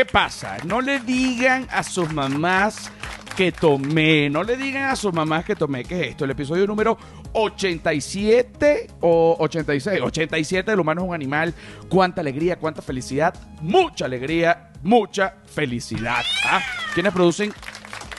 ¿Qué 0.00 0.06
pasa? 0.06 0.56
No 0.64 0.80
le 0.80 1.00
digan 1.00 1.68
a 1.70 1.82
sus 1.82 2.10
mamás 2.10 2.90
que 3.36 3.52
tomé. 3.52 4.30
No 4.30 4.42
le 4.42 4.56
digan 4.56 4.84
a 4.84 4.96
sus 4.96 5.12
mamás 5.12 5.44
que 5.44 5.54
tomé. 5.54 5.84
¿Qué 5.84 6.00
es 6.00 6.08
esto? 6.12 6.24
El 6.24 6.30
episodio 6.30 6.66
número 6.66 6.96
87 7.34 8.92
o 9.02 9.36
86. 9.38 10.00
87 10.00 10.72
el 10.72 10.80
humano 10.80 11.02
es 11.02 11.08
un 11.08 11.14
animal. 11.14 11.52
Cuánta 11.90 12.22
alegría, 12.22 12.58
cuánta 12.58 12.80
felicidad. 12.80 13.34
Mucha 13.60 14.06
alegría, 14.06 14.70
mucha 14.82 15.34
felicidad. 15.44 16.22
¿Ah? 16.46 16.62
¿Quiénes 16.94 17.12
producen 17.12 17.52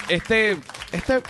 este, 0.07 0.59
este 0.91 1.23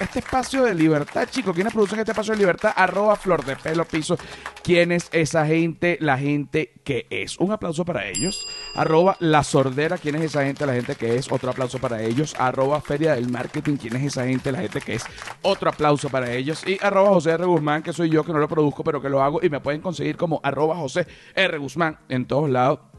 este 0.00 0.18
espacio 0.18 0.64
de 0.64 0.74
libertad, 0.74 1.28
chicos. 1.30 1.54
¿Quiénes 1.54 1.72
producen 1.72 1.98
este 1.98 2.12
espacio 2.12 2.34
de 2.34 2.38
libertad? 2.38 2.72
Arroba 2.74 3.16
flor 3.16 3.44
de 3.44 3.56
pelo 3.56 3.84
piso. 3.84 4.16
¿Quién 4.62 4.92
es 4.92 5.08
esa 5.12 5.46
gente? 5.46 5.98
La 6.00 6.18
gente 6.18 6.72
que 6.84 7.06
es. 7.10 7.38
Un 7.38 7.52
aplauso 7.52 7.84
para 7.84 8.06
ellos. 8.06 8.46
Arroba 8.74 9.16
la 9.20 9.42
sordera. 9.42 9.98
¿Quién 9.98 10.16
es 10.16 10.22
esa 10.22 10.44
gente? 10.44 10.66
La 10.66 10.74
gente 10.74 10.94
que 10.96 11.16
es. 11.16 11.30
Otro 11.30 11.50
aplauso 11.50 11.78
para 11.78 12.02
ellos. 12.02 12.34
Arroba 12.38 12.80
feria 12.80 13.14
del 13.14 13.30
marketing. 13.30 13.76
¿Quién 13.76 13.96
es 13.96 14.04
esa 14.04 14.26
gente? 14.26 14.52
La 14.52 14.58
gente 14.58 14.80
que 14.80 14.94
es. 14.94 15.04
Otro 15.42 15.70
aplauso 15.70 16.08
para 16.08 16.32
ellos. 16.32 16.66
Y 16.66 16.78
arroba 16.82 17.10
José 17.10 17.30
R. 17.30 17.44
Guzmán, 17.44 17.82
que 17.82 17.92
soy 17.92 18.10
yo, 18.10 18.24
que 18.24 18.32
no 18.32 18.38
lo 18.38 18.48
produzco, 18.48 18.84
pero 18.84 19.00
que 19.00 19.08
lo 19.08 19.22
hago. 19.22 19.40
Y 19.42 19.50
me 19.50 19.60
pueden 19.60 19.80
conseguir 19.80 20.16
como 20.16 20.40
arroba 20.42 20.76
José 20.76 21.06
R. 21.34 21.58
Guzmán 21.58 21.98
en 22.08 22.26
todos 22.26 22.50
lados. 22.50 22.95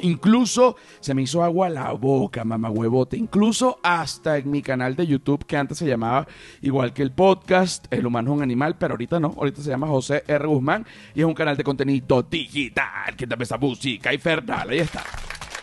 Incluso 0.00 0.76
se 1.00 1.14
me 1.14 1.22
hizo 1.22 1.42
agua 1.42 1.68
la 1.68 1.92
boca, 1.92 2.44
mamá 2.44 2.70
huevote. 2.70 3.16
Incluso 3.16 3.78
hasta 3.82 4.38
en 4.38 4.50
mi 4.50 4.62
canal 4.62 4.96
de 4.96 5.06
YouTube, 5.06 5.44
que 5.46 5.56
antes 5.56 5.78
se 5.78 5.86
llamaba 5.86 6.26
igual 6.62 6.92
que 6.92 7.02
el 7.02 7.12
podcast, 7.12 7.86
El 7.90 8.06
humano 8.06 8.30
es 8.30 8.36
un 8.36 8.42
animal, 8.42 8.76
pero 8.78 8.94
ahorita 8.94 9.20
no. 9.20 9.34
Ahorita 9.36 9.62
se 9.62 9.70
llama 9.70 9.88
José 9.88 10.24
R. 10.26 10.46
Guzmán 10.46 10.86
y 11.14 11.20
es 11.20 11.26
un 11.26 11.34
canal 11.34 11.56
de 11.56 11.64
contenido 11.64 12.22
digital 12.22 13.16
que 13.16 13.26
también 13.26 13.42
esa 13.42 13.58
música 13.58 14.12
infernal. 14.12 14.68
Ahí 14.68 14.78
está. 14.78 15.02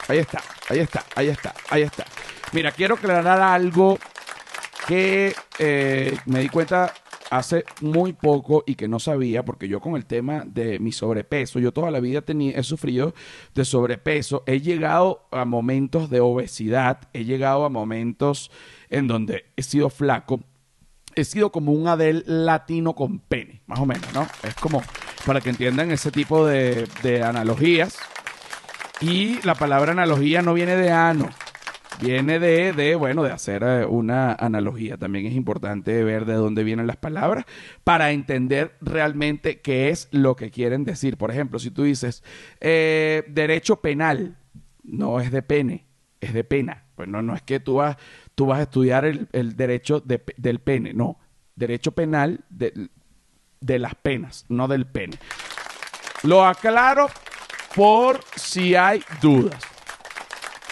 Ahí 0.07 0.19
está, 0.19 0.41
ahí 0.69 0.79
está, 0.79 1.03
ahí 1.15 1.27
está, 1.27 1.53
ahí 1.69 1.81
está. 1.81 2.05
Mira, 2.53 2.71
quiero 2.71 2.95
aclarar 2.95 3.41
algo 3.41 3.99
que 4.87 5.35
eh, 5.59 6.17
me 6.25 6.39
di 6.39 6.47
cuenta 6.47 6.93
hace 7.29 7.65
muy 7.81 8.13
poco 8.13 8.63
y 8.65 8.75
que 8.75 8.87
no 8.87 8.99
sabía, 8.99 9.43
porque 9.43 9.67
yo 9.67 9.79
con 9.79 9.95
el 9.95 10.05
tema 10.05 10.43
de 10.45 10.79
mi 10.79 10.91
sobrepeso, 10.91 11.59
yo 11.59 11.71
toda 11.71 11.91
la 11.91 11.99
vida 11.99 12.21
tenía, 12.21 12.57
he 12.57 12.63
sufrido 12.63 13.13
de 13.53 13.65
sobrepeso, 13.65 14.43
he 14.45 14.61
llegado 14.61 15.27
a 15.31 15.45
momentos 15.45 16.09
de 16.09 16.19
obesidad, 16.19 17.09
he 17.13 17.25
llegado 17.25 17.65
a 17.65 17.69
momentos 17.69 18.51
en 18.89 19.07
donde 19.07 19.45
he 19.55 19.63
sido 19.63 19.89
flaco, 19.89 20.39
he 21.15 21.25
sido 21.25 21.51
como 21.51 21.71
un 21.71 21.87
Adel 21.87 22.23
latino 22.27 22.93
con 22.93 23.19
pene, 23.19 23.61
más 23.65 23.79
o 23.79 23.85
menos, 23.85 24.13
¿no? 24.13 24.27
Es 24.43 24.55
como, 24.55 24.83
para 25.25 25.41
que 25.41 25.49
entiendan 25.49 25.91
ese 25.91 26.11
tipo 26.11 26.45
de, 26.45 26.87
de 27.01 27.23
analogías. 27.23 27.97
Y 29.01 29.41
la 29.43 29.53
palabra 29.53 29.91
analogía 29.91 30.41
no 30.41 30.53
viene 30.53 30.75
de 30.75 30.91
ano, 30.91 31.29
Viene 31.99 32.39
de, 32.39 32.73
de, 32.73 32.95
bueno, 32.95 33.23
de 33.23 33.31
hacer 33.31 33.63
eh, 33.63 33.85
una 33.85 34.33
analogía. 34.33 34.97
También 34.97 35.25
es 35.25 35.33
importante 35.33 36.03
ver 36.03 36.25
de 36.25 36.33
dónde 36.33 36.63
vienen 36.63 36.85
las 36.85 36.97
palabras 36.97 37.45
para 37.83 38.11
entender 38.11 38.75
realmente 38.81 39.61
qué 39.61 39.89
es 39.89 40.07
lo 40.11 40.35
que 40.35 40.51
quieren 40.51 40.83
decir. 40.83 41.17
Por 41.17 41.31
ejemplo, 41.31 41.57
si 41.57 41.71
tú 41.71 41.83
dices 41.83 42.23
eh, 42.59 43.23
derecho 43.27 43.81
penal, 43.81 44.37
no 44.83 45.19
es 45.19 45.31
de 45.31 45.41
pene, 45.41 45.85
es 46.21 46.33
de 46.33 46.43
pena. 46.43 46.85
Pues 46.95 47.07
no, 47.07 47.21
no 47.21 47.35
es 47.35 47.41
que 47.41 47.59
tú 47.59 47.75
vas, 47.75 47.97
tú 48.35 48.45
vas 48.45 48.59
a 48.59 48.63
estudiar 48.63 49.05
el, 49.05 49.55
derecho 49.55 49.99
del 50.01 50.59
pene, 50.59 50.93
no. 50.93 51.19
Derecho 51.55 51.93
penal 51.93 52.41
de, 52.49 52.89
de 53.59 53.79
las 53.79 53.95
penas, 53.95 54.45
no 54.49 54.67
del 54.67 54.85
pene. 54.85 55.17
Lo 56.23 56.45
aclaro 56.45 57.07
por 57.75 58.19
si 58.35 58.75
hay 58.75 59.03
dudas. 59.21 59.76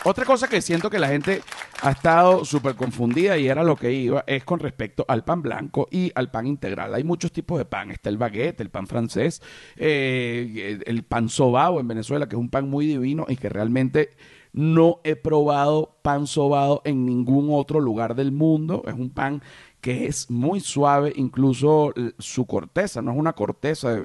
Otra 0.07 0.23
cosa 0.23 0.47
que 0.47 0.61
siento 0.61 0.91
que 0.91 0.99
la 0.99 1.07
gente 1.07 1.41
ha 1.81 1.89
estado 1.89 2.45
súper 2.45 2.75
confundida 2.75 3.39
y 3.39 3.47
era 3.47 3.63
lo 3.63 3.75
que 3.75 3.91
iba 3.91 4.23
es 4.27 4.43
con 4.43 4.59
respecto 4.59 5.03
al 5.07 5.23
pan 5.23 5.41
blanco 5.41 5.87
y 5.89 6.11
al 6.13 6.29
pan 6.29 6.45
integral. 6.45 6.93
Hay 6.93 7.03
muchos 7.03 7.31
tipos 7.31 7.57
de 7.57 7.65
pan. 7.65 7.89
Está 7.89 8.09
el 8.09 8.17
baguette, 8.19 8.61
el 8.61 8.69
pan 8.69 8.85
francés, 8.85 9.41
eh, 9.75 10.79
el 10.85 11.03
pan 11.05 11.27
sobao 11.27 11.79
en 11.79 11.87
Venezuela, 11.87 12.29
que 12.29 12.35
es 12.35 12.39
un 12.39 12.51
pan 12.51 12.69
muy 12.69 12.85
divino 12.85 13.25
y 13.27 13.35
que 13.35 13.49
realmente 13.49 14.11
no 14.53 15.01
he 15.03 15.15
probado 15.15 15.97
pan 16.03 16.27
sobado 16.27 16.83
en 16.85 17.03
ningún 17.03 17.47
otro 17.49 17.79
lugar 17.79 18.13
del 18.13 18.31
mundo. 18.31 18.83
Es 18.85 18.93
un 18.93 19.09
pan 19.09 19.41
que 19.85 20.07
es 20.07 20.31
muy 20.31 20.61
suave, 20.61 21.13
incluso 21.15 21.93
su 22.17 22.47
corteza, 22.47 23.03
no 23.03 23.11
es 23.11 23.17
una 23.19 23.33
corteza, 23.33 23.99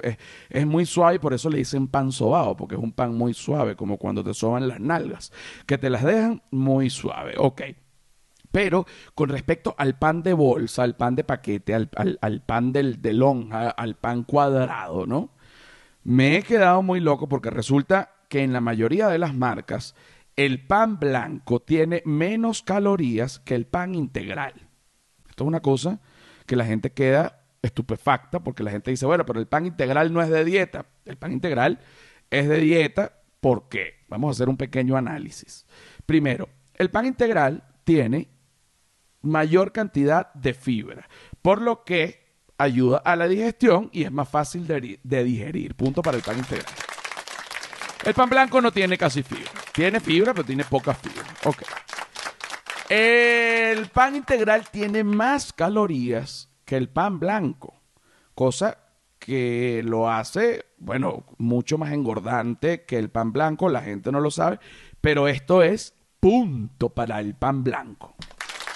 es, 0.51 0.67
muy 0.67 0.85
suave 0.85 1.15
y 1.15 1.17
por 1.17 1.33
eso 1.33 1.49
le 1.49 1.57
dicen 1.57 1.87
pan 1.87 2.11
sobado, 2.11 2.55
porque 2.55 2.75
es 2.75 2.81
un 2.81 2.91
pan 2.91 3.15
muy 3.15 3.33
suave, 3.33 3.75
como 3.75 3.97
cuando 3.97 4.23
te 4.23 4.35
soban 4.35 4.67
las 4.67 4.79
nalgas, 4.79 5.33
que 5.65 5.79
te 5.79 5.89
las 5.89 6.03
dejan 6.03 6.43
muy 6.51 6.91
suave, 6.91 7.33
ok. 7.35 7.63
Pero 8.51 8.85
con 9.15 9.29
respecto 9.29 9.73
al 9.75 9.97
pan 9.97 10.21
de 10.21 10.33
bolsa, 10.33 10.83
al 10.83 10.95
pan 10.95 11.15
de 11.15 11.23
paquete, 11.23 11.73
al, 11.73 12.43
pan 12.45 12.71
del, 12.71 13.01
de 13.01 13.13
lonja, 13.13 13.71
al 13.71 13.95
pan 13.95 14.23
cuadrado, 14.23 15.07
¿no? 15.07 15.31
Me 16.03 16.37
he 16.37 16.43
quedado 16.43 16.83
muy 16.83 16.99
loco 16.99 17.27
porque 17.27 17.49
resulta 17.49 18.11
que 18.29 18.43
en 18.43 18.53
la 18.53 18.61
mayoría 18.61 19.07
de 19.07 19.17
las 19.17 19.33
marcas 19.33 19.95
el 20.35 20.63
pan 20.63 20.99
blanco 20.99 21.59
tiene 21.59 22.03
menos 22.05 22.61
calorías 22.61 23.39
que 23.39 23.55
el 23.55 23.65
pan 23.65 23.95
integral. 23.95 24.67
Es 25.41 25.47
una 25.47 25.61
cosa 25.61 25.99
que 26.45 26.55
la 26.55 26.65
gente 26.65 26.91
queda 26.91 27.43
estupefacta 27.61 28.39
porque 28.39 28.63
la 28.63 28.71
gente 28.71 28.91
dice, 28.91 29.05
bueno, 29.05 29.25
pero 29.25 29.39
el 29.39 29.47
pan 29.47 29.65
integral 29.65 30.11
no 30.13 30.21
es 30.21 30.29
de 30.29 30.43
dieta. 30.43 30.85
El 31.05 31.17
pan 31.17 31.31
integral 31.31 31.79
es 32.29 32.47
de 32.47 32.57
dieta 32.57 33.21
porque, 33.39 34.05
vamos 34.07 34.29
a 34.29 34.31
hacer 34.31 34.49
un 34.49 34.57
pequeño 34.57 34.97
análisis. 34.97 35.65
Primero, 36.05 36.49
el 36.75 36.89
pan 36.89 37.05
integral 37.05 37.63
tiene 37.83 38.29
mayor 39.21 39.71
cantidad 39.71 40.33
de 40.33 40.53
fibra, 40.53 41.07
por 41.41 41.61
lo 41.61 41.83
que 41.83 42.21
ayuda 42.57 42.97
a 42.97 43.15
la 43.15 43.27
digestión 43.27 43.89
y 43.91 44.03
es 44.03 44.11
más 44.11 44.29
fácil 44.29 44.67
de, 44.67 44.99
de 45.01 45.23
digerir. 45.23 45.75
Punto 45.75 46.01
para 46.01 46.17
el 46.17 46.23
pan 46.23 46.37
integral. 46.37 46.73
El 48.03 48.13
pan 48.13 48.29
blanco 48.29 48.61
no 48.61 48.71
tiene 48.71 48.97
casi 48.97 49.23
fibra. 49.23 49.51
Tiene 49.73 49.99
fibra, 49.99 50.33
pero 50.33 50.45
tiene 50.45 50.63
poca 50.63 50.93
fibra. 50.93 51.25
Ok. 51.45 51.63
El 53.71 53.87
pan 53.87 54.17
integral 54.17 54.67
tiene 54.69 55.05
más 55.05 55.53
calorías 55.53 56.49
que 56.65 56.75
el 56.75 56.89
pan 56.89 57.19
blanco, 57.19 57.73
cosa 58.35 58.79
que 59.17 59.81
lo 59.85 60.11
hace, 60.11 60.65
bueno, 60.77 61.23
mucho 61.37 61.77
más 61.77 61.93
engordante 61.93 62.83
que 62.83 62.97
el 62.97 63.09
pan 63.09 63.31
blanco, 63.31 63.69
la 63.69 63.81
gente 63.81 64.11
no 64.11 64.19
lo 64.19 64.29
sabe, 64.29 64.59
pero 64.99 65.29
esto 65.29 65.63
es 65.63 65.93
punto 66.19 66.89
para 66.89 67.21
el 67.21 67.33
pan 67.33 67.63
blanco. 67.63 68.13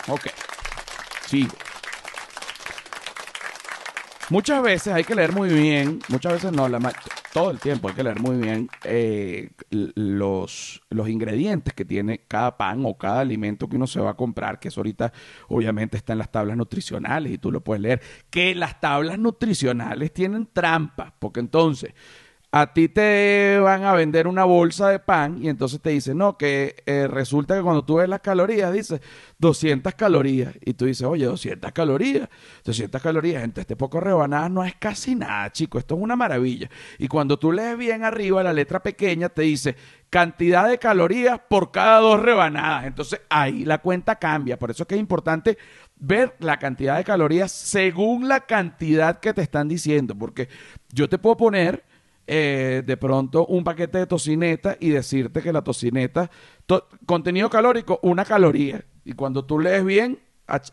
Ok, 0.07 0.27
sigo. 1.27 1.55
Muchas 4.29 4.63
veces 4.63 4.93
hay 4.93 5.03
que 5.03 5.15
leer 5.15 5.33
muy 5.33 5.49
bien, 5.49 5.99
muchas 6.07 6.31
veces 6.31 6.53
no, 6.53 6.69
la, 6.69 6.79
todo 7.35 7.51
el 7.51 7.59
tiempo 7.59 7.89
hay 7.89 7.95
que 7.95 8.03
leer 8.03 8.21
muy 8.21 8.37
bien 8.37 8.69
eh, 8.85 9.49
los, 9.69 10.81
los 10.89 11.09
ingredientes 11.09 11.73
que 11.73 11.83
tiene 11.83 12.21
cada 12.29 12.55
pan 12.55 12.83
o 12.85 12.97
cada 12.97 13.19
alimento 13.19 13.67
que 13.67 13.75
uno 13.75 13.87
se 13.87 13.99
va 13.99 14.11
a 14.11 14.13
comprar, 14.13 14.57
que 14.57 14.69
eso 14.69 14.79
ahorita 14.79 15.11
obviamente 15.49 15.97
está 15.97 16.13
en 16.13 16.19
las 16.19 16.31
tablas 16.31 16.55
nutricionales 16.55 17.33
y 17.33 17.37
tú 17.37 17.51
lo 17.51 17.59
puedes 17.59 17.81
leer, 17.81 18.01
que 18.29 18.55
las 18.55 18.79
tablas 18.79 19.19
nutricionales 19.19 20.13
tienen 20.13 20.47
trampas, 20.53 21.11
porque 21.19 21.41
entonces 21.41 21.93
a 22.57 22.71
ti 22.71 22.87
te 22.87 23.59
van 23.59 23.83
a 23.83 23.91
vender 23.91 24.29
una 24.29 24.45
bolsa 24.45 24.87
de 24.87 24.99
pan 24.99 25.43
y 25.43 25.49
entonces 25.49 25.81
te 25.81 25.89
dicen, 25.89 26.19
no, 26.19 26.37
que 26.37 26.77
eh, 26.85 27.05
resulta 27.05 27.53
que 27.53 27.61
cuando 27.61 27.83
tú 27.83 27.95
ves 27.95 28.07
las 28.07 28.21
calorías, 28.21 28.71
dice 28.71 29.01
200 29.39 29.93
calorías. 29.95 30.53
Y 30.61 30.73
tú 30.73 30.85
dices, 30.85 31.05
oye, 31.05 31.25
200 31.25 31.73
calorías, 31.73 32.29
200 32.63 33.01
calorías, 33.01 33.43
entre 33.43 33.59
este 33.59 33.75
poco 33.75 33.99
rebanadas 33.99 34.49
no 34.51 34.63
es 34.63 34.73
casi 34.75 35.15
nada, 35.15 35.51
chico, 35.51 35.77
esto 35.79 35.95
es 35.95 36.01
una 36.01 36.15
maravilla. 36.15 36.69
Y 36.97 37.09
cuando 37.09 37.37
tú 37.37 37.51
lees 37.51 37.77
bien 37.77 38.05
arriba, 38.05 38.41
la 38.41 38.53
letra 38.53 38.81
pequeña 38.81 39.27
te 39.27 39.41
dice 39.41 39.75
cantidad 40.09 40.69
de 40.69 40.79
calorías 40.79 41.41
por 41.49 41.71
cada 41.71 41.99
dos 41.99 42.21
rebanadas. 42.21 42.85
Entonces 42.85 43.19
ahí 43.29 43.65
la 43.65 43.79
cuenta 43.79 44.15
cambia. 44.15 44.57
Por 44.57 44.71
eso 44.71 44.83
es 44.83 44.87
que 44.87 44.95
es 44.95 45.01
importante 45.01 45.57
ver 45.97 46.37
la 46.39 46.57
cantidad 46.57 46.95
de 46.95 47.03
calorías 47.03 47.51
según 47.51 48.29
la 48.29 48.45
cantidad 48.45 49.19
que 49.19 49.33
te 49.33 49.41
están 49.41 49.67
diciendo. 49.67 50.15
Porque 50.15 50.47
yo 50.93 51.09
te 51.09 51.17
puedo 51.17 51.35
poner 51.35 51.83
eh, 52.27 52.83
de 52.85 52.97
pronto 52.97 53.45
un 53.45 53.63
paquete 53.63 53.99
de 53.99 54.07
tocineta 54.07 54.77
y 54.79 54.89
decirte 54.89 55.41
que 55.41 55.53
la 55.53 55.63
tocineta, 55.63 56.29
contenido 57.05 57.49
calórico, 57.49 57.99
una 58.01 58.25
caloría. 58.25 58.83
Y 59.03 59.13
cuando 59.13 59.45
tú 59.45 59.59
lees 59.59 59.85
bien, 59.85 60.19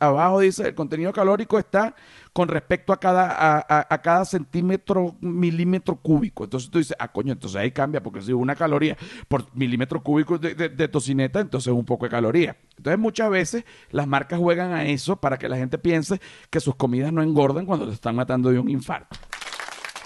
abajo 0.01 0.41
dice 0.41 0.69
el 0.69 0.75
contenido 0.75 1.13
calórico 1.13 1.59
está 1.59 1.95
con 2.33 2.49
respecto 2.49 2.93
a 2.93 3.01
cada, 3.01 3.67
a, 3.69 4.03
cada 4.03 4.25
centímetro, 4.25 5.17
milímetro 5.21 5.97
cúbico. 5.97 6.45
Entonces 6.45 6.71
tú 6.71 6.79
dices, 6.79 6.97
ah, 6.99 7.09
coño, 7.09 7.33
entonces 7.33 7.61
ahí 7.61 7.71
cambia, 7.71 8.03
porque 8.03 8.23
si 8.23 8.33
una 8.33 8.55
caloría 8.55 8.97
por 9.29 9.55
milímetro 9.55 10.03
cúbico 10.03 10.39
de, 10.39 10.55
de 10.55 10.89
tocineta, 10.89 11.41
entonces 11.41 11.73
un 11.73 11.85
poco 11.85 12.07
de 12.07 12.11
caloría. 12.11 12.57
Entonces 12.79 12.99
muchas 12.99 13.29
veces 13.29 13.65
las 13.91 14.07
marcas 14.07 14.39
juegan 14.39 14.73
a 14.73 14.85
eso 14.87 15.17
para 15.17 15.39
que 15.39 15.49
la 15.49 15.59
gente 15.59 15.77
piense 15.77 16.21
que 16.49 16.61
sus 16.61 16.75
comidas 16.75 17.13
no 17.13 17.23
engordan 17.23 17.67
cuando 17.67 17.87
te 17.87 17.93
están 17.93 18.17
matando 18.17 18.51
de 18.51 18.59
un 18.59 18.71
infarto. 18.71 19.17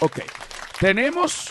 Ok. 0.01 0.19
Tenemos 0.79 1.49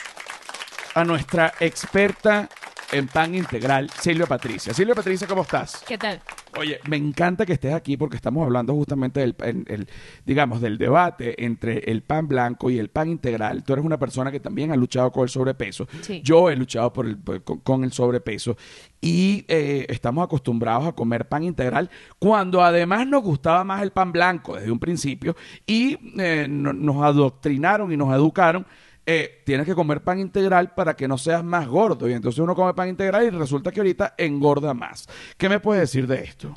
a 0.94 1.04
nuestra 1.04 1.52
experta 1.60 2.48
en 2.92 3.08
pan 3.08 3.34
integral, 3.34 3.90
Silvia 4.00 4.26
Patricia. 4.26 4.72
Silvia 4.72 4.94
Patricia, 4.94 5.26
¿cómo 5.26 5.42
estás? 5.42 5.82
¿Qué 5.86 5.98
tal? 5.98 6.20
Oye, 6.58 6.78
me 6.88 6.96
encanta 6.96 7.44
que 7.44 7.54
estés 7.54 7.74
aquí 7.74 7.96
porque 7.96 8.16
estamos 8.16 8.44
hablando 8.44 8.72
justamente 8.74 9.20
del, 9.20 9.34
en- 9.42 9.64
el, 9.68 9.88
digamos, 10.24 10.60
del 10.60 10.78
debate 10.78 11.44
entre 11.44 11.78
el 11.90 12.02
pan 12.02 12.28
blanco 12.28 12.70
y 12.70 12.78
el 12.78 12.88
pan 12.88 13.10
integral. 13.10 13.64
Tú 13.64 13.72
eres 13.72 13.84
una 13.84 13.98
persona 13.98 14.30
que 14.30 14.38
también 14.40 14.70
ha 14.70 14.76
luchado 14.76 15.10
con 15.10 15.24
el 15.24 15.28
sobrepeso. 15.28 15.86
Sí. 16.02 16.22
Yo 16.24 16.48
he 16.48 16.56
luchado 16.56 16.92
por 16.92 17.06
el, 17.06 17.18
por- 17.18 17.42
con, 17.42 17.58
con 17.58 17.82
el 17.84 17.92
sobrepeso 17.92 18.56
y 19.00 19.44
eh, 19.48 19.86
estamos 19.88 20.24
acostumbrados 20.24 20.86
a 20.86 20.92
comer 20.92 21.26
pan 21.28 21.42
integral 21.42 21.90
cuando 22.20 22.62
además 22.62 23.06
nos 23.06 23.22
gustaba 23.24 23.64
más 23.64 23.82
el 23.82 23.90
pan 23.90 24.12
blanco 24.12 24.54
desde 24.56 24.70
un 24.70 24.78
principio 24.78 25.36
y 25.66 25.98
eh, 26.18 26.46
no- 26.48 26.72
nos 26.72 27.02
adoctrinaron 27.02 27.92
y 27.92 27.96
nos 27.96 28.14
educaron. 28.14 28.64
Eh, 29.06 29.42
tienes 29.44 29.66
que 29.66 29.74
comer 29.74 30.02
pan 30.02 30.18
integral 30.18 30.74
para 30.74 30.94
que 30.96 31.06
no 31.06 31.16
seas 31.16 31.44
más 31.44 31.68
gordo. 31.68 32.08
Y 32.08 32.12
entonces 32.12 32.40
uno 32.40 32.54
come 32.54 32.74
pan 32.74 32.88
integral 32.88 33.24
y 33.24 33.30
resulta 33.30 33.70
que 33.70 33.80
ahorita 33.80 34.14
engorda 34.18 34.74
más. 34.74 35.08
¿Qué 35.36 35.48
me 35.48 35.60
puedes 35.60 35.82
decir 35.82 36.06
de 36.06 36.24
esto? 36.24 36.56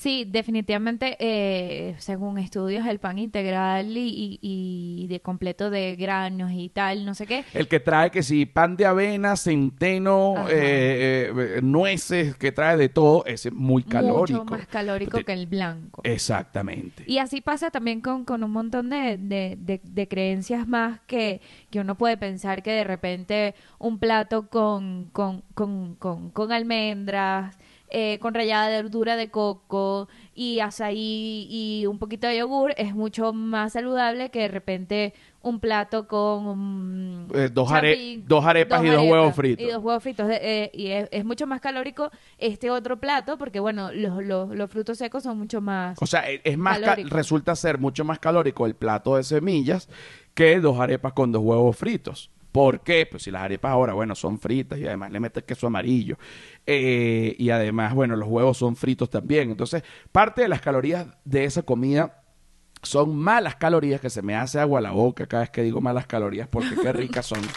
Sí, 0.00 0.24
definitivamente, 0.26 1.14
eh, 1.20 1.94
según 1.98 2.38
estudios, 2.38 2.86
el 2.86 2.98
pan 3.00 3.18
integral 3.18 3.94
y, 3.98 4.08
y- 4.08 4.38
y 5.02 5.06
de 5.08 5.20
completo 5.20 5.68
de 5.68 5.94
granos 5.94 6.52
y 6.54 6.70
tal, 6.70 7.04
no 7.04 7.14
sé 7.14 7.26
qué, 7.26 7.44
El 7.52 7.68
que 7.68 7.80
trae 7.80 8.10
que 8.10 8.22
si 8.22 8.46
pan 8.46 8.78
de 8.78 8.86
avena, 8.86 9.36
centeno, 9.36 10.36
Ajá. 10.38 10.48
eh, 10.52 11.30
eh, 11.36 11.60
nueces, 11.62 12.34
que 12.36 12.50
trae 12.50 12.78
de 12.78 12.88
todo, 12.88 13.26
es 13.26 13.52
muy 13.52 13.82
calórico. 13.82 14.38
mucho 14.42 14.50
más 14.56 14.66
calórico 14.68 15.18
que 15.22 15.34
el 15.34 15.46
blanco. 15.46 16.00
Exactamente. 16.02 17.04
Y 17.06 17.18
así 17.18 17.42
pasa 17.42 17.70
también 17.70 18.00
con, 18.00 18.24
con 18.24 18.42
un 18.42 18.52
montón 18.52 18.88
de, 18.88 19.18
de- 19.18 19.58
de- 19.60 19.82
de 19.84 20.08
creencias 20.08 20.66
más 20.66 21.00
que, 21.06 21.42
que 21.68 21.78
uno 21.78 21.94
puede 21.96 22.16
pensar 22.16 22.62
que 22.62 22.70
de 22.70 22.84
repente 22.84 23.54
un 23.78 23.98
plato 23.98 24.48
con, 24.48 25.10
con, 25.12 25.42
con, 25.52 25.94
con, 25.96 26.30
con 26.30 26.52
almendras, 26.52 27.58
eh, 27.90 28.18
con 28.20 28.34
rallada 28.34 28.68
de 28.68 28.82
verdura 28.82 29.16
de 29.16 29.30
coco 29.30 30.08
y 30.34 30.60
azaí 30.60 31.46
y 31.50 31.86
un 31.86 31.98
poquito 31.98 32.26
de 32.26 32.38
yogur 32.38 32.72
es 32.76 32.94
mucho 32.94 33.32
más 33.32 33.72
saludable 33.72 34.30
que 34.30 34.40
de 34.40 34.48
repente 34.48 35.14
un 35.42 35.58
plato 35.58 36.06
con 36.06 36.46
un 36.46 37.28
Eh, 37.34 37.48
dos 37.52 37.70
are- 37.72 37.94
champi- 37.96 38.22
dos 38.26 38.44
arepas 38.44 38.84
y 38.84 38.88
dos 38.88 39.04
huevos 39.06 39.34
fritos. 39.34 39.66
Y 39.66 39.70
dos 39.70 39.82
huevos 39.82 40.02
fritos. 40.02 40.26
eh, 40.30 40.70
y 40.74 40.88
es, 40.88 41.08
es 41.10 41.24
mucho 41.24 41.46
más 41.46 41.60
calórico 41.60 42.10
este 42.38 42.70
otro 42.70 43.00
plato 43.00 43.38
porque, 43.38 43.58
bueno, 43.58 43.90
los, 43.92 44.22
los, 44.22 44.54
los 44.54 44.70
frutos 44.70 44.98
secos 44.98 45.22
son 45.22 45.38
mucho 45.38 45.60
más... 45.60 45.96
O 46.00 46.06
sea, 46.06 46.24
es 46.30 46.58
más 46.58 46.78
resulta 47.08 47.56
ser 47.56 47.78
mucho 47.78 48.04
más 48.04 48.18
calórico 48.18 48.66
el 48.66 48.74
plato 48.74 49.16
de 49.16 49.22
semillas 49.24 49.88
que 50.34 50.60
dos 50.60 50.78
arepas 50.78 51.12
con 51.14 51.32
dos 51.32 51.42
huevos 51.42 51.76
fritos. 51.76 52.30
¿Por 52.52 52.80
qué? 52.80 53.06
Pues 53.10 53.22
si 53.22 53.30
las 53.30 53.42
arepas 53.42 53.72
ahora, 53.72 53.92
bueno, 53.92 54.14
son 54.14 54.38
fritas 54.38 54.78
y 54.78 54.86
además 54.86 55.12
le 55.12 55.20
metes 55.20 55.44
queso 55.44 55.66
amarillo. 55.66 56.18
Eh, 56.66 57.34
y 57.38 57.50
además, 57.50 57.94
bueno, 57.94 58.16
los 58.16 58.28
huevos 58.28 58.58
son 58.58 58.76
fritos 58.76 59.08
también. 59.10 59.50
Entonces, 59.50 59.82
parte 60.12 60.42
de 60.42 60.48
las 60.48 60.60
calorías 60.60 61.06
de 61.24 61.44
esa 61.44 61.62
comida 61.62 62.19
son 62.82 63.16
malas 63.16 63.56
calorías 63.56 64.00
que 64.00 64.10
se 64.10 64.22
me 64.22 64.34
hace 64.34 64.58
agua 64.58 64.78
a 64.78 64.82
la 64.82 64.90
boca 64.92 65.26
cada 65.26 65.42
vez 65.42 65.50
que 65.50 65.62
digo 65.62 65.80
malas 65.80 66.06
calorías 66.06 66.48
porque 66.48 66.74
qué 66.76 66.92
ricas 66.92 67.26
son. 67.26 67.40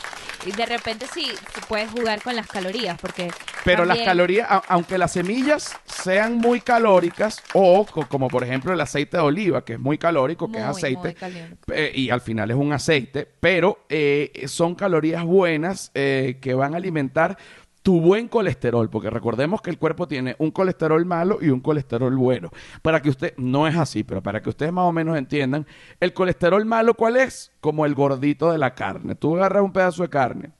Y 0.45 0.51
de 0.51 0.65
repente 0.65 1.05
sí, 1.13 1.25
puedes 1.69 1.89
jugar 1.89 2.21
con 2.21 2.35
las 2.35 2.47
calorías 2.47 2.99
porque... 2.99 3.31
Pero 3.63 3.85
las 3.85 3.97
calorías, 3.99 4.45
a- 4.51 4.61
aunque 4.67 4.97
las 4.97 5.13
semillas 5.13 5.73
sean 5.85 6.35
muy 6.35 6.59
calóricas, 6.59 7.41
o 7.53 7.85
co- 7.85 8.09
como 8.09 8.27
por 8.27 8.43
ejemplo 8.43 8.73
el 8.73 8.81
aceite 8.81 9.15
de 9.15 9.23
oliva, 9.23 9.63
que 9.63 9.73
es 9.75 9.79
muy 9.79 9.97
calórico, 9.97 10.51
que 10.51 10.57
es 10.57 10.63
aceite, 10.65 11.15
eh, 11.71 11.93
y 11.95 12.09
al 12.09 12.19
final 12.19 12.51
es 12.51 12.57
un 12.57 12.73
aceite, 12.73 13.25
pero 13.39 13.85
eh, 13.87 14.43
son 14.47 14.75
calorías 14.75 15.23
buenas 15.23 15.91
eh, 15.93 16.39
que 16.41 16.53
van 16.53 16.73
a 16.73 16.77
alimentar 16.77 17.37
tu 17.83 17.99
buen 17.99 18.29
colesterol, 18.29 18.89
porque 18.89 19.09
recordemos 19.09 19.61
que 19.61 19.69
el 19.69 19.77
cuerpo 19.77 20.07
tiene 20.07 20.35
un 20.39 20.51
colesterol 20.51 21.05
malo 21.05 21.37
y 21.41 21.49
un 21.49 21.59
colesterol 21.59 22.15
bueno. 22.15 22.49
Para 22.81 23.01
que 23.01 23.09
usted, 23.09 23.33
no 23.37 23.67
es 23.67 23.75
así, 23.75 24.03
pero 24.03 24.23
para 24.23 24.41
que 24.41 24.49
ustedes 24.49 24.71
más 24.71 24.85
o 24.85 24.93
menos 24.93 25.17
entiendan, 25.17 25.67
el 25.99 26.13
colesterol 26.13 26.65
malo, 26.65 26.93
¿cuál 26.95 27.17
es? 27.17 27.51
Como 27.59 27.85
el 27.85 27.93
gordito 27.93 28.51
de 28.51 28.57
la 28.57 28.73
carne. 28.73 29.15
Tú 29.15 29.35
agarras 29.35 29.63
un 29.63 29.73
pedazo 29.73 30.03
de 30.03 30.09
carne, 30.09 30.51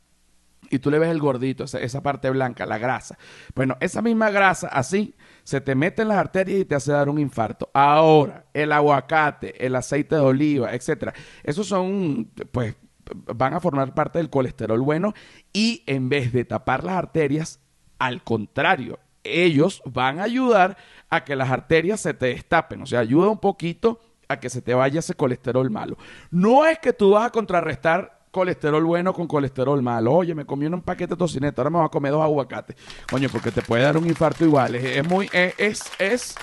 y 0.70 0.80
tú 0.80 0.92
le 0.92 1.00
ves 1.00 1.10
el 1.10 1.20
gordito, 1.20 1.64
esa, 1.64 1.80
esa 1.80 2.02
parte 2.02 2.30
blanca, 2.30 2.66
la 2.66 2.78
grasa. 2.78 3.18
Bueno, 3.56 3.78
esa 3.80 4.02
misma 4.02 4.30
grasa 4.30 4.68
así 4.68 5.16
se 5.44 5.62
te 5.62 5.76
mete 5.76 6.02
en 6.02 6.10
las 6.10 6.18
arterias 6.18 6.60
y 6.60 6.66
te 6.66 6.76
hace 6.76 6.92
dar 6.92 7.10
un 7.10 7.20
infarto. 7.20 7.70
Ahora, 7.74 8.46
el 8.54 8.72
aguacate, 8.72 9.66
el 9.66 9.76
aceite 9.76 10.16
de 10.16 10.22
oliva, 10.22 10.74
etcétera, 10.74 11.14
esos 11.44 11.68
son, 11.68 12.32
pues, 12.52 12.76
van 13.12 13.54
a 13.54 13.60
formar 13.60 13.94
parte 13.94 14.20
del 14.20 14.30
colesterol 14.30 14.82
bueno 14.82 15.14
y 15.52 15.84
en 15.86 16.10
vez 16.10 16.32
de 16.34 16.46
tapar 16.46 16.84
las 16.84 16.96
arterias, 16.96 17.60
al 18.00 18.24
contrario, 18.24 19.00
ellos 19.24 19.82
van 19.86 20.20
a 20.20 20.24
ayudar 20.24 20.78
a 21.10 21.24
que 21.24 21.36
las 21.36 21.50
arterias 21.50 22.00
se 22.00 22.14
te 22.14 22.28
destapen, 22.28 22.82
o 22.82 22.86
sea, 22.86 23.00
ayuda 23.00 23.30
un 23.30 23.40
poquito 23.40 24.00
a 24.28 24.40
que 24.40 24.50
se 24.50 24.62
te 24.62 24.74
vaya 24.74 25.00
ese 25.00 25.14
colesterol 25.14 25.70
malo. 25.70 25.98
No 26.32 26.66
es 26.66 26.80
que 26.80 26.94
tú 26.94 27.12
vas 27.12 27.28
a 27.28 27.30
contrarrestar 27.30 28.24
colesterol 28.32 28.84
bueno 28.84 29.14
con 29.14 29.28
colesterol 29.28 29.82
malo. 29.82 30.12
Oye, 30.12 30.34
me 30.34 30.46
comí 30.46 30.66
un 30.66 30.82
paquete 30.82 31.14
de 31.14 31.18
tocineta, 31.18 31.62
ahora 31.62 31.70
me 31.70 31.78
voy 31.78 31.86
a 31.86 31.90
comer 31.90 32.12
dos 32.12 32.24
aguacates. 32.24 32.76
Coño, 33.10 33.30
porque 33.32 33.52
te 33.52 33.62
puede 33.62 33.84
dar 33.84 33.96
un 33.96 34.08
infarto 34.08 34.44
igual. 34.44 34.76
Es, 34.76 35.08
muy, 35.08 35.30
es, 35.32 35.92
es 36.00 36.36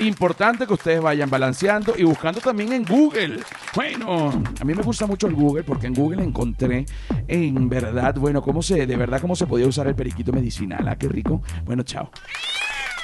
importante 0.00 0.66
que 0.66 0.72
ustedes 0.74 1.00
vayan 1.00 1.30
balanceando 1.30 1.94
y 1.96 2.04
buscando 2.04 2.40
también 2.40 2.72
en 2.72 2.84
Google. 2.84 3.40
Bueno, 3.74 4.30
a 4.60 4.64
mí 4.64 4.74
me 4.74 4.82
gusta 4.82 5.06
mucho 5.06 5.26
el 5.26 5.34
Google 5.34 5.64
porque 5.64 5.86
en 5.86 5.94
Google 5.94 6.22
encontré 6.22 6.84
en 7.28 7.68
verdad, 7.68 8.14
bueno, 8.16 8.42
cómo 8.42 8.62
se, 8.62 8.86
de 8.86 8.96
verdad 8.96 9.20
cómo 9.20 9.34
se 9.36 9.46
podía 9.46 9.66
usar 9.66 9.86
el 9.86 9.94
periquito 9.94 10.32
medicinal. 10.32 10.86
Ah, 10.88 10.96
qué 10.96 11.08
rico. 11.08 11.42
Bueno, 11.64 11.82
chao. 11.82 12.10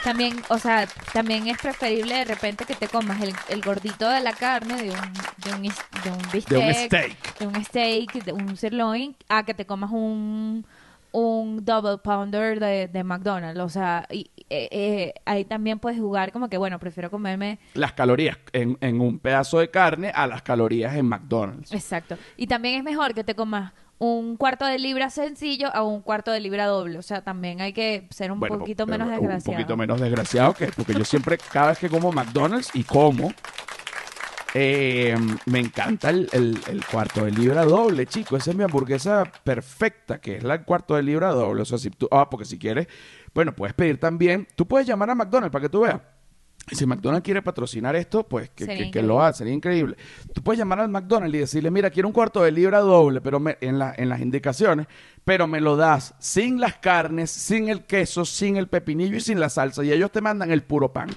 También, 0.05 0.35
o 0.49 0.59
sea, 0.59 0.89
también 1.12 1.47
es 1.47 1.59
preferible 1.59 2.17
de 2.17 2.25
repente 2.25 2.65
que 2.65 2.75
te 2.75 2.89
comas 2.89 3.21
el, 3.23 3.33
el 3.49 3.62
gordito 3.62 4.09
de 4.09 4.21
la 4.21 4.33
carne 4.33 4.75
de 4.83 4.91
un, 4.91 5.12
de 5.44 5.55
un, 5.56 5.65
is- 5.65 5.85
de 6.03 6.11
un 6.11 6.19
bistec, 6.33 6.49
De 6.49 6.59
un 6.59 6.75
steak. 6.75 7.39
de 7.39 7.46
un 7.46 7.65
steak, 7.65 8.13
de 8.25 8.32
un 8.32 8.56
sirloin, 8.56 9.15
a 9.29 9.44
que 9.44 9.55
te 9.55 9.65
comas 9.65 9.93
un, 9.93 10.67
un 11.13 11.65
double 11.65 11.99
pounder 11.99 12.58
de, 12.58 12.89
de 12.89 13.05
McDonald's. 13.05 13.61
O 13.61 13.69
sea, 13.69 14.05
y, 14.11 14.29
eh, 14.53 14.69
eh, 14.71 15.15
ahí 15.25 15.44
también 15.44 15.79
puedes 15.79 15.99
jugar 15.99 16.31
como 16.32 16.49
que, 16.49 16.59
bueno, 16.59 16.79
prefiero 16.79 17.11
comerme... 17.11 17.59
Las 17.75 17.93
calorías 17.94 18.37
en, 18.53 18.77
en 18.81 19.01
un 19.01 19.19
pedazo 19.19 19.59
de 19.59 19.71
carne 19.71 20.13
a 20.15 20.27
las 20.27 20.43
calorías 20.43 20.94
en 20.97 21.06
McDonald's. 21.06 21.73
Exacto. 21.73 22.17
Y 22.37 22.47
también 22.47 22.77
es 22.77 22.85
mejor 22.85 23.15
que 23.15 23.25
te 23.25 23.35
comas 23.35 23.73
un 23.99 24.37
cuarto 24.37 24.65
de 24.67 24.79
libra 24.81 25.11
sencillo 25.11 25.73
a 25.75 25.82
un 25.85 26.01
cuarto 26.03 26.32
de 26.32 26.41
libra 26.41 26.67
doble. 26.67 26.99
O 26.99 27.03
sea, 27.03 27.23
también 27.23 27.61
hay 27.61 27.73
que 27.73 28.09
ser 28.11 28.32
un 28.32 28.41
Bueno, 28.41 28.59
poquito 28.59 28.85
po- 28.85 28.91
menos 28.91 29.06
un 29.09 29.15
desgraciado. 29.15 29.56
poquito 29.59 29.77
menos 29.77 30.01
desgraciado 30.01 30.55
que 30.55 30.67
porque 30.69 30.93
yo 30.94 31.05
siempre 31.05 31.39
cada 31.39 31.69
vez 31.69 31.79
que 31.79 31.89
como 31.89 32.11
McDonald's 32.11 32.71
y 32.75 32.82
como 32.82 33.32
eh, 34.55 35.17
me 35.47 35.61
encanta 35.61 36.11
el, 36.11 36.29
el- 36.32 36.59
el 36.69 36.85
cuarto 36.85 37.25
de 37.25 37.31
libra 37.31 37.65
doble, 37.65 38.06
chico. 38.06 38.37
Esa 38.37 38.51
es 38.51 38.56
mi 38.56 38.65
hamburguesa 38.65 39.25
perfecta, 39.44 40.21
que 40.21 40.37
es 40.37 40.43
la 40.43 40.63
cuarto 40.63 40.94
de 40.94 41.03
libra 41.03 41.29
doble. 41.31 41.63
O 41.63 41.65
sea, 41.65 41.79
si 41.79 41.89
tú, 41.91 42.06
ah, 42.11 42.29
porque 42.29 42.44
si 42.44 42.59
quieres, 42.59 42.87
bueno, 43.34 43.55
puedes 43.55 43.74
pedir 43.74 43.98
también. 43.98 44.46
Tú 44.55 44.67
puedes 44.67 44.86
llamar 44.86 45.10
a 45.10 45.15
McDonald's 45.15 45.53
para 45.53 45.62
que 45.62 45.69
tú 45.69 45.81
veas. 45.81 46.01
Y 46.70 46.77
Si 46.77 46.86
McDonald's 46.86 47.24
quiere 47.24 47.43
patrocinar 47.43 47.96
esto, 47.96 48.22
pues 48.29 48.51
que, 48.51 48.67
Sería 48.67 48.84
que- 48.84 48.91
que 48.93 49.03
lo 49.03 49.20
haga, 49.20 49.32
sería 49.32 49.53
increíble. 49.53 49.96
Tú 50.32 50.43
puedes 50.44 50.58
llamar 50.60 50.79
al 50.79 50.89
McDonald's 50.91 51.34
y 51.34 51.39
decirle, 51.39 51.72
mira, 51.72 51.91
quiero 51.91 52.06
un 52.08 52.12
cuarto 52.15 52.41
de 52.43 52.53
libra 52.53 52.79
doble, 52.79 53.20
pero 53.20 53.41
me- 53.41 53.58
en, 53.60 53.81
la- 53.81 53.93
en 53.96 54.08
las 54.08 54.20
indicaciones, 54.20 54.86
pero 55.24 55.48
me 55.48 55.60
lo 55.60 55.77
das 55.77 56.15
sin 56.20 56.60
las 56.60 56.77
carnes, 56.77 57.32
sin 57.32 57.69
el 57.69 57.84
queso, 57.84 58.24
sin 58.24 58.56
el 58.58 58.69
pepinillo 58.69 59.17
y 59.17 59.20
sin 59.20 59.41
la 59.41 59.48
salsa. 59.48 59.82
Y 59.82 59.91
ellos 59.93 60.12
te 60.12 60.20
mandan 60.20 60.53
el 60.53 60.62
puro 60.62 60.93
pan. 60.93 61.08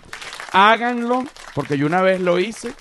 Háganlo, 0.51 1.25
porque 1.53 1.77
yo 1.77 1.85
una 1.85 2.01
vez 2.01 2.19
lo 2.21 2.39
hice. 2.39 2.73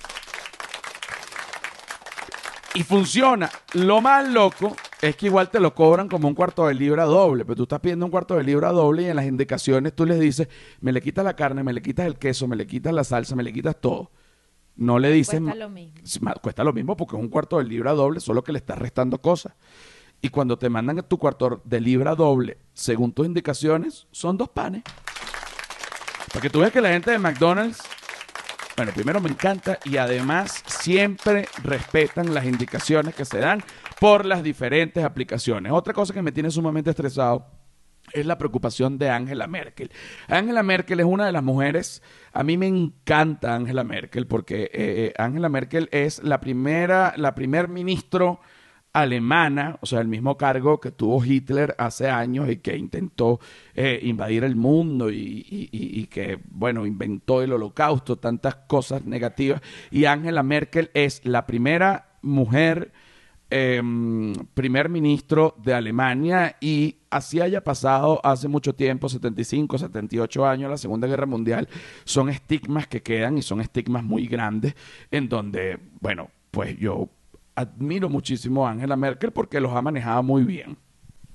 Y 2.75 2.83
funciona. 2.83 3.51
Lo 3.75 4.01
más 4.01 4.27
loco 4.29 4.75
es 5.09 5.17
que 5.17 5.27
igual 5.27 5.51
te 5.51 5.61
lo 5.61 5.75
cobran 5.75 6.09
como 6.09 6.29
un 6.29 6.35
cuarto 6.35 6.67
de 6.67 6.75
libra 6.75 7.05
doble. 7.05 7.45
Pero 7.45 7.57
tú 7.57 7.63
estás 7.65 7.81
pidiendo 7.81 8.07
un 8.07 8.11
cuarto 8.11 8.37
de 8.37 8.43
libra 8.43 8.73
doble 8.73 9.03
y 9.03 9.07
en 9.07 9.17
las 9.17 9.27
indicaciones 9.27 9.95
tú 9.95 10.07
les 10.07 10.19
dices, 10.19 10.49
me 10.81 10.93
le 10.93 11.03
quitas 11.03 11.25
la 11.25 11.37
carne, 11.37 11.63
me 11.63 11.75
le 11.75 11.83
quitas 11.83 12.07
el 12.07 12.17
queso, 12.17 12.49
me 12.49 12.57
le 12.57 12.67
quitas 12.67 12.93
la 12.93 13.05
salsa, 13.05 13.37
me 13.37 13.43
le 13.43 13.53
quitas 13.53 13.79
todo. 13.81 14.11
No 14.77 14.99
le 14.99 15.11
dices... 15.11 15.41
Cuesta 15.41 15.59
lo 15.59 15.69
mismo. 15.69 16.33
Cuesta 16.41 16.65
lo 16.65 16.73
mismo 16.73 16.97
porque 16.97 17.17
es 17.17 17.23
un 17.23 17.29
cuarto 17.29 17.59
de 17.59 17.65
libra 17.65 17.93
doble, 17.93 18.19
solo 18.21 18.43
que 18.43 18.53
le 18.53 18.59
estás 18.59 18.79
restando 18.79 19.21
cosas. 19.21 19.53
Y 20.23 20.31
cuando 20.31 20.57
te 20.57 20.71
mandan 20.71 21.07
tu 21.07 21.19
cuarto 21.19 21.61
de 21.65 21.81
libra 21.83 22.15
doble, 22.15 22.57
según 22.73 23.13
tus 23.13 23.27
indicaciones, 23.27 24.07
son 24.11 24.39
dos 24.39 24.49
panes. 24.49 24.85
Para 26.29 26.41
que 26.41 26.49
tú 26.49 26.61
veas 26.61 26.73
que 26.73 26.81
la 26.81 26.89
gente 26.89 27.11
de 27.11 27.19
McDonald's, 27.19 27.83
bueno, 28.75 28.91
primero 28.93 29.21
me 29.21 29.29
encanta 29.29 29.79
y 29.85 29.99
además 29.99 30.65
siempre 30.67 31.47
respetan 31.63 32.33
las 32.33 32.47
indicaciones 32.47 33.15
que 33.15 33.25
se 33.25 33.39
dan 33.39 33.63
por 34.05 34.27
las 34.27 34.43
diferentes 34.43 35.03
aplicaciones. 35.03 35.73
Otra 35.73 35.95
cosa 35.95 36.13
que 36.13 36.21
me 36.21 36.31
tiene 36.31 36.51
sumamente 36.51 36.91
estresado 36.91 37.47
es 38.13 38.27
la 38.27 38.37
preocupación 38.37 38.99
de 38.99 39.09
Angela 39.09 39.47
Merkel. 39.47 39.91
Angela 40.29 40.63
Merkel 40.63 41.01
es 41.01 41.07
una 41.07 41.25
de 41.25 41.33
las 41.33 41.43
mujeres, 41.43 42.03
a 42.35 42.43
mí 42.43 42.59
me 42.59 42.67
encanta 42.67 43.55
Angela 43.55 43.83
Merkel 43.83 44.27
porque 44.27 44.65
eh, 44.65 44.71
eh, 44.75 45.15
Angela 45.17 45.49
Merkel 45.49 45.89
es 45.91 46.23
la 46.23 46.39
primera, 46.39 47.15
la 47.17 47.35
primer 47.35 47.71
alemana, 48.93 49.79
o 49.81 49.87
sea, 49.87 50.03
el 50.03 50.09
mismo 50.09 50.37
cargo 50.37 50.83
que 50.83 50.91
tuvo 50.91 51.25
Hitler 51.25 51.75
hace 51.79 52.11
años 52.11 52.51
y 52.51 52.59
que 52.59 52.77
intentó 52.77 53.41
eh, 53.75 54.01
invadir 54.03 54.45
el 54.45 54.55
mundo 54.55 55.11
y, 55.11 55.47
y, 55.49 56.07
que, 56.09 56.41
bueno, 56.51 56.85
inventó 56.85 57.41
el 57.41 57.55
holocausto, 57.55 58.17
tantas 58.17 58.55
cosas 58.69 59.07
negativas. 59.07 59.63
Y 59.91 60.05
Angela 60.05 60.43
Merkel 60.43 60.91
es 60.93 61.25
la 61.25 61.47
primera 61.47 62.11
mujer 62.21 62.93
Em, 63.57 64.33
primer 64.53 64.89
ministro 64.89 65.55
de 65.63 65.73
Alemania 65.75 66.57
y 66.61 66.97
así 67.09 67.41
haya 67.41 67.63
pasado 67.63 68.21
hace 68.25 68.49
mucho 68.49 68.75
tiempo, 68.75 69.09
75, 69.09 69.79
78 69.79 70.45
años, 70.45 70.69
la 70.69 70.77
Segunda 70.77 71.07
Guerra 71.07 71.27
Mundial, 71.27 71.69
son 72.03 72.31
estigmas 72.31 72.89
que 72.89 73.01
quedan 73.01 73.39
y 73.39 73.43
son 73.43 73.61
estigmas 73.61 74.03
muy 74.03 74.27
grandes 74.27 74.75
en 75.13 75.29
donde, 75.29 75.79
bueno, 76.01 76.31
pues 76.51 76.77
yo 76.79 77.09
admiro 77.55 78.09
muchísimo 78.09 78.67
a 78.67 78.73
Angela 78.73 78.97
Merkel 78.97 79.31
porque 79.31 79.61
los 79.61 79.71
ha 79.73 79.83
manejado 79.83 80.25
muy 80.25 80.43
bien. 80.43 80.77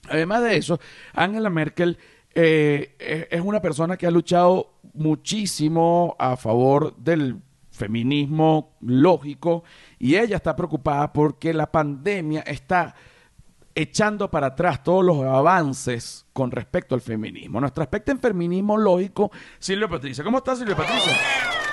Además 0.10 0.44
de 0.44 0.58
eso, 0.58 0.78
Angela 1.14 1.50
Merkel 1.50 1.98
eh, 2.36 3.28
es 3.32 3.40
una 3.40 3.62
persona 3.62 3.96
que 3.96 4.08
ha 4.08 4.12
luchado 4.12 4.74
muchísimo 4.94 6.18
a 6.20 6.36
favor 6.36 6.98
del 6.98 7.40
feminismo 7.72 8.76
lógico 8.82 9.64
y 10.00 10.16
ella 10.16 10.38
está 10.38 10.56
preocupada 10.56 11.12
porque 11.12 11.54
la 11.54 11.70
pandemia 11.70 12.42
está 12.42 12.96
echando 13.76 14.32
para 14.32 14.48
atrás 14.48 14.84
todos 14.84 15.06
los 15.06 15.24
avances 15.24 16.26
con 16.34 16.52
respecto 16.52 16.96
al 16.96 17.02
feminismo. 17.02 17.60
Nuestro 17.60 17.84
aspecto 17.84 18.12
en 18.12 18.20
feminismo 18.20 18.78
lógico, 18.78 19.32
Silvia 19.60 19.88
Patricia. 19.88 20.24
¿Cómo 20.24 20.40
estás, 20.40 20.60
Silvia 20.60 20.76
Patricia? 20.76 21.14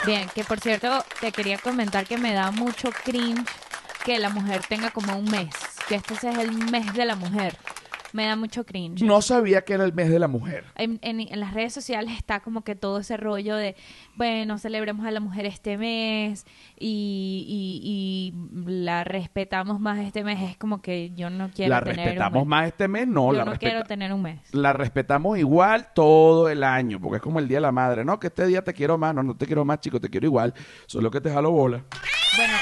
Bien, 0.04 0.28
que 0.34 0.44
por 0.44 0.60
cierto, 0.60 1.04
te 1.20 1.32
quería 1.32 1.58
comentar 1.58 2.06
que 2.06 2.18
me 2.18 2.32
da 2.32 2.50
mucho 2.50 2.90
cringe 3.04 3.48
que 4.04 4.18
la 4.18 4.28
mujer 4.28 4.60
tenga 4.68 4.90
como 4.90 5.16
un 5.16 5.24
mes, 5.24 5.54
que 5.88 5.96
este 5.96 6.14
es 6.14 6.24
el 6.24 6.52
mes 6.70 6.92
de 6.94 7.04
la 7.04 7.16
mujer 7.16 7.56
me 8.12 8.26
da 8.26 8.36
mucho 8.36 8.64
cringe. 8.64 9.02
No 9.02 9.22
sabía 9.22 9.62
que 9.62 9.74
era 9.74 9.84
el 9.84 9.92
mes 9.92 10.10
de 10.10 10.18
la 10.18 10.28
mujer. 10.28 10.64
En, 10.76 10.98
las 11.40 11.54
redes 11.54 11.72
sociales 11.72 12.14
está 12.16 12.40
como 12.40 12.62
que 12.62 12.74
todo 12.74 12.98
ese 13.00 13.16
rollo 13.16 13.56
de, 13.56 13.76
bueno, 14.14 14.58
celebremos 14.58 15.06
a 15.06 15.10
la 15.10 15.20
mujer 15.20 15.46
este 15.46 15.76
mes 15.76 16.46
y, 16.78 18.32
la 18.66 19.04
respetamos 19.04 19.80
más 19.80 19.98
este 19.98 20.24
mes. 20.24 20.42
Es 20.42 20.56
como 20.56 20.80
que 20.82 21.12
yo 21.14 21.30
no 21.30 21.50
quiero 21.50 21.70
la 21.70 21.80
respetamos 21.80 22.46
más 22.46 22.68
este 22.68 22.88
mes, 22.88 23.06
no. 23.06 23.32
Yo 23.32 23.44
no 23.44 23.56
quiero 23.56 23.84
tener 23.84 24.12
un 24.12 24.22
mes. 24.22 24.40
La 24.54 24.72
respetamos 24.72 25.38
igual 25.38 25.88
todo 25.94 26.48
el 26.48 26.62
año, 26.62 27.00
porque 27.00 27.16
es 27.16 27.22
como 27.22 27.38
el 27.38 27.48
Día 27.48 27.58
de 27.58 27.62
la 27.62 27.72
Madre. 27.72 28.04
No, 28.04 28.18
que 28.18 28.28
este 28.28 28.46
día 28.46 28.62
te 28.62 28.72
quiero 28.72 28.98
más, 28.98 29.14
no, 29.14 29.22
no 29.22 29.36
te 29.36 29.46
quiero 29.46 29.64
más, 29.64 29.80
chico, 29.80 30.00
te 30.00 30.08
quiero 30.08 30.26
igual. 30.26 30.54
Solo 30.86 31.10
que 31.10 31.20
te 31.20 31.30
jalo 31.30 31.50
bola. 31.50 31.84
Bueno, 32.36 32.54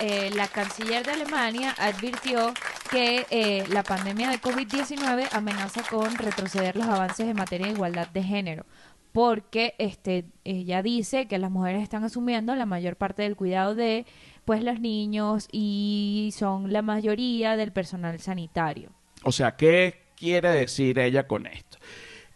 eh, 0.00 0.30
la 0.34 0.48
canciller 0.48 1.04
de 1.04 1.12
Alemania 1.12 1.74
advirtió 1.78 2.52
que 2.90 3.26
eh, 3.30 3.64
la 3.70 3.82
pandemia 3.82 4.30
de 4.30 4.40
COVID-19 4.40 5.28
amenaza 5.32 5.82
con 5.88 6.14
retroceder 6.16 6.76
los 6.76 6.86
avances 6.86 7.26
en 7.26 7.36
materia 7.36 7.66
de 7.66 7.72
igualdad 7.72 8.08
de 8.08 8.22
género, 8.22 8.66
porque 9.12 9.74
este, 9.78 10.26
ella 10.44 10.82
dice 10.82 11.26
que 11.26 11.38
las 11.38 11.50
mujeres 11.50 11.82
están 11.82 12.04
asumiendo 12.04 12.54
la 12.54 12.66
mayor 12.66 12.96
parte 12.96 13.22
del 13.22 13.36
cuidado 13.36 13.74
de 13.74 14.06
pues 14.44 14.62
los 14.62 14.80
niños 14.80 15.48
y 15.52 16.30
son 16.36 16.72
la 16.72 16.82
mayoría 16.82 17.56
del 17.56 17.72
personal 17.72 18.18
sanitario. 18.20 18.92
O 19.24 19.32
sea, 19.32 19.56
¿qué 19.56 20.00
quiere 20.16 20.50
decir 20.50 20.98
ella 20.98 21.26
con 21.26 21.46
esto? 21.46 21.78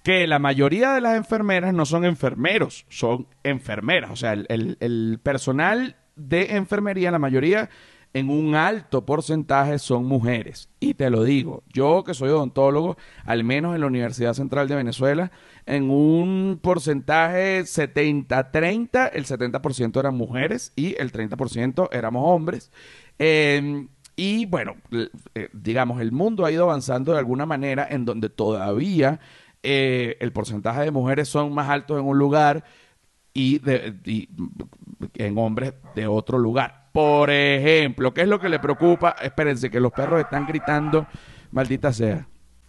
que 0.03 0.27
la 0.27 0.41
mayoría 0.41 0.95
de 0.95 1.01
las 1.01 1.17
enfermeras 1.17 1.73
no 1.73 1.87
son 1.87 2.05
enfermeros, 2.05 2.87
son 2.89 3.29
enfermeras. 3.45 4.11
O 4.11 4.17
sea, 4.17 4.33
el, 4.33 4.77
el 4.81 5.21
personal 5.23 5.95
de 6.17 6.57
enfermería, 6.57 7.11
la 7.11 7.19
mayoría 7.19 7.71
en 8.15 8.29
un 8.29 8.55
alto 8.55 9.07
porcentaje 9.07 9.79
son 9.79 10.05
mujeres. 10.05 10.69
Y 10.81 10.95
te 10.95 11.11
lo 11.11 11.25
digo, 11.25 11.63
yo 11.73 12.05
que 12.05 12.15
soy 12.15 12.31
odontólogo, 12.31 12.97
al 13.25 13.45
menos 13.45 13.75
en 13.75 13.81
la 13.81 13.87
Universidad 13.87 14.35
Central 14.35 14.69
de 14.69 14.77
Venezuela, 14.77 15.33
en 15.67 15.91
un 15.91 16.59
porcentaje 16.63 17.63
70-30, 17.63 19.11
el 19.15 19.25
70% 19.25 19.99
eran 19.99 20.17
mujeres 20.17 20.73
y 20.77 20.95
el 21.01 21.13
30% 21.13 21.89
éramos 21.93 22.25
hombres. 22.27 22.71
Em, 23.19 23.89
y 24.17 24.47
bueno, 24.47 24.77
eh, 25.35 25.49
digamos, 25.53 26.01
el 26.01 26.13
mundo 26.13 26.45
ha 26.45 26.53
ido 26.53 26.65
avanzando 26.65 27.13
de 27.13 27.19
alguna 27.19 27.47
manera 27.47 27.87
en 27.91 28.05
donde 28.05 28.29
todavía 28.29 29.21
eh, 29.63 30.17
el 30.21 30.33
porcentaje 30.33 30.83
de 30.83 30.91
mujeres 30.91 31.29
son 31.29 31.55
más 31.55 31.71
altos 31.71 31.99
en 31.99 32.05
un 32.05 32.19
lugar 32.19 32.65
y, 33.35 33.59
de, 33.59 34.29
en 35.15 35.39
hombres 35.39 35.75
de 35.95 36.07
otro 36.07 36.39
lugar. 36.39 36.89
Por 36.93 37.31
ejemplo, 37.31 38.13
¿qué 38.13 38.23
es 38.23 38.29
lo 38.29 38.39
que 38.39 38.49
le 38.49 38.59
preocupa? 38.59 39.17
Espérense, 39.23 39.71
que 39.71 39.81
los 39.81 39.93
perros 39.93 40.21
están 40.21 40.47
gritando, 40.47 41.07
maldita 41.51 41.93
sea. 41.93 42.27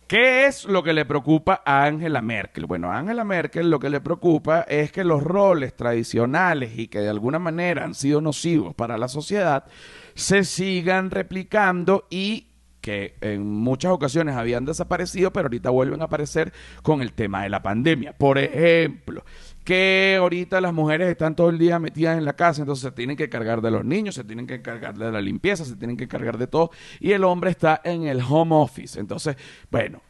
¿Qué 0.07 0.45
es 0.45 0.65
lo 0.65 0.83
que 0.83 0.93
le 0.93 1.05
preocupa 1.05 1.61
a 1.65 1.85
Angela 1.85 2.21
Merkel? 2.21 2.65
Bueno, 2.65 2.91
a 2.91 2.99
Angela 2.99 3.23
Merkel 3.23 3.69
lo 3.69 3.79
que 3.79 3.89
le 3.89 3.99
preocupa 3.99 4.61
es 4.61 4.91
que 4.91 5.03
los 5.03 5.23
roles 5.23 5.75
tradicionales 5.75 6.77
y 6.77 6.87
que 6.87 6.99
de 6.99 7.09
alguna 7.09 7.39
manera 7.39 7.83
han 7.83 7.95
sido 7.95 8.21
nocivos 8.21 8.75
para 8.75 8.97
la 8.97 9.07
sociedad 9.07 9.65
se 10.13 10.43
sigan 10.43 11.09
replicando 11.09 12.05
y 12.09 12.47
que 12.81 13.15
en 13.21 13.47
muchas 13.47 13.93
ocasiones 13.93 14.35
habían 14.35 14.65
desaparecido, 14.65 15.31
pero 15.31 15.45
ahorita 15.45 15.69
vuelven 15.69 16.01
a 16.01 16.05
aparecer 16.05 16.51
con 16.81 17.01
el 17.01 17.13
tema 17.13 17.43
de 17.43 17.49
la 17.49 17.63
pandemia. 17.63 18.11
Por 18.11 18.37
ejemplo, 18.37 19.23
que 19.63 20.17
ahorita 20.19 20.59
las 20.61 20.73
mujeres 20.73 21.09
están 21.09 21.35
todo 21.35 21.49
el 21.49 21.57
día 21.57 21.79
metidas 21.79 22.17
en 22.17 22.25
la 22.25 22.35
casa, 22.35 22.61
entonces 22.61 22.83
se 22.83 22.91
tienen 22.91 23.15
que 23.15 23.29
cargar 23.29 23.61
de 23.61 23.71
los 23.71 23.85
niños, 23.85 24.15
se 24.15 24.23
tienen 24.23 24.45
que 24.45 24.61
cargar 24.61 24.97
de 24.97 25.11
la 25.11 25.21
limpieza, 25.21 25.65
se 25.65 25.75
tienen 25.75 25.97
que 25.97 26.07
cargar 26.07 26.37
de 26.37 26.47
todo, 26.47 26.71
y 26.99 27.11
el 27.11 27.23
hombre 27.23 27.51
está 27.51 27.81
en 27.83 28.03
el 28.03 28.21
home 28.21 28.55
office. 28.55 28.99
Entonces, 28.99 29.37
bueno, 29.71 30.01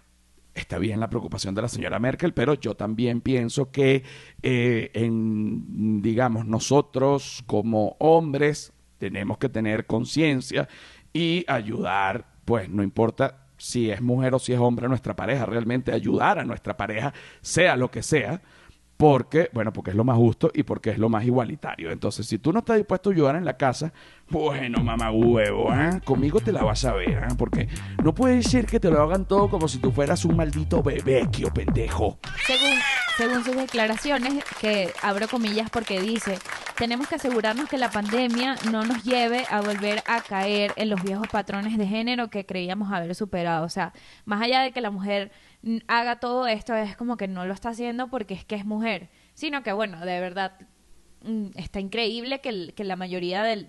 está 0.54 0.78
bien 0.78 1.00
la 1.00 1.10
preocupación 1.10 1.56
de 1.56 1.62
la 1.62 1.68
señora 1.68 2.00
Merkel, 2.00 2.34
pero 2.34 2.54
yo 2.56 2.76
también 2.76 3.22
pienso 3.22 3.72
que 3.72 4.04
eh, 4.42 4.92
en, 4.94 6.02
digamos, 6.02 6.46
nosotros 6.46 7.44
como 7.46 7.96
hombres 8.00 8.74
tenemos 8.98 9.38
que 9.38 9.50
tener 9.50 9.86
conciencia 9.86 10.68
y 11.12 11.46
ayudar, 11.48 12.26
pues 12.46 12.70
no 12.70 12.84
importa 12.84 13.48
si 13.58 13.90
es 13.90 14.02
mujer 14.02 14.34
o 14.34 14.40
si 14.40 14.54
es 14.54 14.60
hombre 14.60 14.88
nuestra 14.88 15.16
pareja, 15.16 15.46
realmente 15.46 15.94
ayudar 15.94 16.40
a 16.40 16.44
nuestra 16.44 16.76
pareja, 16.76 17.14
sea 17.42 17.76
lo 17.76 17.90
que 17.90 18.04
sea, 18.04 18.42
porque, 18.98 19.50
bueno, 19.54 19.74
porque 19.74 19.92
es 19.92 19.98
lo 19.98 20.04
más 20.04 20.18
justo 20.18 20.52
y 20.54 20.64
porque 20.64 20.92
es 20.92 20.98
lo 20.98 21.10
más 21.10 21.26
igualitario. 21.26 21.92
Entonces, 21.92 22.28
si 22.28 22.38
tú 22.38 22.54
no 22.54 22.60
estás 22.60 22.78
dispuesto 22.78 23.10
a 23.10 23.14
ayudar 23.14 23.36
en 23.36 23.46
la 23.46 23.58
casa, 23.58 23.92
bueno, 24.30 24.84
mamá 24.84 25.12
huevo, 25.12 25.74
¿eh? 25.74 26.00
conmigo 26.06 26.40
te 26.40 26.52
la 26.52 26.64
vas 26.64 26.86
a 26.86 26.94
ver, 26.94 27.10
¿eh? 27.10 27.36
porque 27.38 27.68
no 28.04 28.14
puede 28.14 28.42
ser 28.44 28.66
que 28.66 28.80
te 28.80 28.90
lo 28.90 29.02
hagan 29.02 29.26
todo 29.26 29.50
como 29.50 29.68
si 29.68 29.80
tú 29.80 29.92
fueras 29.92 30.26
un 30.26 30.38
maldito 30.38 30.82
bebé, 30.82 31.28
que 31.32 31.50
pendejo. 31.52 32.20
Según, 32.46 32.78
según 33.18 33.44
sus 33.44 33.56
declaraciones, 33.56 34.44
que 34.62 34.92
abro 35.02 35.28
comillas 35.28 35.70
porque 35.70 36.00
dice, 36.00 36.38
tenemos 36.78 37.08
que 37.08 37.16
asegurarnos 37.16 37.70
que 37.70 37.78
la 37.78 37.92
pandemia 37.92 38.56
no 38.72 38.86
nos 38.86 39.04
lleve 39.04 39.46
a 39.50 39.62
volver 39.62 40.02
a 40.08 40.22
caer 40.22 40.72
en 40.76 40.90
los 40.90 41.04
viejos 41.04 41.28
patrones 41.28 41.78
de 41.78 41.86
género 41.86 42.30
que 42.30 42.46
creíamos 42.46 42.92
haber 42.92 43.14
superado. 43.16 43.66
O 43.66 43.70
sea, 43.70 43.94
más 44.26 44.42
allá 44.42 44.62
de 44.62 44.72
que 44.72 44.82
la 44.82 44.92
mujer 44.92 45.32
haga 45.88 46.20
todo 46.20 46.48
esto 46.48 46.76
es 46.76 46.96
como 46.98 47.18
que 47.18 47.28
no 47.28 47.46
lo 47.46 47.54
está 47.54 47.70
haciendo 47.70 48.10
porque 48.10 48.34
es 48.34 48.46
que 48.46 48.56
es 48.56 48.66
mujer, 48.66 49.10
sino 49.34 49.64
que 49.64 49.72
bueno, 49.72 50.06
de 50.06 50.20
verdad 50.20 50.54
está 51.56 51.80
increíble 51.80 52.42
que, 52.42 52.74
que 52.76 52.84
la 52.84 52.96
mayoría 52.96 53.44
del, 53.44 53.66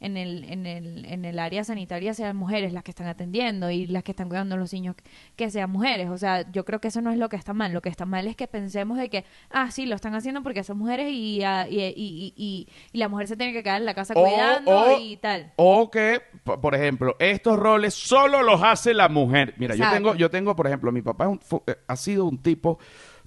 en, 0.00 0.16
el, 0.16 0.44
en, 0.44 0.66
el, 0.66 1.04
en 1.06 1.24
el 1.24 1.38
área 1.38 1.64
sanitaria 1.64 2.14
sean 2.14 2.36
mujeres 2.36 2.72
las 2.72 2.84
que 2.84 2.92
están 2.92 3.08
atendiendo 3.08 3.70
y 3.70 3.86
las 3.86 4.04
que 4.04 4.12
están 4.12 4.28
cuidando 4.28 4.54
a 4.54 4.58
los 4.58 4.72
niños 4.72 4.94
que 5.36 5.50
sean 5.50 5.70
mujeres. 5.70 6.10
O 6.10 6.18
sea, 6.18 6.50
yo 6.52 6.64
creo 6.64 6.80
que 6.80 6.88
eso 6.88 7.00
no 7.00 7.10
es 7.10 7.18
lo 7.18 7.28
que 7.28 7.36
está 7.36 7.54
mal. 7.54 7.72
Lo 7.72 7.82
que 7.82 7.88
está 7.88 8.06
mal 8.06 8.26
es 8.26 8.36
que 8.36 8.46
pensemos 8.46 8.98
de 8.98 9.08
que, 9.08 9.24
ah, 9.50 9.70
sí, 9.70 9.86
lo 9.86 9.96
están 9.96 10.14
haciendo 10.14 10.42
porque 10.42 10.62
son 10.62 10.78
mujeres 10.78 11.10
y, 11.10 11.42
ah, 11.42 11.66
y, 11.68 11.80
y, 11.80 12.34
y, 12.36 12.98
la 12.98 13.08
mujer 13.08 13.26
se 13.26 13.36
tiene 13.36 13.52
que 13.52 13.62
quedar 13.62 13.80
en 13.80 13.86
la 13.86 13.94
casa 13.94 14.14
cuidando 14.14 14.98
y 15.00 15.16
tal. 15.16 15.52
O 15.56 15.90
que, 15.90 16.20
por 16.44 16.74
ejemplo, 16.74 17.16
estos 17.18 17.58
roles 17.58 17.94
solo 17.94 18.42
los 18.42 18.62
hace 18.62 18.94
la 18.94 19.08
mujer. 19.08 19.54
Mira, 19.58 19.74
yo 19.74 19.90
tengo, 19.90 20.14
yo 20.14 20.30
tengo, 20.30 20.54
por 20.54 20.66
ejemplo, 20.66 20.92
mi 20.92 21.02
papá 21.02 21.30
eh, 21.66 21.76
ha 21.86 21.96
sido 21.96 22.26
un 22.26 22.40
tipo 22.40 22.78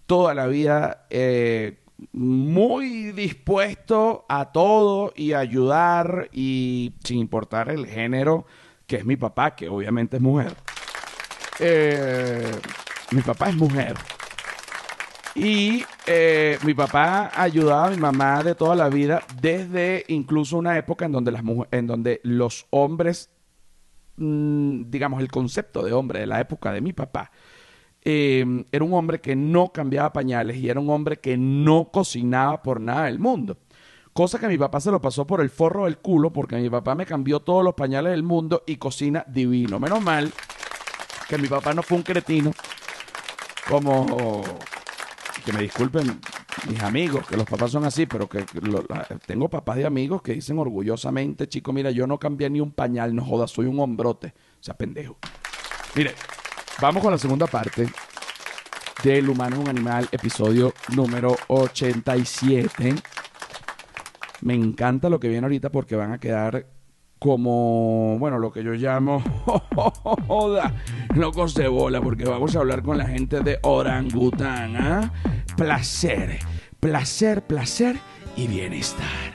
toda 0.06 0.34
la 0.34 0.48
vida... 0.48 1.08
Eh, 1.10 1.80
muy 2.12 3.12
dispuesto 3.12 4.26
a 4.28 4.52
todo 4.52 5.14
y 5.16 5.34
ayudar 5.34 6.30
y 6.32 6.94
sin 7.04 7.20
importar 7.20 7.70
el 7.70 7.86
género, 7.86 8.46
que 8.88 8.98
es 8.98 9.06
mi 9.06 9.16
papá, 9.16 9.56
que 9.56 9.70
obviamente 9.70 10.18
es 10.18 10.22
mujer. 10.22 10.54
Eh, 11.60 12.52
mi 13.12 13.22
papá 13.22 13.50
es 13.50 13.56
mujer. 13.56 13.96
Y 15.36 15.84
eh, 16.06 16.58
mi 16.64 16.74
papá 16.74 17.32
ayudaba 17.36 17.88
a 17.88 17.90
mi 17.90 17.98
mamá 17.98 18.42
de 18.42 18.56
toda 18.56 18.76
la 18.76 18.90
vida, 18.90 19.22
desde 19.42 20.06
incluso 20.08 20.58
una 20.58 20.78
época 20.78 21.06
en 21.06 21.12
donde, 21.12 21.32
las 21.32 21.44
en 21.72 21.88
donde 21.88 22.22
los 22.24 22.68
hombres, 22.70 23.30
mm, 24.16 24.84
digamos, 24.90 25.20
el 25.20 25.30
concepto 25.30 25.84
de 25.84 25.92
hombre 25.92 26.22
de 26.22 26.28
la 26.28 26.40
época 26.40 26.72
de 26.72 26.80
mi 26.80 26.94
papá, 26.94 27.32
Em, 28.08 28.64
era 28.72 28.86
un 28.86 28.94
hombre 28.94 29.20
que 29.20 29.36
no 29.36 29.70
cambiaba 29.74 30.14
pañales 30.14 30.58
y 30.58 30.70
era 30.70 30.80
un 30.80 30.92
hombre 30.92 31.18
que 31.18 31.38
no 31.38 31.90
cocinaba 31.92 32.62
por 32.62 32.80
nada 32.80 33.06
del 33.06 33.18
mundo. 33.18 33.58
cosa 34.14 34.40
que 34.40 34.48
mi 34.48 34.58
papá 34.58 34.80
se 34.80 34.92
lo 34.92 35.02
pasó 35.02 35.26
por 35.28 35.42
el 35.42 35.50
forro 35.50 35.86
del 35.86 35.98
culo 35.98 36.32
porque 36.32 36.56
mi 36.56 36.70
papá 36.70 36.96
me 36.96 37.06
cambió 37.06 37.42
todos 37.42 37.64
los 37.64 37.74
pañales 37.74 38.12
del 38.12 38.24
mundo 38.24 38.64
y 38.68 38.78
cocina 38.78 39.26
divino. 39.28 39.80
Menos 39.80 40.02
mal 40.04 40.32
que 41.28 41.38
mi 41.40 41.48
papá 41.48 41.74
no 41.74 41.82
fue 41.82 41.98
un 41.98 42.04
cretino 42.04 42.54
como 43.68 44.44
que 45.44 45.52
me 45.52 45.64
disculpen 45.64 46.22
mis 46.70 46.82
amigos, 46.82 47.28
que 47.28 47.36
los 47.36 47.46
papás 47.46 47.72
son 47.72 47.86
así, 47.86 48.06
pero 48.06 48.30
que 48.30 48.46
tengo 49.26 49.50
papás 49.50 49.78
de 49.78 49.86
amigos 49.86 50.22
que 50.22 50.34
dicen 50.34 50.60
orgullosamente, 50.60 51.48
chico, 51.48 51.74
mira, 51.74 51.90
yo 51.90 52.06
no 52.08 52.20
cambié 52.20 52.50
ni 52.52 52.62
un 52.62 52.72
pañal, 52.72 53.16
no 53.16 53.26
jodas, 53.26 53.52
soy 53.52 53.66
un 53.66 53.80
hombrote. 53.80 54.34
O 54.60 54.64
sea, 54.64 54.76
pendejo. 54.76 55.18
Mire, 55.96 56.14
vamos 56.82 57.02
con 57.02 57.12
la 57.12 57.18
segunda 57.18 57.48
parte 57.48 57.88
del 59.04 59.30
Humano 59.30 59.58
es 59.58 59.62
un 59.62 59.70
Animal, 59.70 60.08
episodio 60.12 60.74
número 60.96 61.36
87. 61.48 62.96
Me 64.42 64.56
encanta 64.56 65.10
lo 65.10 65.20
que 65.20 65.28
viene 65.28 65.46
ahorita 65.46 65.70
porque 65.70 65.96
van 65.96 66.12
a 66.12 66.20
quedar 66.20 66.66
como, 67.20 68.18
bueno, 68.20 68.40
lo 68.40 68.52
que 68.52 68.64
yo 68.64 68.74
llamo 68.74 69.24
joda, 70.28 70.74
locos 71.16 71.54
de 71.54 71.68
bola, 71.68 72.02
porque 72.02 72.26
vamos 72.26 72.56
a 72.56 72.60
hablar 72.60 72.82
con 72.82 72.98
la 72.98 73.06
gente 73.06 73.42
de 73.42 73.60
Orangután. 73.62 74.76
¿ah? 74.76 75.14
Placer, 75.56 76.40
placer, 76.80 77.44
placer 77.46 77.98
y 78.36 78.48
bienestar. 78.48 79.35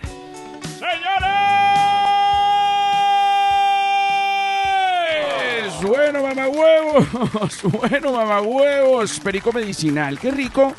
Bueno, 5.83 6.23
mamagüevos, 6.23 7.63
bueno, 7.63 8.13
mamagüevos, 8.13 9.21
perico 9.21 9.53
medicinal, 9.53 10.19
qué 10.19 10.31
rico. 10.31 10.75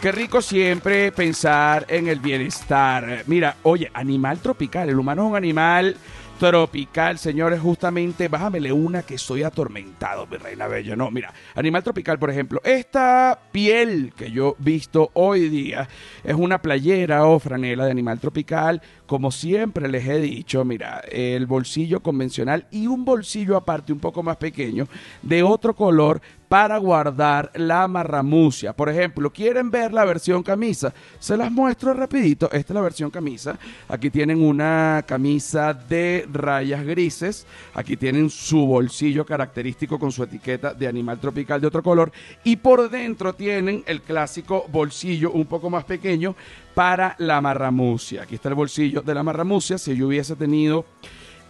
Qué 0.00 0.12
rico 0.12 0.40
siempre 0.40 1.12
pensar 1.12 1.84
en 1.86 2.08
el 2.08 2.20
bienestar. 2.20 3.22
Mira, 3.26 3.56
oye, 3.64 3.90
animal 3.92 4.38
tropical. 4.38 4.88
El 4.88 4.98
humano 4.98 5.24
es 5.24 5.30
un 5.30 5.36
animal 5.36 5.94
tropical, 6.40 7.18
señores. 7.18 7.60
Justamente, 7.60 8.28
bájamele 8.28 8.72
una 8.72 9.02
que 9.02 9.16
estoy 9.16 9.42
atormentado, 9.42 10.26
mi 10.26 10.38
reina 10.38 10.66
bella. 10.68 10.96
No, 10.96 11.10
mira, 11.10 11.34
animal 11.54 11.82
tropical, 11.82 12.18
por 12.18 12.30
ejemplo. 12.30 12.62
Esta 12.64 13.38
piel 13.52 14.14
que 14.16 14.30
yo 14.30 14.56
visto 14.58 15.10
hoy 15.12 15.50
día 15.50 15.86
es 16.24 16.34
una 16.34 16.62
playera 16.62 17.26
o 17.26 17.38
franela 17.38 17.84
de 17.84 17.90
animal 17.90 18.18
tropical. 18.20 18.80
Como 19.04 19.30
siempre 19.30 19.86
les 19.86 20.08
he 20.08 20.18
dicho, 20.18 20.64
mira, 20.64 21.02
el 21.10 21.44
bolsillo 21.44 22.00
convencional 22.00 22.66
y 22.70 22.86
un 22.86 23.04
bolsillo 23.04 23.54
aparte 23.54 23.92
un 23.92 24.00
poco 24.00 24.22
más 24.22 24.38
pequeño 24.38 24.88
de 25.20 25.42
otro 25.42 25.74
color 25.76 26.22
para 26.50 26.78
guardar 26.78 27.52
la 27.54 27.86
marramucia. 27.86 28.72
Por 28.72 28.88
ejemplo, 28.88 29.30
¿quieren 29.30 29.70
ver 29.70 29.92
la 29.92 30.04
versión 30.04 30.42
camisa? 30.42 30.92
Se 31.20 31.36
las 31.36 31.52
muestro 31.52 31.94
rapidito. 31.94 32.46
Esta 32.46 32.72
es 32.72 32.74
la 32.74 32.80
versión 32.80 33.08
camisa. 33.08 33.56
Aquí 33.86 34.10
tienen 34.10 34.42
una 34.42 35.04
camisa 35.06 35.72
de 35.72 36.26
rayas 36.28 36.84
grises. 36.84 37.46
Aquí 37.72 37.96
tienen 37.96 38.30
su 38.30 38.66
bolsillo 38.66 39.24
característico 39.24 39.96
con 39.96 40.10
su 40.10 40.24
etiqueta 40.24 40.74
de 40.74 40.88
animal 40.88 41.20
tropical 41.20 41.60
de 41.60 41.68
otro 41.68 41.84
color. 41.84 42.10
Y 42.42 42.56
por 42.56 42.90
dentro 42.90 43.32
tienen 43.32 43.84
el 43.86 44.02
clásico 44.02 44.66
bolsillo 44.72 45.30
un 45.30 45.46
poco 45.46 45.70
más 45.70 45.84
pequeño 45.84 46.34
para 46.74 47.14
la 47.18 47.40
marramucia. 47.40 48.24
Aquí 48.24 48.34
está 48.34 48.48
el 48.48 48.56
bolsillo 48.56 49.02
de 49.02 49.14
la 49.14 49.22
marramucia. 49.22 49.78
Si 49.78 49.94
yo 49.94 50.08
hubiese 50.08 50.34
tenido 50.34 50.84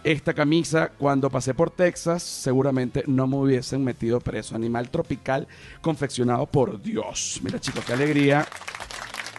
esta 0.03 0.33
camisa 0.33 0.91
cuando 0.97 1.29
pasé 1.29 1.53
por 1.53 1.71
Texas, 1.71 2.23
seguramente 2.23 3.03
no 3.07 3.27
me 3.27 3.37
hubiesen 3.37 3.83
metido 3.83 4.19
preso. 4.19 4.55
Animal 4.55 4.89
tropical 4.89 5.47
confeccionado 5.81 6.45
por 6.45 6.81
Dios. 6.81 7.39
Mira 7.43 7.59
chicos, 7.59 7.85
qué 7.85 7.93
alegría. 7.93 8.47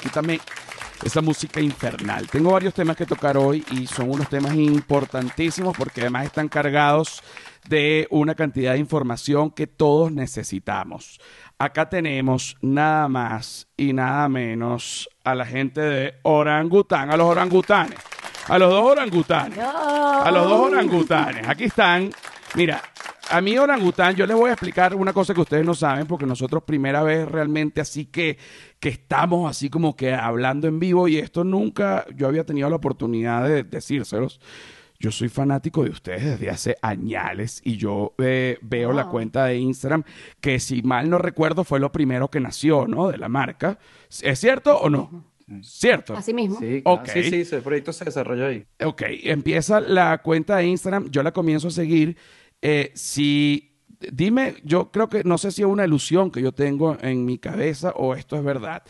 Quítame 0.01 0.41
esa 1.05 1.21
música 1.21 1.61
infernal. 1.61 2.29
Tengo 2.29 2.53
varios 2.53 2.75
temas 2.75 2.97
que 2.97 3.07
tocar 3.07 3.37
hoy 3.37 3.65
y 3.73 3.87
son 3.87 4.11
unos 4.11 4.29
temas 4.29 4.55
importantísimos 4.55 5.77
porque 5.77 6.03
además 6.03 6.27
están 6.27 6.49
cargados 6.49 7.23
de 7.69 8.07
una 8.11 8.35
cantidad 8.35 8.73
de 8.73 8.79
información 8.79 9.51
que 9.51 9.67
todos 9.67 10.13
necesitamos. 10.13 11.21
Acá 11.59 11.89
tenemos 11.89 12.57
nada 12.61 13.09
más 13.09 13.69
y 13.77 13.93
nada 13.93 14.29
menos 14.29 15.09
a 15.25 15.35
la 15.35 15.47
gente 15.47 15.81
de 15.81 16.15
orangután, 16.23 17.11
a 17.11 17.17
los 17.17 17.27
orangutanes, 17.27 17.99
a 18.49 18.59
los 18.59 18.71
dos 18.71 18.85
orangutanes, 18.85 19.59
a 19.59 20.31
los 20.33 20.49
dos 20.49 20.61
orangutanes. 20.61 21.49
Aquí 21.49 21.65
están. 21.65 22.11
Mira, 22.55 22.83
a 23.31 23.41
mí 23.41 23.57
orangután, 23.57 24.15
yo 24.15 24.27
les 24.27 24.37
voy 24.37 24.51
a 24.51 24.53
explicar 24.53 24.95
una 24.95 25.13
cosa 25.13 25.33
que 25.33 25.41
ustedes 25.41 25.65
no 25.65 25.75
saben, 25.75 26.07
porque 26.07 26.27
nosotros 26.27 26.65
primera 26.65 27.03
vez 27.03 27.27
realmente 27.27 27.81
así 27.81 28.07
que, 28.07 28.37
que 28.79 28.91
estamos 28.91 29.49
así 29.49 29.71
como 29.71 29.97
que 29.97 30.13
hablando 30.13 30.69
en 30.69 30.79
vivo 30.79 31.09
y 31.09 31.17
esto 31.17 31.43
nunca 31.43 32.05
yo 32.15 32.27
había 32.27 32.45
tenido 32.45 32.69
la 32.69 32.77
oportunidad 32.77 33.49
de 33.49 33.63
decírselos. 33.63 34.39
Yo 34.99 35.11
soy 35.11 35.29
fanático 35.29 35.83
de 35.83 35.91
ustedes 35.91 36.23
desde 36.25 36.51
hace 36.51 36.77
años 36.81 37.61
y 37.65 37.77
yo 37.77 38.15
eh, 38.19 38.59
veo 38.61 38.93
la 38.93 39.09
cuenta 39.09 39.47
de 39.47 39.57
Instagram 39.57 40.05
que 40.41 40.61
si 40.61 40.83
mal 40.83 41.11
no 41.11 41.19
recuerdo 41.19 41.65
fue 41.65 41.81
lo 41.81 41.91
primero 41.91 42.29
que 42.29 42.39
nació, 42.39 42.87
¿no? 42.87 43.09
De 43.09 43.19
la 43.19 43.29
marca. 43.29 43.79
¿Es 44.21 44.39
cierto 44.39 44.79
o 44.79 44.89
no? 44.91 45.32
¿Cierto? 45.63 46.15
Así 46.15 46.33
mismo. 46.33 46.59
Sí, 46.59 46.83
sí, 47.07 47.23
sí, 47.25 47.37
ese 47.41 47.61
proyecto 47.61 47.93
se 47.93 48.05
desarrolló 48.05 48.47
ahí. 48.47 48.65
Ok, 48.85 49.03
empieza 49.25 49.81
la 49.81 50.19
cuenta 50.19 50.57
de 50.57 50.67
Instagram, 50.67 51.11
yo 51.11 51.23
la 51.23 51.33
comienzo 51.33 51.69
a 51.69 51.71
seguir. 51.71 52.17
Eh, 52.61 52.93
si, 52.95 53.77
dime, 54.13 54.57
yo 54.65 54.91
creo 54.91 55.09
que 55.09 55.25
no 55.25 55.39
sé 55.39 55.51
si 55.51 55.63
es 55.63 55.69
una 55.69 55.85
ilusión 55.85 56.31
que 56.31 56.41
yo 56.41 56.53
tengo 56.53 56.97
en 57.01 57.25
mi 57.25 57.39
cabeza 57.39 57.91
o 57.97 58.15
esto 58.15 58.37
es 58.37 58.45
verdad. 58.45 58.83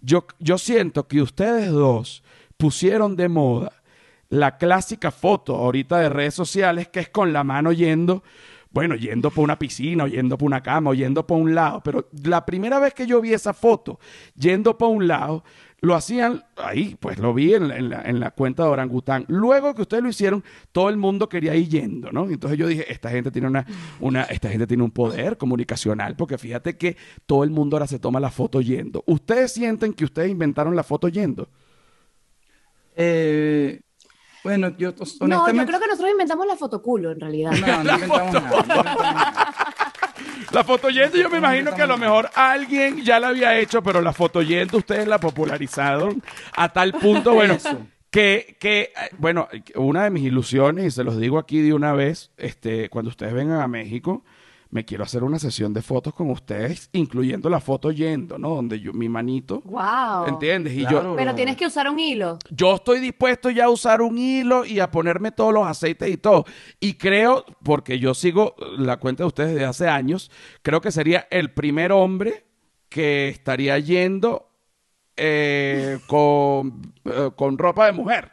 Yo, 0.00 0.26
yo 0.38 0.58
siento 0.58 1.08
que 1.08 1.22
ustedes 1.22 1.70
dos 1.70 2.22
pusieron 2.56 3.16
de 3.16 3.28
moda 3.28 3.72
la 4.28 4.56
clásica 4.56 5.10
foto 5.10 5.56
ahorita 5.56 5.98
de 5.98 6.08
redes 6.08 6.34
sociales 6.34 6.88
que 6.88 7.00
es 7.00 7.08
con 7.08 7.32
la 7.32 7.44
mano 7.44 7.72
yendo, 7.72 8.22
bueno, 8.70 8.96
yendo 8.96 9.30
por 9.30 9.44
una 9.44 9.58
piscina, 9.58 10.04
o 10.04 10.06
yendo 10.08 10.36
por 10.36 10.46
una 10.46 10.62
cama, 10.62 10.90
o 10.90 10.94
yendo 10.94 11.26
por 11.26 11.38
un 11.38 11.54
lado. 11.54 11.80
Pero 11.84 12.08
la 12.24 12.44
primera 12.44 12.80
vez 12.80 12.94
que 12.94 13.06
yo 13.06 13.20
vi 13.20 13.32
esa 13.32 13.52
foto 13.52 14.00
yendo 14.34 14.76
por 14.76 14.88
un 14.88 15.06
lado, 15.06 15.44
lo 15.84 15.94
hacían 15.94 16.42
ahí, 16.56 16.96
pues 16.98 17.18
lo 17.18 17.34
vi 17.34 17.54
en 17.54 17.68
la, 17.68 17.76
en 17.76 17.88
la- 17.90 18.02
en 18.02 18.18
la 18.20 18.30
cuenta 18.30 18.62
de 18.64 18.70
Orangután. 18.70 19.24
Luego 19.28 19.74
que 19.74 19.82
ustedes 19.82 20.02
lo 20.02 20.08
hicieron, 20.08 20.42
todo 20.72 20.88
el 20.88 20.96
mundo 20.96 21.28
quería 21.28 21.54
ir 21.54 21.68
yendo, 21.68 22.10
¿no? 22.10 22.28
Entonces 22.28 22.58
yo 22.58 22.66
dije, 22.66 22.90
esta 22.92 23.10
gente 23.10 23.30
tiene 23.30 23.48
una, 23.48 23.66
una, 24.00 24.22
esta 24.24 24.48
gente 24.48 24.66
tiene 24.66 24.82
un 24.82 24.90
poder 24.90 25.36
comunicacional, 25.36 26.16
porque 26.16 26.38
fíjate 26.38 26.76
que 26.76 26.96
todo 27.26 27.44
el 27.44 27.50
mundo 27.50 27.76
ahora 27.76 27.86
se 27.86 27.98
toma 27.98 28.18
la 28.20 28.30
foto 28.30 28.60
yendo. 28.60 29.04
¿Ustedes 29.06 29.52
sienten 29.52 29.92
que 29.92 30.04
ustedes 30.04 30.30
inventaron 30.30 30.74
la 30.74 30.82
foto 30.84 31.08
yendo? 31.08 31.48
Eh, 32.96 33.80
bueno, 34.42 34.76
yo 34.76 34.94
tos- 34.94 35.18
No, 35.20 35.26
yo 35.28 35.34
honestamente... 35.42 35.66
creo 35.70 35.80
que 35.80 35.86
nosotros 35.86 36.10
inventamos 36.12 36.46
la 36.46 36.56
fotoculo 36.56 37.10
en 37.12 37.20
realidad. 37.20 37.52
No, 37.52 37.82
no 37.84 37.94
inventamos 37.94 38.32
nada. 38.34 38.50
no 38.50 38.58
inventamos 38.60 39.02
nada. 39.02 39.54
La 40.52 40.64
foto 40.64 40.88
yendo, 40.88 41.16
yo 41.16 41.30
me 41.30 41.38
imagino 41.38 41.74
que 41.74 41.82
a 41.82 41.86
lo 41.86 41.96
mejor 41.96 42.30
alguien 42.34 43.02
ya 43.04 43.20
la 43.20 43.28
había 43.28 43.58
hecho, 43.58 43.82
pero 43.82 44.00
la 44.00 44.12
foto 44.12 44.42
yendo 44.42 44.78
ustedes 44.78 45.06
la 45.06 45.18
popularizaron 45.18 46.22
a 46.56 46.68
tal 46.72 46.92
punto, 46.92 47.34
bueno, 47.34 47.58
que, 48.10 48.56
que, 48.60 48.80
eh, 48.80 48.90
bueno, 49.18 49.48
una 49.74 50.04
de 50.04 50.10
mis 50.10 50.24
ilusiones, 50.24 50.86
y 50.86 50.90
se 50.90 51.04
los 51.04 51.18
digo 51.18 51.38
aquí 51.38 51.60
de 51.60 51.74
una 51.74 51.92
vez, 51.92 52.30
este, 52.36 52.88
cuando 52.88 53.08
ustedes 53.08 53.34
vengan 53.34 53.60
a 53.60 53.68
México, 53.68 54.24
me 54.74 54.84
quiero 54.84 55.04
hacer 55.04 55.22
una 55.22 55.38
sesión 55.38 55.72
de 55.72 55.82
fotos 55.82 56.12
con 56.14 56.28
ustedes, 56.30 56.90
incluyendo 56.92 57.48
la 57.48 57.60
foto 57.60 57.92
yendo, 57.92 58.38
¿no? 58.38 58.56
Donde 58.56 58.80
yo, 58.80 58.92
mi 58.92 59.08
manito, 59.08 59.62
Wow. 59.64 60.26
¿entiendes? 60.26 60.72
Y 60.74 60.84
yo. 60.84 61.14
Pero 61.14 61.32
tienes 61.36 61.56
que 61.56 61.64
usar 61.64 61.88
un 61.88 62.00
hilo. 62.00 62.40
yo 62.50 62.74
estoy 62.74 62.98
dispuesto 62.98 63.50
ya 63.50 63.66
a 63.66 63.70
usar 63.70 64.02
un 64.02 64.18
hilo 64.18 64.64
y 64.64 64.80
a 64.80 64.90
ponerme 64.90 65.30
todos 65.30 65.54
los 65.54 65.64
aceites 65.64 66.10
y 66.10 66.16
todo. 66.16 66.44
Y 66.80 66.94
creo, 66.94 67.44
porque 67.62 68.00
yo 68.00 68.14
sigo 68.14 68.56
la 68.76 68.96
cuenta 68.96 69.22
de 69.22 69.28
ustedes 69.28 69.52
desde 69.54 69.64
hace 69.64 69.88
años, 69.88 70.28
creo 70.62 70.80
que 70.80 70.90
sería 70.90 71.28
el 71.30 71.52
primer 71.54 71.92
hombre 71.92 72.44
que 72.88 73.28
estaría 73.28 73.78
yendo 73.78 74.50
eh, 75.16 76.00
con, 76.08 76.92
eh, 77.04 77.30
con 77.36 77.58
ropa 77.58 77.86
de 77.86 77.92
mujer. 77.92 78.32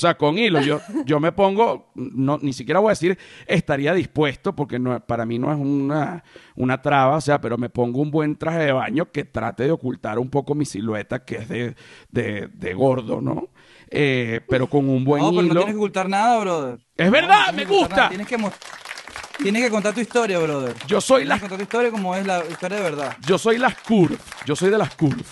O 0.00 0.02
sea, 0.02 0.16
con 0.16 0.38
hilo. 0.38 0.62
Yo, 0.62 0.80
yo 1.04 1.20
me 1.20 1.30
pongo, 1.30 1.90
no, 1.94 2.38
ni 2.40 2.54
siquiera 2.54 2.80
voy 2.80 2.88
a 2.88 2.92
decir 2.92 3.18
estaría 3.46 3.92
dispuesto, 3.92 4.56
porque 4.56 4.78
no, 4.78 4.98
para 5.04 5.26
mí 5.26 5.38
no 5.38 5.52
es 5.52 5.58
una, 5.58 6.24
una 6.56 6.80
traba, 6.80 7.16
o 7.16 7.20
sea, 7.20 7.38
pero 7.38 7.58
me 7.58 7.68
pongo 7.68 8.00
un 8.00 8.10
buen 8.10 8.36
traje 8.36 8.60
de 8.60 8.72
baño 8.72 9.10
que 9.12 9.24
trate 9.24 9.64
de 9.64 9.72
ocultar 9.72 10.18
un 10.18 10.30
poco 10.30 10.54
mi 10.54 10.64
silueta, 10.64 11.22
que 11.26 11.36
es 11.36 11.48
de, 11.50 11.74
de, 12.10 12.48
de 12.54 12.72
gordo, 12.72 13.20
¿no? 13.20 13.48
Eh, 13.90 14.40
pero 14.48 14.68
con 14.70 14.88
un 14.88 15.04
buen 15.04 15.22
No, 15.22 15.30
pero 15.32 15.42
no 15.42 15.46
hilo. 15.48 15.54
tienes 15.60 15.74
que 15.74 15.78
ocultar 15.78 16.08
nada, 16.08 16.38
brother. 16.40 16.78
Es 16.96 17.06
No, 17.06 17.12
verdad, 17.12 17.46
no 17.48 17.52
me 17.52 17.64
gusta. 17.66 17.96
nada. 17.96 18.08
Tienes 18.08 18.26
que, 18.26 18.38
tienes 19.42 19.62
que 19.64 19.70
contar 19.70 19.92
tu 19.92 20.00
historia, 20.00 20.38
brother. 20.38 20.74
Yo 20.86 21.00
soy 21.02 21.24
Tienes 21.24 21.28
la 21.28 21.34
que 21.34 21.40
contar 21.40 21.58
tu 21.58 21.62
historia 21.64 21.90
como 21.90 22.14
es 22.16 22.26
la 22.26 22.42
historia 22.48 22.78
de 22.78 22.82
verdad. 22.84 23.16
yo 23.26 23.36
soy 23.36 23.58
las 23.58 23.74
curves, 23.76 24.18
yo 24.46 24.56
soy 24.56 24.70
de 24.70 24.78
las 24.78 24.94
curves. 24.96 25.26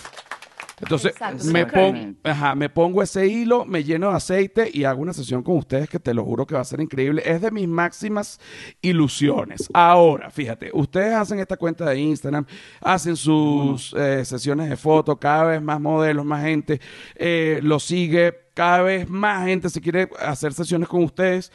Entonces 0.81 1.11
Exacto, 1.11 1.43
me, 1.45 1.65
pon- 1.65 2.17
ajá, 2.23 2.55
me 2.55 2.69
pongo 2.69 3.03
ese 3.03 3.27
hilo, 3.27 3.65
me 3.65 3.83
lleno 3.83 4.09
de 4.09 4.15
aceite 4.17 4.69
y 4.73 4.83
hago 4.85 5.01
una 5.01 5.13
sesión 5.13 5.43
con 5.43 5.57
ustedes 5.57 5.89
que 5.89 5.99
te 5.99 6.13
lo 6.13 6.23
juro 6.23 6.45
que 6.45 6.55
va 6.55 6.61
a 6.61 6.65
ser 6.65 6.79
increíble. 6.81 7.21
Es 7.25 7.41
de 7.41 7.51
mis 7.51 7.67
máximas 7.67 8.39
ilusiones. 8.81 9.69
Ahora, 9.73 10.29
fíjate, 10.29 10.71
ustedes 10.73 11.13
hacen 11.13 11.39
esta 11.39 11.57
cuenta 11.57 11.85
de 11.89 11.99
Instagram, 11.99 12.45
hacen 12.81 13.15
sus 13.15 13.93
eh, 13.97 14.23
sesiones 14.25 14.69
de 14.69 14.77
fotos, 14.77 15.17
cada 15.19 15.43
vez 15.45 15.61
más 15.61 15.79
modelos, 15.79 16.25
más 16.25 16.43
gente, 16.43 16.79
eh, 17.15 17.59
lo 17.63 17.79
sigue 17.79 18.33
cada 18.53 18.81
vez 18.81 19.09
más 19.09 19.45
gente 19.45 19.69
se 19.69 19.79
quiere 19.79 20.09
hacer 20.19 20.53
sesiones 20.53 20.89
con 20.89 21.03
ustedes. 21.03 21.51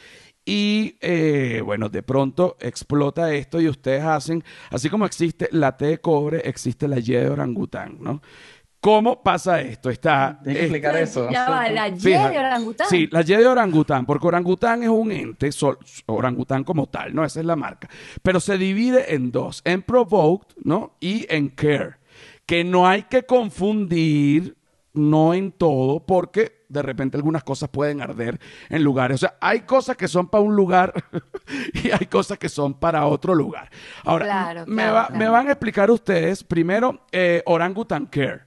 Y 0.47 0.95
eh, 1.01 1.61
bueno, 1.65 1.89
de 1.89 2.03
pronto 2.03 2.55
explota 2.59 3.33
esto 3.33 3.59
y 3.59 3.67
ustedes 3.67 4.03
hacen, 4.03 4.43
así 4.69 4.89
como 4.91 5.07
existe 5.07 5.49
la 5.51 5.75
T 5.75 5.85
de 5.87 5.97
cobre, 5.99 6.41
existe 6.47 6.87
la 6.87 6.99
Y 6.99 7.03
de 7.03 7.29
orangután, 7.29 7.97
¿no? 7.99 8.21
¿Cómo 8.85 9.23
pasa 9.23 9.61
esto? 9.61 9.89
Está, 9.89 10.39
Tienes 10.43 10.57
que 10.57 10.61
eh, 10.61 10.65
explicar 10.67 10.95
eso. 10.97 11.27
Ya 11.31 11.49
va, 11.49 11.67
la 11.69 11.87
Y 11.87 11.97
de 11.97 12.17
orangután. 12.37 12.87
Sí, 12.87 13.07
la 13.11 13.21
Y 13.21 13.23
de 13.25 13.47
orangután, 13.47 14.05
porque 14.05 14.27
orangután 14.27 14.83
es 14.83 14.89
un 14.89 15.11
ente, 15.11 15.51
sol- 15.51 15.79
orangután 16.05 16.63
como 16.63 16.85
tal, 16.85 17.15
¿no? 17.15 17.25
Esa 17.25 17.39
es 17.39 17.47
la 17.47 17.55
marca. 17.55 17.89
Pero 18.21 18.39
se 18.39 18.59
divide 18.59 19.15
en 19.15 19.31
dos, 19.31 19.63
en 19.65 19.81
provoked, 19.81 20.55
¿no? 20.63 20.97
Y 20.99 21.25
en 21.33 21.49
care. 21.49 21.95
Que 22.45 22.63
no 22.63 22.87
hay 22.87 23.01
que 23.09 23.23
confundir, 23.23 24.55
no 24.93 25.33
en 25.33 25.51
todo, 25.51 26.05
porque 26.05 26.63
de 26.69 26.83
repente 26.83 27.17
algunas 27.17 27.43
cosas 27.43 27.69
pueden 27.69 28.01
arder 28.03 28.39
en 28.69 28.83
lugares. 28.83 29.15
O 29.15 29.17
sea, 29.17 29.35
hay 29.41 29.61
cosas 29.61 29.97
que 29.97 30.07
son 30.07 30.27
para 30.27 30.43
un 30.43 30.55
lugar 30.55 30.93
y 31.73 31.89
hay 31.89 32.05
cosas 32.05 32.37
que 32.37 32.49
son 32.49 32.75
para 32.75 33.07
otro 33.07 33.33
lugar. 33.33 33.71
Ahora, 34.03 34.25
Claro, 34.25 34.63
me, 34.67 34.83
claro, 34.83 34.93
va- 34.93 35.07
claro. 35.07 35.19
me 35.19 35.27
van 35.29 35.47
a 35.47 35.51
explicar 35.53 35.89
ustedes 35.89 36.43
primero 36.43 37.01
eh, 37.11 37.41
orangutan 37.47 38.05
care. 38.05 38.41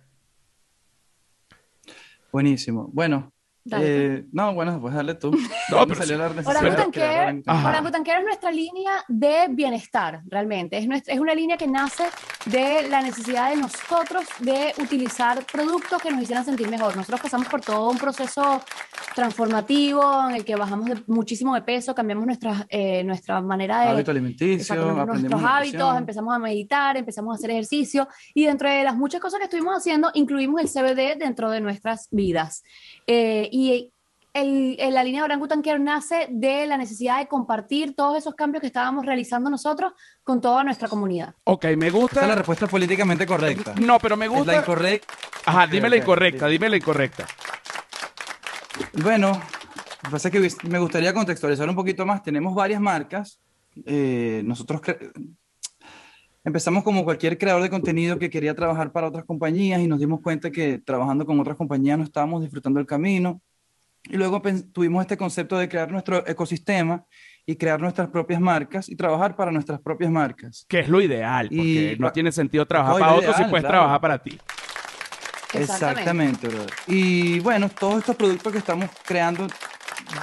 Buenísimo. 2.33 2.89
Bueno, 2.93 3.33
Dale. 3.69 3.85
eh, 4.17 4.25
no, 4.33 4.55
bueno, 4.55 4.81
pues 4.81 4.95
dale 4.95 5.15
tú. 5.15 5.31
No, 5.71 5.87
pero 5.87 5.97
salió 6.01 6.17
sí. 6.17 6.23
la 6.23 6.29
necesidad 6.31 6.57
Orangutan 6.63 6.91
Care, 6.91 7.43
Orangutan 7.47 8.03
Care 8.05 8.19
es 8.21 8.25
nuestra 8.25 8.51
línea 8.51 8.93
de 9.07 9.47
bienestar, 9.51 10.23
realmente. 10.27 10.79
Es, 10.79 10.87
nuestra- 10.89 11.13
es 11.13 11.21
una 11.21 11.35
línea 11.35 11.57
que 11.59 11.67
nace 11.67 12.05
de 12.47 12.89
la 12.89 13.03
necesidad 13.03 13.51
de 13.51 13.57
nosotros 13.57 14.25
de 14.39 14.73
utilizar 14.83 15.45
productos 15.45 16.01
que 16.01 16.11
nos 16.11 16.23
hicieran 16.23 16.45
sentir 16.47 16.69
mejor. 16.71 16.97
Nosotros 16.97 17.21
pasamos 17.21 17.49
por 17.49 17.61
todo 17.61 17.91
un 17.91 17.99
proceso 17.99 18.63
transformativo 19.15 20.03
en 20.31 20.37
el 20.37 20.45
que 20.45 20.57
bajamos 20.57 20.87
de- 20.89 21.03
muchísimo 21.07 21.55
de 21.55 21.63
peso, 21.63 21.95
cambiamos 21.95 22.25
nuestra, 22.25 22.67
eh, 22.71 23.05
nuestra 23.05 23.41
manera 23.43 23.81
de, 23.83 23.89
Hábito 23.89 24.11
alimenticio, 24.13 24.75
nuestros 25.05 25.43
hábitos, 25.45 25.97
empezamos 25.99 26.35
a 26.35 26.39
meditar, 26.39 26.97
empezamos 26.97 27.33
a 27.33 27.37
hacer 27.37 27.51
ejercicio 27.51 28.09
y 28.33 28.47
dentro 28.47 28.71
de 28.71 28.85
las 28.85 28.97
muchas 28.97 29.21
cosas 29.21 29.39
que 29.39 29.45
estuvimos 29.45 29.77
haciendo, 29.77 30.11
incluimos 30.15 30.61
el 30.63 30.69
CBD 30.69 31.19
dentro 31.19 31.51
de 31.51 31.61
nuestras 31.61 32.09
vidas. 32.11 32.65
Eh, 33.07 33.49
y 33.51 33.58
el- 34.35 34.77
el- 34.79 34.95
la 34.95 35.03
línea 35.03 35.23
de 35.23 35.25
Orangutan 35.25 35.63
Care 35.63 35.79
nace 35.81 36.29
de 36.31 36.67
la 36.67 36.77
necesidad 36.77 37.19
de 37.19 37.27
compartir 37.27 37.95
todos 37.97 38.17
esos 38.19 38.35
cambios 38.35 38.61
que 38.61 38.67
estábamos 38.69 39.05
realizando 39.05 39.51
nosotros 39.51 39.93
con 40.23 40.41
toda 40.41 40.63
nuestra 40.65 40.87
comunidad. 40.89 41.35
Ok, 41.45 41.65
me 41.77 41.87
Esa 41.87 41.87
es 41.87 41.93
la 41.95 41.99
gusta. 42.01 42.35
respuesta 42.35 42.67
políticamente 42.69 43.27
correcta. 43.27 43.75
No, 43.81 43.99
pero 43.99 44.17
me 44.17 44.27
Es 44.27 44.31
la 44.33 44.37
gusta. 44.39 44.57
incorrecta. 44.59 45.15
Ajá, 45.47 45.67
dime 45.67 45.89
la 45.89 45.97
incorrecta, 45.97 46.47
dime 46.47 46.69
la 46.69 46.77
incorrecta. 46.77 47.27
Bueno, 49.03 49.33
lo 49.33 49.41
que 50.05 50.11
pasa 50.11 50.29
es 50.29 50.33
que 50.57 50.69
me 50.69 50.79
gustaría 50.79 51.13
contextualizar 51.13 51.69
un 51.69 51.75
poquito 51.75 52.07
más. 52.07 52.23
Tenemos 52.23 52.55
varias 52.55 52.81
marcas. 52.81 53.41
Eh, 53.87 54.43
nosotros 54.45 54.81
empezamos 56.45 56.85
como 56.85 57.05
cualquier 57.05 57.39
creador 57.39 57.63
de 57.63 57.71
contenido 57.71 58.19
que 58.19 58.31
quería 58.31 58.55
trabajar 58.55 58.93
para 58.93 59.09
otras 59.09 59.25
compañías 59.25 59.81
y 59.81 59.87
nos 59.89 59.99
dimos 60.01 60.21
cuenta 60.21 60.51
que 60.51 60.79
trabajando 60.79 61.27
con 61.27 61.39
otras 61.41 61.57
compañías 61.57 61.99
no 61.99 62.05
estábamos 62.05 62.43
disfrutando 62.43 62.79
el 62.81 62.87
camino. 62.87 63.41
Y 64.05 64.17
luego 64.17 64.41
tuvimos 64.73 65.03
este 65.03 65.17
concepto 65.17 65.59
de 65.59 65.69
crear 65.69 65.91
nuestro 65.91 66.27
ecosistema 66.27 67.05
y 67.45 67.57
crear 67.57 67.81
nuestras 67.81 68.09
propias 68.09 68.41
marcas 68.41 68.89
y 68.89 68.97
trabajar 68.97 69.35
para 69.37 69.51
nuestras 69.51 69.81
propias 69.81 70.11
marcas. 70.11 70.65
Que 70.69 70.81
es 70.81 70.89
lo 70.89 71.01
ideal, 71.01 71.49
porque 71.49 71.95
Y- 71.95 71.99
no 71.99 72.13
tiene 72.13 72.31
sentido 72.33 72.67
trabajar 72.67 72.99
para 73.01 73.15
otros 73.15 73.37
si 73.37 73.45
puedes 73.45 73.63
claro. 73.63 73.69
trabajar 73.79 74.01
para 74.01 74.19
ti. 74.23 74.39
Exactamente, 75.55 76.49
brother. 76.49 76.71
Y 76.87 77.41
bueno, 77.41 77.69
todos 77.71 77.99
estos 77.99 78.17
productos 78.17 78.53
que 78.53 78.59
estamos 78.59 78.91
creando 79.05 79.47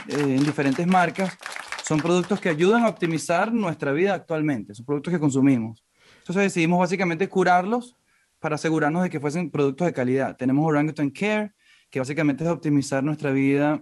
eh, 0.08 0.20
en 0.20 0.44
diferentes 0.44 0.86
marcas 0.86 1.36
son 1.84 2.00
productos 2.00 2.40
que 2.40 2.50
ayudan 2.50 2.84
a 2.84 2.90
optimizar 2.90 3.52
nuestra 3.52 3.92
vida 3.92 4.14
actualmente, 4.14 4.74
son 4.76 4.86
productos 4.86 5.14
que 5.14 5.20
consumimos. 5.20 5.84
Entonces 6.20 6.44
decidimos 6.44 6.80
básicamente 6.80 7.28
curarlos 7.28 7.96
para 8.40 8.56
asegurarnos 8.56 9.04
de 9.04 9.10
que 9.10 9.20
fuesen 9.20 9.50
productos 9.50 9.86
de 9.88 9.94
calidad. 9.94 10.36
Tenemos 10.38 10.66
Orangutan 10.66 11.10
Care, 11.10 11.54
que 11.96 12.00
básicamente 12.00 12.44
es 12.44 12.50
optimizar 12.50 13.02
nuestra 13.06 13.32
vida 13.32 13.82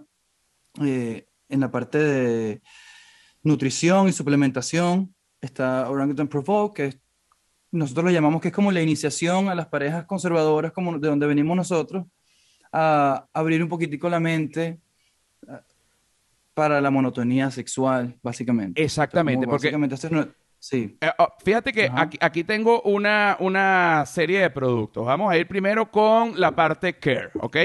eh, 0.80 1.26
en 1.48 1.58
la 1.58 1.68
parte 1.72 1.98
de 1.98 2.62
nutrición 3.42 4.06
y 4.06 4.12
suplementación. 4.12 5.12
Está 5.40 5.90
Orangutan 5.90 6.28
Provoke, 6.28 6.76
que 6.76 6.86
es 6.90 6.98
nosotros 7.72 8.04
lo 8.04 8.10
llamamos 8.12 8.40
que 8.40 8.48
es 8.48 8.54
como 8.54 8.70
la 8.70 8.80
iniciación 8.80 9.48
a 9.48 9.56
las 9.56 9.66
parejas 9.66 10.04
conservadoras, 10.04 10.70
como 10.70 10.96
de 10.96 11.08
donde 11.08 11.26
venimos 11.26 11.56
nosotros, 11.56 12.06
a 12.72 13.26
abrir 13.32 13.60
un 13.64 13.68
poquitico 13.68 14.08
la 14.08 14.20
mente 14.20 14.78
a- 15.48 15.62
para 16.54 16.80
la 16.80 16.92
monotonía 16.92 17.50
sexual, 17.50 18.16
básicamente. 18.22 18.80
Exactamente, 18.80 19.44
porque 19.48 19.72
básicamente 19.72 19.96
es 19.96 20.28
sí. 20.60 20.96
eh, 21.00 21.10
oh, 21.18 21.30
fíjate 21.44 21.72
que 21.72 21.90
aquí 22.20 22.44
tengo 22.44 22.80
una, 22.82 23.36
una 23.40 24.06
serie 24.06 24.38
de 24.38 24.50
productos. 24.50 25.04
Vamos 25.04 25.32
a 25.32 25.36
ir 25.36 25.48
primero 25.48 25.90
con 25.90 26.38
la 26.40 26.54
parte 26.54 26.96
care, 26.96 27.30
¿ok? 27.40 27.56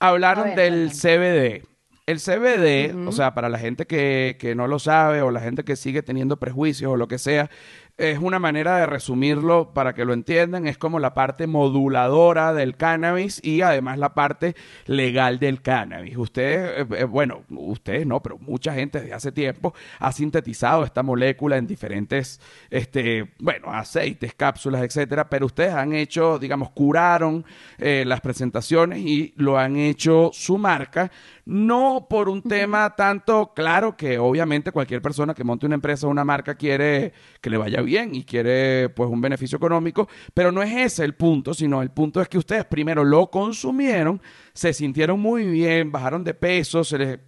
Hablaron 0.00 0.54
ver, 0.54 0.56
del. 0.56 0.90
CBD. 0.90 1.62
El 2.06 2.20
CBD, 2.20 3.08
o 3.08 3.10
sea, 3.10 3.34
para 3.34 3.48
la 3.48 3.58
gente 3.58 3.84
que, 3.86 4.36
que 4.38 4.54
no 4.54 4.68
lo 4.68 4.78
sabe 4.78 5.22
o 5.22 5.32
la 5.32 5.40
gente 5.40 5.64
que 5.64 5.74
sigue 5.74 6.04
teniendo 6.04 6.38
prejuicios 6.38 6.92
o 6.92 6.96
lo 6.96 7.08
que 7.08 7.18
sea, 7.18 7.50
es 7.98 8.18
una 8.18 8.38
manera 8.38 8.76
de 8.76 8.86
resumirlo 8.86 9.72
para 9.72 9.94
que 9.94 10.04
lo 10.04 10.12
entiendan. 10.12 10.66
Es 10.66 10.76
como 10.76 10.98
la 10.98 11.14
parte 11.14 11.46
moduladora 11.46 12.52
del 12.52 12.76
cannabis 12.76 13.40
y 13.42 13.62
además 13.62 13.98
la 13.98 14.14
parte 14.14 14.54
legal 14.86 15.38
del 15.38 15.62
cannabis. 15.62 16.16
Ustedes, 16.16 16.82
eh, 16.82 16.86
eh, 16.98 17.04
bueno, 17.04 17.44
ustedes 17.48 18.06
no, 18.06 18.22
pero 18.22 18.38
mucha 18.38 18.74
gente 18.74 19.00
desde 19.00 19.14
hace 19.14 19.32
tiempo 19.32 19.74
ha 19.98 20.12
sintetizado 20.12 20.84
esta 20.84 21.02
molécula 21.02 21.56
en 21.56 21.66
diferentes, 21.66 22.40
este, 22.70 23.32
bueno, 23.38 23.72
aceites, 23.72 24.34
cápsulas, 24.34 24.82
etcétera. 24.82 25.30
Pero 25.30 25.46
ustedes 25.46 25.72
han 25.72 25.94
hecho, 25.94 26.38
digamos, 26.38 26.70
curaron 26.70 27.44
eh, 27.78 28.04
las 28.06 28.20
presentaciones 28.20 28.98
y 28.98 29.32
lo 29.36 29.58
han 29.58 29.76
hecho 29.76 30.30
su 30.32 30.58
marca. 30.58 31.10
No 31.46 32.08
por 32.10 32.28
un 32.28 32.42
tema 32.42 32.96
tanto 32.96 33.52
claro 33.54 33.96
que 33.96 34.18
obviamente 34.18 34.72
cualquier 34.72 35.00
persona 35.00 35.32
que 35.32 35.44
monte 35.44 35.64
una 35.64 35.76
empresa 35.76 36.08
o 36.08 36.10
una 36.10 36.24
marca 36.24 36.56
quiere 36.56 37.12
que 37.40 37.50
le 37.50 37.56
vaya 37.56 37.82
bien 37.82 38.16
y 38.16 38.24
quiere 38.24 38.88
pues 38.88 39.08
un 39.08 39.20
beneficio 39.20 39.54
económico, 39.54 40.08
pero 40.34 40.50
no 40.50 40.60
es 40.60 40.74
ese 40.74 41.04
el 41.04 41.14
punto, 41.14 41.54
sino 41.54 41.82
el 41.82 41.92
punto 41.92 42.20
es 42.20 42.28
que 42.28 42.38
ustedes 42.38 42.64
primero 42.64 43.04
lo 43.04 43.30
consumieron, 43.30 44.20
se 44.56 44.72
sintieron 44.72 45.20
muy 45.20 45.44
bien, 45.44 45.92
bajaron 45.92 46.24
de 46.24 46.32
peso, 46.32 46.82
se 46.82 46.98
les 46.98 47.18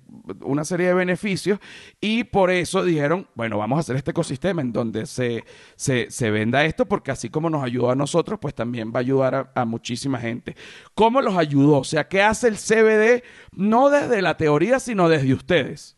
una 0.40 0.64
serie 0.64 0.88
de 0.88 0.94
beneficios 0.94 1.58
y 2.00 2.24
por 2.24 2.50
eso 2.50 2.82
dijeron, 2.82 3.28
bueno, 3.34 3.58
vamos 3.58 3.76
a 3.76 3.80
hacer 3.80 3.96
este 3.96 4.12
ecosistema 4.12 4.62
en 4.62 4.72
donde 4.72 5.04
se, 5.04 5.44
se, 5.76 6.10
se 6.10 6.30
venda 6.30 6.64
esto 6.64 6.86
porque 6.86 7.10
así 7.10 7.28
como 7.28 7.50
nos 7.50 7.62
ayudó 7.62 7.90
a 7.90 7.94
nosotros, 7.94 8.38
pues 8.40 8.54
también 8.54 8.90
va 8.90 8.98
a 8.98 9.00
ayudar 9.00 9.34
a, 9.34 9.52
a 9.54 9.64
muchísima 9.66 10.18
gente. 10.18 10.56
¿Cómo 10.94 11.20
los 11.20 11.36
ayudó? 11.36 11.78
O 11.78 11.84
sea, 11.84 12.08
¿qué 12.08 12.22
hace 12.22 12.48
el 12.48 12.56
CBD 12.56 13.22
no 13.52 13.90
desde 13.90 14.22
la 14.22 14.38
teoría, 14.38 14.80
sino 14.80 15.08
desde 15.10 15.34
ustedes? 15.34 15.97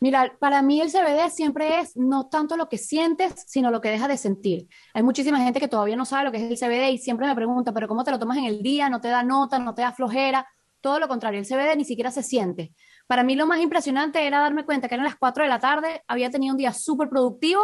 Mira, 0.00 0.36
para 0.38 0.62
mí 0.62 0.80
el 0.80 0.90
CBD 0.90 1.28
siempre 1.30 1.80
es 1.80 1.96
no 1.96 2.28
tanto 2.28 2.56
lo 2.56 2.68
que 2.68 2.78
sientes, 2.78 3.44
sino 3.46 3.70
lo 3.70 3.80
que 3.80 3.90
dejas 3.90 4.08
de 4.08 4.16
sentir. 4.16 4.68
Hay 4.94 5.02
muchísima 5.02 5.40
gente 5.40 5.58
que 5.58 5.66
todavía 5.66 5.96
no 5.96 6.04
sabe 6.04 6.24
lo 6.24 6.32
que 6.32 6.38
es 6.38 6.50
el 6.50 6.56
CBD 6.56 6.92
y 6.92 6.98
siempre 6.98 7.26
me 7.26 7.34
pregunta, 7.34 7.72
pero 7.72 7.88
¿cómo 7.88 8.04
te 8.04 8.12
lo 8.12 8.18
tomas 8.18 8.38
en 8.38 8.44
el 8.44 8.62
día? 8.62 8.88
¿No 8.88 9.00
te 9.00 9.08
da 9.08 9.24
nota? 9.24 9.58
¿No 9.58 9.74
te 9.74 9.82
da 9.82 9.92
flojera? 9.92 10.46
Todo 10.80 11.00
lo 11.00 11.08
contrario, 11.08 11.40
el 11.40 11.46
CBD 11.46 11.76
ni 11.76 11.84
siquiera 11.84 12.12
se 12.12 12.22
siente. 12.22 12.72
Para 13.08 13.24
mí 13.24 13.34
lo 13.34 13.46
más 13.46 13.60
impresionante 13.60 14.24
era 14.24 14.38
darme 14.38 14.64
cuenta 14.64 14.88
que 14.88 14.94
eran 14.94 15.04
las 15.04 15.16
4 15.16 15.42
de 15.42 15.48
la 15.48 15.58
tarde, 15.58 16.04
había 16.06 16.30
tenido 16.30 16.52
un 16.52 16.58
día 16.58 16.72
súper 16.72 17.08
productivo 17.08 17.60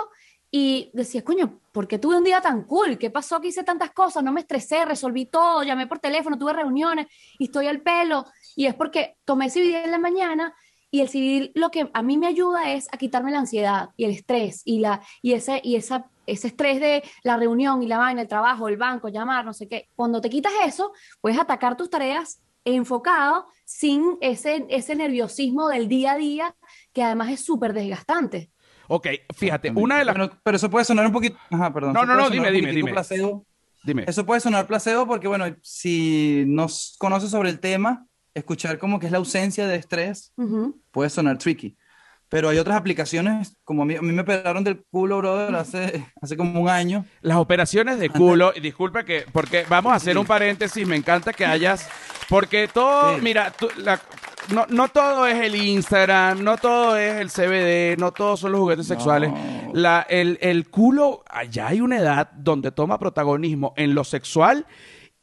y 0.51 0.91
decía, 0.93 1.23
coño, 1.23 1.61
¿por 1.73 1.87
qué 1.87 1.99
tuve 1.99 2.17
un 2.17 2.25
día 2.25 2.41
tan 2.41 2.63
cool? 2.65 2.99
¿Qué 2.99 3.11
pasó 3.11 3.41
que 3.41 3.49
hice 3.49 3.63
tantas 3.63 3.91
cosas? 3.93 4.23
No 4.23 4.33
me 4.33 4.41
estresé, 4.41 4.85
resolví 4.85 5.27
todo, 5.27 5.63
llamé 5.63 5.87
por 5.87 5.99
teléfono, 5.99 6.39
tuve 6.39 6.53
reuniones 6.53 7.07
y 7.39 7.45
estoy 7.45 7.67
al 7.69 7.81
pelo. 7.81 8.25
Y 8.57 8.67
es 8.67 8.75
porque 8.75 9.17
tomé 9.25 9.51
CBD 9.51 9.85
en 9.85 9.91
la 9.91 9.99
mañana 9.99 10.55
y 10.95 11.01
el 11.01 11.09
CBD 11.09 11.51
lo 11.57 11.73
que 11.73 11.91
a 11.93 12.03
mí 12.03 12.17
me 12.19 12.29
ayuda 12.29 12.73
es 12.73 12.87
a 12.93 12.99
quitarme 12.99 13.33
la 13.33 13.41
ansiedad 13.41 13.89
y 13.97 14.05
el 14.05 14.13
estrés 14.13 14.63
y, 14.65 14.79
la, 14.79 15.03
y, 15.23 15.33
ese, 15.33 15.61
y 15.65 15.75
esa, 15.75 16.09
ese 16.25 16.47
estrés 16.47 16.79
de 16.79 17.03
la 17.25 17.37
reunión 17.37 17.83
y 17.83 17.89
la 17.89 17.99
vaina, 17.99 18.23
el 18.23 18.29
trabajo, 18.29 18.69
el 18.69 18.77
banco, 18.77 19.09
llamar, 19.09 19.45
no 19.45 19.53
sé 19.53 19.67
qué. 19.67 19.89
Cuando 19.97 20.21
te 20.21 20.31
quitas 20.31 20.53
eso, 20.65 20.93
puedes 21.21 21.37
atacar 21.37 21.77
tus 21.77 21.91
tareas 21.91 22.45
enfocado 22.65 23.47
sin 23.65 24.19
ese, 24.21 24.67
ese 24.69 24.95
nerviosismo 24.95 25.69
del 25.69 25.89
día 25.89 26.13
a 26.13 26.17
día 26.17 26.55
que 26.93 27.03
además 27.03 27.33
es 27.33 27.45
súper 27.45 27.73
desgastante. 27.73 28.53
Ok, 28.87 29.09
fíjate, 29.35 29.73
una 29.75 29.99
de 29.99 30.05
las... 30.05 30.17
Bueno, 30.17 30.39
pero 30.45 30.59
eso 30.59 30.71
puede 30.71 30.85
sonar 30.85 31.07
un 31.07 31.13
poquito. 31.13 31.37
Ajá, 31.51 31.75
perdón. 31.75 31.93
No, 31.93 32.07
no, 32.07 32.15
no, 32.15 32.31
dime, 32.31 32.53
dime, 32.53 32.71
dime. 32.71 32.93
placebo. 32.93 33.45
Dime. 33.83 34.05
Eso 34.07 34.25
puede 34.25 34.41
sonar 34.41 34.69
placebo 34.69 35.09
porque, 35.09 35.27
bueno, 35.27 35.45
si 35.61 36.45
no 36.47 36.69
conoces 36.99 37.31
sobre 37.31 37.51
el 37.51 37.59
tema, 37.59 38.07
escuchar 38.35 38.79
como 38.79 38.99
que 38.99 39.07
es 39.07 39.13
la 39.13 39.19
ausencia 39.19 39.67
de 39.67 39.77
estrés 39.77 40.33
puede 40.91 41.11
sonar 41.11 41.39
tricky. 41.39 41.77
Pero 42.29 42.49
hay 42.49 42.59
otras 42.59 42.77
aplicaciones, 42.77 43.57
como 43.65 43.83
a 43.83 43.85
mí, 43.87 43.95
a 43.95 44.03
mí 44.03 44.11
me 44.11 44.23
operaron 44.23 44.65
del 44.65 44.83
culo, 44.91 45.19
brother, 45.19 45.55
hace, 45.55 46.05
hace 46.21 46.37
como 46.37 46.61
un 46.63 46.69
año. 46.69 47.05
Las 47.21 47.37
operaciones 47.37 47.99
de 48.01 48.09
culo, 48.11 48.53
y 48.57 48.61
disculpa 48.61 49.05
que, 49.05 49.25
porque 49.33 49.65
vamos 49.69 49.93
a 49.93 49.97
hacer 49.97 50.19
un 50.19 50.27
paréntesis, 50.27 50.85
me 50.87 50.97
encanta 50.97 51.33
que 51.33 51.45
hayas, 51.47 51.89
porque 52.29 52.67
todo, 52.67 53.15
Sí. 53.17 53.21
mira, 53.23 53.53
tú- 53.53 53.69
la- 53.77 54.01
no, 54.53 54.67
no 54.69 54.89
todo 54.89 55.27
es 55.27 55.41
el 55.41 55.55
Instagram, 55.55 56.43
no 56.43 56.57
todo 56.57 56.97
es 56.97 57.15
el 57.21 57.31
CBD, 57.31 57.97
no 57.99 58.11
todos 58.13 58.41
son 58.41 58.53
los 58.53 58.61
juguetes 58.63 58.89
No. 58.89 58.95
sexuales. 58.95 59.31
La, 59.73 60.05
el, 60.09 60.39
el 60.43 60.69
culo, 60.71 61.23
allá 61.31 61.69
hay 61.69 61.81
una 61.81 61.99
edad 61.99 62.31
donde 62.33 62.73
toma 62.73 62.99
protagonismo 62.99 63.75
en 63.77 63.95
lo 63.95 64.03
sexual 64.03 64.67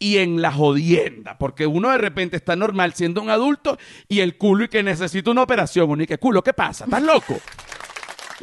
y 0.01 0.17
en 0.17 0.41
la 0.41 0.51
jodienda, 0.51 1.37
porque 1.37 1.67
uno 1.67 1.91
de 1.91 1.99
repente 1.99 2.35
está 2.35 2.55
normal 2.55 2.93
siendo 2.95 3.21
un 3.21 3.29
adulto 3.29 3.77
y 4.07 4.21
el 4.21 4.35
culo 4.35 4.63
y 4.63 4.67
que 4.67 4.81
necesita 4.81 5.29
una 5.29 5.43
operación, 5.43 5.91
uno 5.91 6.01
y 6.01 6.07
que 6.07 6.17
culo, 6.17 6.43
¿qué 6.43 6.53
pasa? 6.53 6.85
¿Estás 6.85 7.03
loco? 7.03 7.37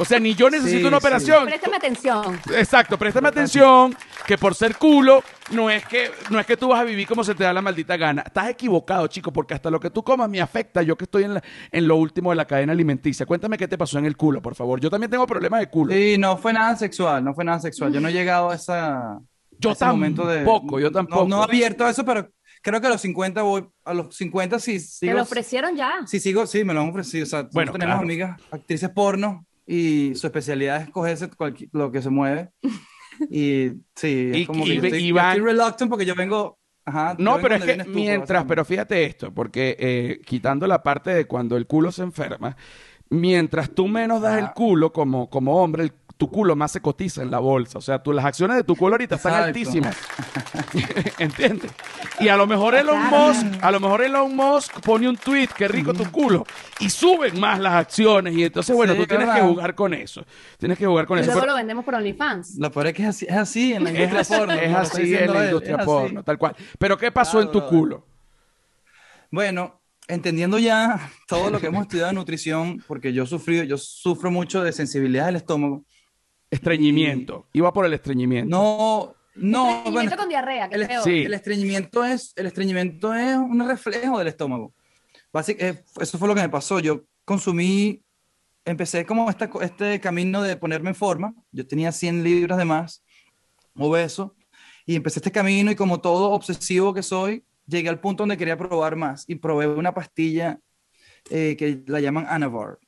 O 0.00 0.04
sea, 0.04 0.20
ni 0.20 0.36
yo 0.36 0.48
necesito 0.48 0.78
Sí, 0.82 0.84
una 0.86 1.00
sí. 1.00 1.06
operación. 1.06 1.44
Préstame 1.46 1.76
atención. 1.76 2.40
Exacto, 2.54 2.96
préstame 2.96 3.26
atención 3.30 3.96
que 4.28 4.38
por 4.38 4.54
ser 4.54 4.76
culo 4.76 5.24
no 5.50 5.68
es 5.68 5.84
que 5.86 6.12
no 6.30 6.38
es 6.38 6.46
que 6.46 6.56
tú 6.56 6.68
vas 6.68 6.78
a 6.80 6.84
vivir 6.84 7.08
como 7.08 7.24
se 7.24 7.34
te 7.34 7.42
da 7.42 7.52
la 7.52 7.60
maldita 7.60 7.96
gana. 7.96 8.22
Estás 8.24 8.48
equivocado, 8.50 9.08
chico, 9.08 9.32
porque 9.32 9.54
hasta 9.54 9.68
lo 9.68 9.80
que 9.80 9.90
tú 9.90 10.04
comas 10.04 10.30
me 10.30 10.40
afecta. 10.40 10.82
Yo 10.82 10.96
que 10.96 11.02
estoy 11.06 11.24
en, 11.24 11.34
la- 11.34 11.42
en 11.72 11.88
lo 11.88 11.96
último 11.96 12.30
de 12.30 12.36
la 12.36 12.44
cadena 12.46 12.72
alimenticia. 12.72 13.26
Cuéntame 13.26 13.58
qué 13.58 13.66
te 13.66 13.76
pasó 13.76 13.98
en 13.98 14.04
el 14.06 14.16
culo, 14.16 14.40
por 14.40 14.54
favor. 14.54 14.78
Yo 14.80 14.88
también 14.88 15.10
tengo 15.10 15.26
problemas 15.26 15.58
de 15.58 15.68
culo. 15.68 15.92
Sí, 15.92 16.16
no 16.16 16.36
fue 16.36 16.52
nada 16.52 16.76
sexual, 16.76 17.24
no 17.24 17.34
fue 17.34 17.44
nada 17.44 17.58
sexual. 17.58 17.92
Yo 17.92 17.98
no 18.00 18.06
he 18.06 18.12
llegado 18.12 18.50
a 18.50 18.54
esa. 18.54 19.18
Yo 19.58 19.74
momento 19.86 20.26
de- 20.26 20.36
tampoco, 20.44 20.78
yo 20.80 20.86
no- 20.86 20.92
tampoco. 20.92 21.28
No, 21.28 21.42
abierto 21.42 21.84
a 21.84 21.90
eso, 21.90 22.04
pero 22.04 22.30
creo 22.62 22.80
que 22.80 22.86
a 22.86 22.90
los 22.90 23.00
50 23.00 23.42
voy. 23.42 23.66
A 23.84 23.94
los 23.94 24.14
50 24.16 24.58
sí 24.58 24.74
Te 24.74 24.78
sigo. 24.80 25.12
lo 25.14 25.22
ofrecieron 25.22 25.76
ya. 25.76 25.92
Sí, 26.06 26.20
sigo, 26.20 26.46
sí, 26.46 26.64
me 26.64 26.74
lo 26.74 26.80
han 26.82 26.90
ofrecido. 26.90 27.24
O 27.24 27.26
sea, 27.26 27.48
Bueno, 27.52 27.72
tenemos 27.72 27.94
claro. 27.94 28.04
amigas, 28.04 28.40
actrices 28.50 28.90
porno, 28.90 29.46
y 29.66 30.14
su 30.14 30.26
especialidad 30.26 30.82
es 30.82 30.90
cogerse 30.90 31.28
lo 31.72 31.90
que 31.92 32.02
se 32.02 32.10
mueve. 32.10 32.50
Y 33.30 33.70
sí, 33.96 34.30
Y- 34.32 34.40
es 34.42 34.46
como 34.46 34.64
y- 34.64 34.68
que 34.68 34.76
yo 34.76 34.82
estoy, 34.84 35.06
yo 35.08 35.16
estoy 35.18 35.40
reluctant 35.40 35.90
porque 35.90 36.06
yo 36.06 36.14
vengo. 36.14 36.56
Ajá, 36.84 37.16
No, 37.18 37.38
pero 37.42 37.56
es 37.56 37.64
que 37.64 37.74
tú, 37.84 37.90
mientras, 37.90 38.44
pero 38.44 38.64
fíjate 38.64 39.04
esto, 39.04 39.34
porque 39.34 39.76
eh, 39.78 40.20
quitando 40.24 40.66
la 40.68 40.82
parte 40.84 41.10
de 41.10 41.26
cuando 41.26 41.56
el 41.56 41.66
culo 41.66 41.90
se 41.92 42.02
enferma, 42.02 42.56
mientras 43.10 43.70
tú 43.74 43.88
menos 43.88 44.22
das 44.22 44.38
el 44.38 44.52
culo 44.52 44.92
como, 44.92 45.28
como 45.28 45.56
hombre, 45.62 45.82
el- 45.82 45.92
tu 46.18 46.28
culo 46.30 46.56
más 46.56 46.72
se 46.72 46.80
cotiza 46.82 47.22
en 47.22 47.30
la 47.30 47.38
bolsa. 47.38 47.78
O 47.78 47.80
sea, 47.80 48.02
tú, 48.02 48.12
las 48.12 48.24
acciones 48.24 48.56
de 48.56 48.64
tu 48.64 48.74
culo 48.76 48.94
ahorita 48.94 49.14
están 49.14 49.32
Exacto. 49.32 49.46
altísimas. 49.48 49.96
¿Entiendes? 51.18 51.70
Y 52.20 52.28
a 52.28 52.36
lo 52.36 52.46
mejor 52.46 52.74
Elon. 52.74 52.98
Musk, 53.08 53.46
a 53.62 53.70
lo 53.70 53.80
mejor 53.80 54.02
Elon 54.02 54.34
Musk 54.34 54.80
pone 54.80 55.08
un 55.08 55.16
tweet, 55.16 55.48
qué 55.56 55.68
rico 55.68 55.94
tu 55.94 56.10
culo, 56.10 56.44
y 56.80 56.90
suben 56.90 57.38
más 57.40 57.58
las 57.60 57.74
acciones. 57.74 58.34
Y 58.34 58.42
entonces, 58.44 58.74
bueno, 58.74 58.94
Sí, 58.94 58.98
tú 59.00 59.06
tienes 59.06 59.28
¿verdad? 59.28 59.42
que 59.42 59.48
jugar 59.48 59.74
con 59.74 59.94
eso. 59.94 60.24
Tienes 60.58 60.76
que 60.76 60.86
jugar 60.86 61.06
con 61.06 61.18
Y 61.18 61.20
eso. 61.20 61.28
luego 61.30 61.40
Pero- 61.42 61.52
lo 61.52 61.56
vendemos 61.56 61.84
por 61.84 61.94
OnlyFans. 61.94 62.56
Lo 62.58 62.70
peor 62.72 62.88
es 62.88 62.94
que 62.94 63.02
es 63.04 63.08
así, 63.08 63.26
es 63.28 63.36
así 63.36 63.72
en 63.72 63.84
la 63.84 63.90
industria 63.92 64.38
porno. 64.38 64.54
es 64.54 64.74
así 64.76 65.14
en 65.14 65.32
la 65.32 65.44
industria 65.44 65.78
porno, 65.78 66.22
tal 66.24 66.36
cual. 66.36 66.56
Pero 66.78 66.98
¿qué 66.98 67.12
pasó 67.12 67.38
Claro, 67.38 67.46
en 67.46 67.52
tu 67.52 67.66
culo? 67.68 68.04
Bueno, 69.30 69.80
entendiendo 70.08 70.58
ya 70.58 71.10
todo 71.28 71.50
lo 71.50 71.60
que 71.60 71.66
hemos 71.66 71.82
estudiado 71.82 72.08
de 72.08 72.14
nutrición, 72.14 72.82
porque 72.86 73.12
yo 73.12 73.26
sufrí, 73.26 73.66
yo 73.66 73.76
sufro 73.78 74.30
mucho 74.30 74.62
de 74.64 74.72
sensibilidad 74.72 75.26
del 75.26 75.36
estómago. 75.36 75.84
Estreñimiento. 76.50 77.46
Iba 77.52 77.72
por 77.72 77.84
el 77.84 77.92
estreñimiento. 77.94 78.48
No, 78.50 79.14
no, 79.34 79.68
Estreñimiento 79.78 79.90
bueno, 79.92 80.16
con 80.16 80.28
diarrea, 80.28 80.68
que 80.68 80.74
el, 80.76 80.82
es 80.82 80.88
peor. 80.88 81.04
sí. 81.04 81.22
el 81.22 81.34
estreñimiento 81.34 82.04
es, 82.04 82.32
el 82.36 82.46
estreñimiento 82.46 83.14
es 83.14 83.36
un 83.36 83.66
reflejo 83.66 84.18
del 84.18 84.28
estómago. 84.28 84.74
Básic- 85.32 85.56
eh, 85.60 85.84
eso 86.00 86.18
fue 86.18 86.26
lo 86.28 86.34
que 86.34 86.40
me 86.40 86.48
pasó. 86.48 86.80
Yo 86.80 87.04
consumí, 87.24 88.02
empecé 88.64 89.04
como 89.04 89.28
esta, 89.30 89.50
este 89.60 90.00
camino 90.00 90.42
de 90.42 90.56
ponerme 90.56 90.90
en 90.90 90.94
forma. 90.94 91.34
Yo 91.52 91.66
tenía 91.66 91.92
100 91.92 92.24
libras 92.24 92.58
de 92.58 92.64
más, 92.64 93.04
obeso, 93.76 94.34
y 94.86 94.96
empecé 94.96 95.18
este 95.20 95.30
camino 95.30 95.70
y 95.70 95.76
como 95.76 96.00
todo 96.00 96.30
obsesivo 96.30 96.94
que 96.94 97.02
soy, 97.02 97.44
llegué 97.66 97.90
al 97.90 98.00
punto 98.00 98.22
donde 98.22 98.38
quería 98.38 98.56
probar 98.56 98.96
más 98.96 99.24
y 99.28 99.34
probé 99.34 99.66
una 99.68 99.92
pastilla 99.92 100.58
eh, 101.30 101.56
que 101.58 101.82
la 101.86 102.00
llaman 102.00 102.26
Anavar. 102.28 102.78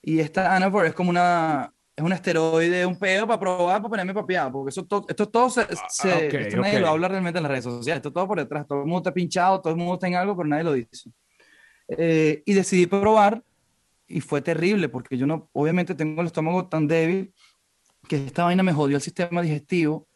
Y 0.00 0.20
esta 0.20 0.56
Anavar 0.56 0.86
es 0.86 0.94
como 0.94 1.10
una, 1.10 1.74
es 1.96 2.04
un 2.04 2.12
esteroide, 2.12 2.84
un 2.84 2.98
pedo 2.98 3.26
para 3.26 3.40
probar, 3.40 3.78
para 3.80 3.88
ponerme 3.88 4.12
papeado, 4.14 4.52
porque 4.52 4.68
eso 4.68 4.84
to- 4.84 5.06
esto 5.08 5.28
todo 5.28 5.48
se, 5.48 5.62
se- 5.88 6.10
Ah, 6.12 6.18
ok, 6.18 6.34
esto 6.34 6.56
nadie 6.58 6.72
lo 6.80 6.88
habla 6.88 7.08
realmente 7.08 7.38
en 7.38 7.42
las 7.44 7.50
redes 7.50 7.64
sociales, 7.64 7.98
esto 8.00 8.12
todo 8.12 8.26
por 8.28 8.38
detrás, 8.38 8.66
todo 8.66 8.80
el 8.80 8.84
mundo 8.84 8.98
está 8.98 9.14
pinchado, 9.14 9.60
todo 9.62 9.72
el 9.72 9.78
mundo 9.78 9.94
está 9.94 10.06
en 10.06 10.14
algo, 10.16 10.36
pero 10.36 10.48
nadie 10.48 10.64
lo 10.64 10.72
dice. 10.74 11.10
Eh, 11.88 12.42
y 12.44 12.52
decidí 12.52 12.86
probar 12.86 13.42
y 14.08 14.20
fue 14.20 14.42
terrible 14.42 14.88
porque 14.88 15.16
yo 15.16 15.26
no, 15.26 15.48
obviamente 15.52 15.94
tengo 15.94 16.20
el 16.20 16.26
estómago 16.26 16.68
tan 16.68 16.86
débil 16.86 17.32
que 18.08 18.16
esta 18.26 18.44
vaina 18.44 18.62
me 18.62 18.72
jodió 18.72 18.96
el 18.96 19.02
sistema 19.02 19.40
digestivo. 19.42 20.06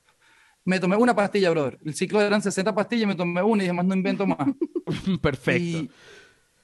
Me 0.65 0.79
tomé 0.79 0.95
una 0.97 1.15
pastilla, 1.17 1.51
brother. 1.51 1.79
El 1.85 1.95
ciclo 1.95 2.21
eran 2.21 2.43
60 2.43 2.75
pastillas, 2.75 3.09
me 3.09 3.15
tomé 3.15 3.43
una 3.43 3.63
y 3.63 3.67
dije, 3.67 3.73
más 3.73 3.87
no 3.87 3.95
invento 3.95 4.27
más. 4.27 4.47
Perfecto. 5.23 5.79
Y, 5.79 5.91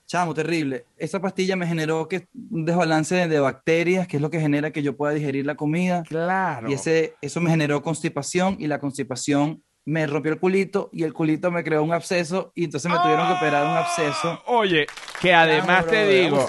chamo, 0.07 0.35
terrible. 0.35 0.87
Esa 0.97 1.21
pastilla 1.21 1.57
me 1.57 1.67
generó 1.67 2.09
que, 2.09 2.29
un 2.51 2.65
desbalance 2.65 3.29
de, 3.29 3.41
bacterias, 3.41 4.07
que 4.07 4.17
es 4.17 4.23
lo 4.23 4.31
que 4.31 4.41
genera 4.41 4.71
que 4.71 4.83
yo 4.83 4.97
pueda 4.97 5.13
digerir 5.13 5.47
la 5.47 5.57
comida. 5.57 6.03
Claro. 6.05 6.71
Y 6.71 6.75
ese, 6.75 7.15
eso 7.21 7.41
me 7.41 7.51
generó 7.51 7.83
constipación 7.83 8.57
y 8.59 8.67
la 8.67 8.79
constipación 8.79 9.63
me 9.85 10.07
rompió 10.07 10.33
el 10.33 10.41
culito 10.41 10.91
y 10.93 11.05
el 11.05 11.13
culito 11.13 11.51
me 11.51 11.63
creó 11.63 11.83
un 11.83 11.93
absceso 11.93 12.51
y 12.57 12.65
entonces 12.65 12.91
me 12.91 12.99
tuvieron 12.99 13.29
que 13.29 13.35
operar 13.35 13.65
un 13.65 13.77
absceso. 13.77 14.43
Oye, 14.47 14.87
que 15.21 15.33
además 15.33 15.87
te 15.87 16.09
digo, 16.09 16.49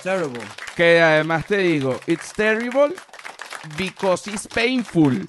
que 0.76 1.02
además 1.02 1.46
te 1.46 1.58
digo, 1.60 2.00
it's 2.08 2.34
terrible 2.34 2.96
because 3.78 4.30
it's 4.30 4.48
painful. 4.48 5.26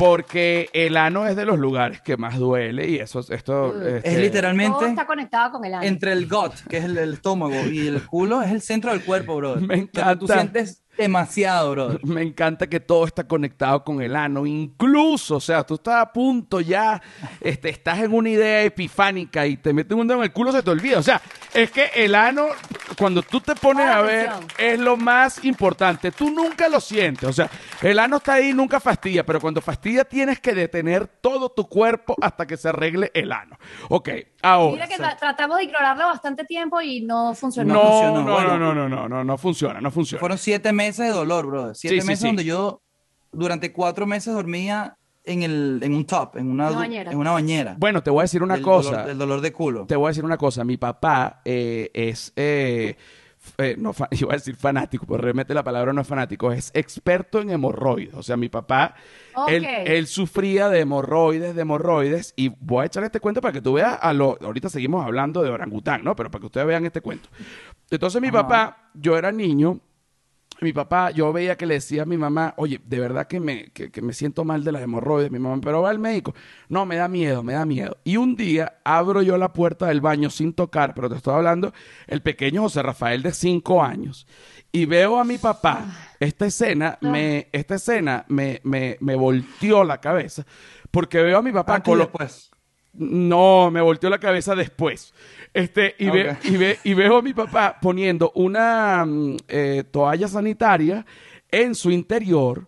Porque 0.00 0.70
el 0.72 0.96
ano 0.96 1.26
es 1.26 1.36
de 1.36 1.44
los 1.44 1.58
lugares 1.58 2.00
que 2.00 2.16
más 2.16 2.38
duele 2.38 2.88
y 2.88 2.96
eso, 2.96 3.20
esto... 3.28 3.74
Mm. 3.76 3.82
este, 3.82 3.96
Es 3.98 4.14
Todo 4.14 4.22
literalmente 4.22 4.86
está 4.86 5.06
conectado 5.06 5.52
con 5.52 5.64
el 5.64 5.74
ano. 5.74 5.84
entre 5.84 6.12
el 6.12 6.26
gut, 6.26 6.54
que 6.68 6.78
es 6.78 6.84
el, 6.84 6.96
el 6.96 7.12
estómago, 7.12 7.54
y 7.70 7.86
el 7.86 8.02
culo 8.06 8.40
es 8.40 8.50
el 8.50 8.62
centro 8.62 8.92
del 8.92 9.04
cuerpo, 9.04 9.36
brother. 9.36 9.62
Me 9.66 9.88
sea, 9.92 10.16
Tú 10.16 10.24
encanta. 10.24 10.34
sientes 10.34 10.82
demasiado, 10.96 11.70
brother. 11.72 12.00
Me 12.04 12.22
encanta 12.22 12.66
que 12.66 12.80
todo 12.80 13.04
está 13.06 13.24
conectado 13.28 13.84
con 13.84 14.00
el 14.00 14.16
ano, 14.16 14.46
incluso, 14.46 15.36
o 15.36 15.40
sea, 15.40 15.64
tú 15.64 15.74
estás 15.74 15.96
a 16.02 16.12
punto 16.12 16.60
ya, 16.60 17.00
este, 17.40 17.68
estás 17.68 17.98
en 18.00 18.14
una 18.14 18.30
idea 18.30 18.62
epifánica 18.64 19.46
y 19.46 19.58
te 19.58 19.72
meten 19.74 19.98
un 19.98 20.08
dedo 20.08 20.18
en 20.18 20.24
el 20.24 20.32
culo, 20.32 20.50
se 20.50 20.62
te 20.62 20.70
olvida. 20.70 20.98
O 20.98 21.02
sea, 21.02 21.20
es 21.54 21.70
que 21.70 21.90
el 21.96 22.14
ano, 22.14 22.46
cuando 22.96 23.22
tú 23.22 23.40
te 23.40 23.54
pones 23.54 23.86
Pon 23.86 23.94
a 23.96 24.00
ver, 24.02 24.30
es 24.58 24.78
lo 24.78 24.96
más 24.96 25.44
importante. 25.44 26.10
Tú 26.12 26.30
nunca 26.30 26.68
lo 26.68 26.80
sientes, 26.80 27.28
o 27.28 27.32
sea, 27.32 27.50
el 27.82 27.98
ano 27.98 28.18
está 28.18 28.34
ahí, 28.34 28.52
nunca 28.52 28.80
fastidia, 28.80 29.24
pero 29.24 29.40
cuando 29.40 29.60
fastidia 29.60 30.04
tienes 30.04 30.40
que 30.40 30.54
detener 30.54 31.06
todo 31.06 31.48
tu 31.50 31.68
cuerpo 31.68 32.14
hasta 32.20 32.46
que 32.46 32.56
se 32.56 32.68
arregle 32.68 33.10
el 33.14 33.32
ano. 33.32 33.56
Ok, 33.88 34.08
ahora. 34.42 34.72
Mira 34.72 34.88
que 34.88 34.96
tra- 35.02 35.18
tratamos 35.18 35.58
de 35.58 35.64
ignorarlo 35.64 36.06
bastante 36.06 36.44
tiempo 36.44 36.80
y 36.80 37.00
no 37.02 37.34
funcionó. 37.34 37.74
No, 37.74 37.80
funcionó. 37.80 38.14
no, 38.14 38.22
no, 38.22 38.32
Bueno. 38.32 38.58
no, 38.58 38.74
no, 38.74 38.88
no, 38.88 39.08
no, 39.08 39.24
no 39.24 39.38
funciona, 39.38 39.80
no 39.80 39.90
funciona. 39.90 40.20
Fueron 40.20 40.38
siete 40.38 40.72
meses 40.72 41.06
de 41.06 41.12
dolor, 41.12 41.46
brother. 41.46 41.74
Siete 41.76 41.96
Sí, 41.96 42.00
sí, 42.02 42.06
meses 42.06 42.20
sí. 42.20 42.26
donde 42.26 42.44
yo 42.44 42.82
durante 43.32 43.72
cuatro 43.72 44.06
meses 44.06 44.34
dormía 44.34 44.96
en, 45.30 45.42
el, 45.42 45.80
en 45.82 45.94
un 45.94 46.04
top, 46.04 46.36
en 46.36 46.50
una, 46.50 46.70
bañera. 46.70 47.12
En 47.12 47.18
una 47.18 47.30
bañera. 47.32 47.76
Bueno, 47.78 48.02
te 48.02 48.10
voy 48.10 48.20
a 48.20 48.22
decir 48.22 48.42
una 48.42 48.60
cosa. 48.60 48.90
dolor- 48.90 49.06
del 49.06 49.18
dolor 49.18 49.40
de 49.40 49.52
culo. 49.52 49.86
Te 49.86 49.96
voy 49.96 50.06
a 50.06 50.10
decir 50.10 50.24
una 50.24 50.36
cosa. 50.36 50.64
Mi 50.64 50.76
papá 50.76 51.40
eh, 51.44 51.90
es. 51.94 52.32
eh, 52.36 52.96
eh, 53.56 53.74
no, 53.78 53.92
iba 54.10 54.32
a 54.32 54.36
decir 54.36 54.54
fanático, 54.54 55.06
pero 55.06 55.18
realmente 55.22 55.54
la 55.54 55.64
palabra 55.64 55.94
no 55.94 56.02
es 56.02 56.06
fanático, 56.06 56.52
es 56.52 56.70
experto 56.74 57.40
en 57.40 57.50
hemorroides. 57.50 58.12
O 58.14 58.22
sea, 58.22 58.36
mi 58.36 58.50
papá, 58.50 58.94
él, 59.48 59.64
Ok. 59.64 59.70
él 59.86 60.06
sufría 60.08 60.68
de 60.68 60.80
hemorroides, 60.80 61.54
de 61.54 61.62
hemorroides, 61.62 62.34
y 62.36 62.50
voy 62.60 62.82
a 62.82 62.86
echar 62.86 63.02
este 63.04 63.18
cuento 63.18 63.40
para 63.40 63.52
que 63.52 63.62
tú 63.62 63.72
veas 63.72 63.98
a 64.00 64.12
lo. 64.12 64.36
Ahorita 64.42 64.68
seguimos 64.68 65.04
hablando 65.06 65.42
de 65.42 65.48
orangután, 65.50 66.04
¿no? 66.04 66.14
Pero 66.16 66.30
para 66.30 66.40
que 66.40 66.46
ustedes 66.46 66.66
vean 66.66 66.84
este 66.84 67.00
cuento. 67.00 67.30
Entonces, 67.90 68.20
mi 68.20 68.28
Ajá. 68.28 68.42
papá, 68.42 68.90
yo 68.94 69.16
era 69.16 69.32
niño, 69.32 69.80
mi 70.60 70.72
papá, 70.72 71.10
yo 71.10 71.32
veía 71.32 71.56
que 71.56 71.66
le 71.66 71.74
decía 71.74 72.02
a 72.02 72.06
mi 72.06 72.16
mamá, 72.16 72.54
oye, 72.56 72.80
de 72.84 73.00
verdad 73.00 73.26
que 73.26 73.40
me, 73.40 73.70
que, 73.72 73.90
que 73.90 74.02
me 74.02 74.12
siento 74.12 74.44
mal 74.44 74.62
de 74.64 74.72
las 74.72 74.82
hemorroides, 74.82 75.30
mi 75.30 75.38
mamá, 75.38 75.60
pero 75.62 75.82
va 75.82 75.90
al 75.90 75.98
médico. 75.98 76.34
No, 76.68 76.84
me 76.86 76.96
da 76.96 77.08
miedo, 77.08 77.42
me 77.42 77.54
da 77.54 77.64
miedo. 77.64 77.96
Y 78.04 78.16
un 78.16 78.36
día 78.36 78.78
abro 78.84 79.22
yo 79.22 79.38
la 79.38 79.52
puerta 79.52 79.86
del 79.86 80.00
baño 80.00 80.30
sin 80.30 80.52
tocar, 80.52 80.94
pero 80.94 81.08
te 81.08 81.16
estoy 81.16 81.34
hablando, 81.34 81.72
el 82.06 82.22
pequeño 82.22 82.62
José 82.62 82.82
Rafael 82.82 83.22
de 83.22 83.32
cinco 83.32 83.82
años, 83.82 84.26
y 84.72 84.84
veo 84.84 85.18
a 85.18 85.24
mi 85.24 85.38
papá, 85.38 85.86
esta 86.20 86.46
escena, 86.46 86.98
me, 87.00 87.48
esta 87.52 87.76
escena 87.76 88.24
me, 88.28 88.60
me, 88.64 88.96
me 89.00 89.16
volteó 89.16 89.84
la 89.84 90.00
cabeza, 90.00 90.44
porque 90.90 91.22
veo 91.22 91.38
a 91.38 91.42
mi 91.42 91.52
papá 91.52 91.78
y 91.78 91.82
con 91.82 91.98
lo- 91.98 92.04
después. 92.04 92.49
No, 92.94 93.70
me 93.70 93.80
volteó 93.80 94.10
la 94.10 94.18
cabeza 94.18 94.54
después. 94.54 95.14
Este, 95.54 95.94
y, 95.98 96.10
ve- 96.10 96.36
y, 96.44 96.56
ve- 96.56 96.78
y 96.84 96.94
veo 96.94 97.18
a 97.18 97.22
mi 97.22 97.32
papá 97.34 97.76
poniendo 97.80 98.30
una 98.34 99.04
mm, 99.04 99.36
eh, 99.48 99.84
toalla 99.90 100.28
sanitaria 100.28 101.04
en 101.50 101.74
su 101.74 101.90
interior 101.90 102.66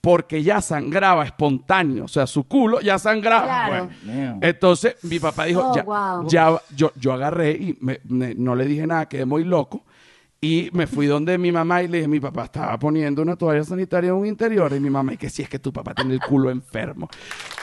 porque 0.00 0.42
ya 0.42 0.60
sangraba 0.60 1.24
espontáneo. 1.24 2.04
O 2.04 2.08
sea, 2.08 2.26
su 2.26 2.44
culo 2.44 2.80
ya 2.80 2.98
sangraba. 2.98 3.44
Claro. 3.44 3.88
Bueno, 4.04 4.14
Mío. 4.20 4.38
entonces 4.42 4.96
mi 5.02 5.18
papá 5.18 5.44
dijo, 5.46 5.70
Oh, 5.70 5.74
ya, 5.74 5.82
wow. 5.82 6.28
ya, 6.28 6.60
yo, 6.76 6.92
yo 6.96 7.12
agarré 7.12 7.52
y 7.52 7.76
me- 7.80 8.00
me- 8.04 8.34
no 8.34 8.54
le 8.54 8.64
dije 8.66 8.86
nada, 8.86 9.08
quedé 9.08 9.24
muy 9.24 9.44
loco. 9.44 9.84
Y 10.40 10.70
me 10.72 10.86
fui 10.86 11.06
donde 11.06 11.36
mi 11.36 11.50
mamá 11.50 11.82
y 11.82 11.88
le 11.88 11.96
dije, 11.98 12.08
mi 12.08 12.20
papá 12.20 12.44
estaba 12.44 12.78
poniendo 12.78 13.22
una 13.22 13.34
toalla 13.34 13.64
sanitaria 13.64 14.10
en 14.10 14.14
un 14.14 14.24
interior. 14.26 14.72
Y 14.72 14.78
mi 14.78 14.88
mamá, 14.88 15.14
y 15.14 15.16
que 15.16 15.28
sí, 15.28 15.42
es 15.42 15.48
que 15.48 15.58
tu 15.58 15.72
papá 15.72 15.94
tiene 15.94 16.14
el 16.14 16.20
culo 16.20 16.48
enfermo. 16.50 17.08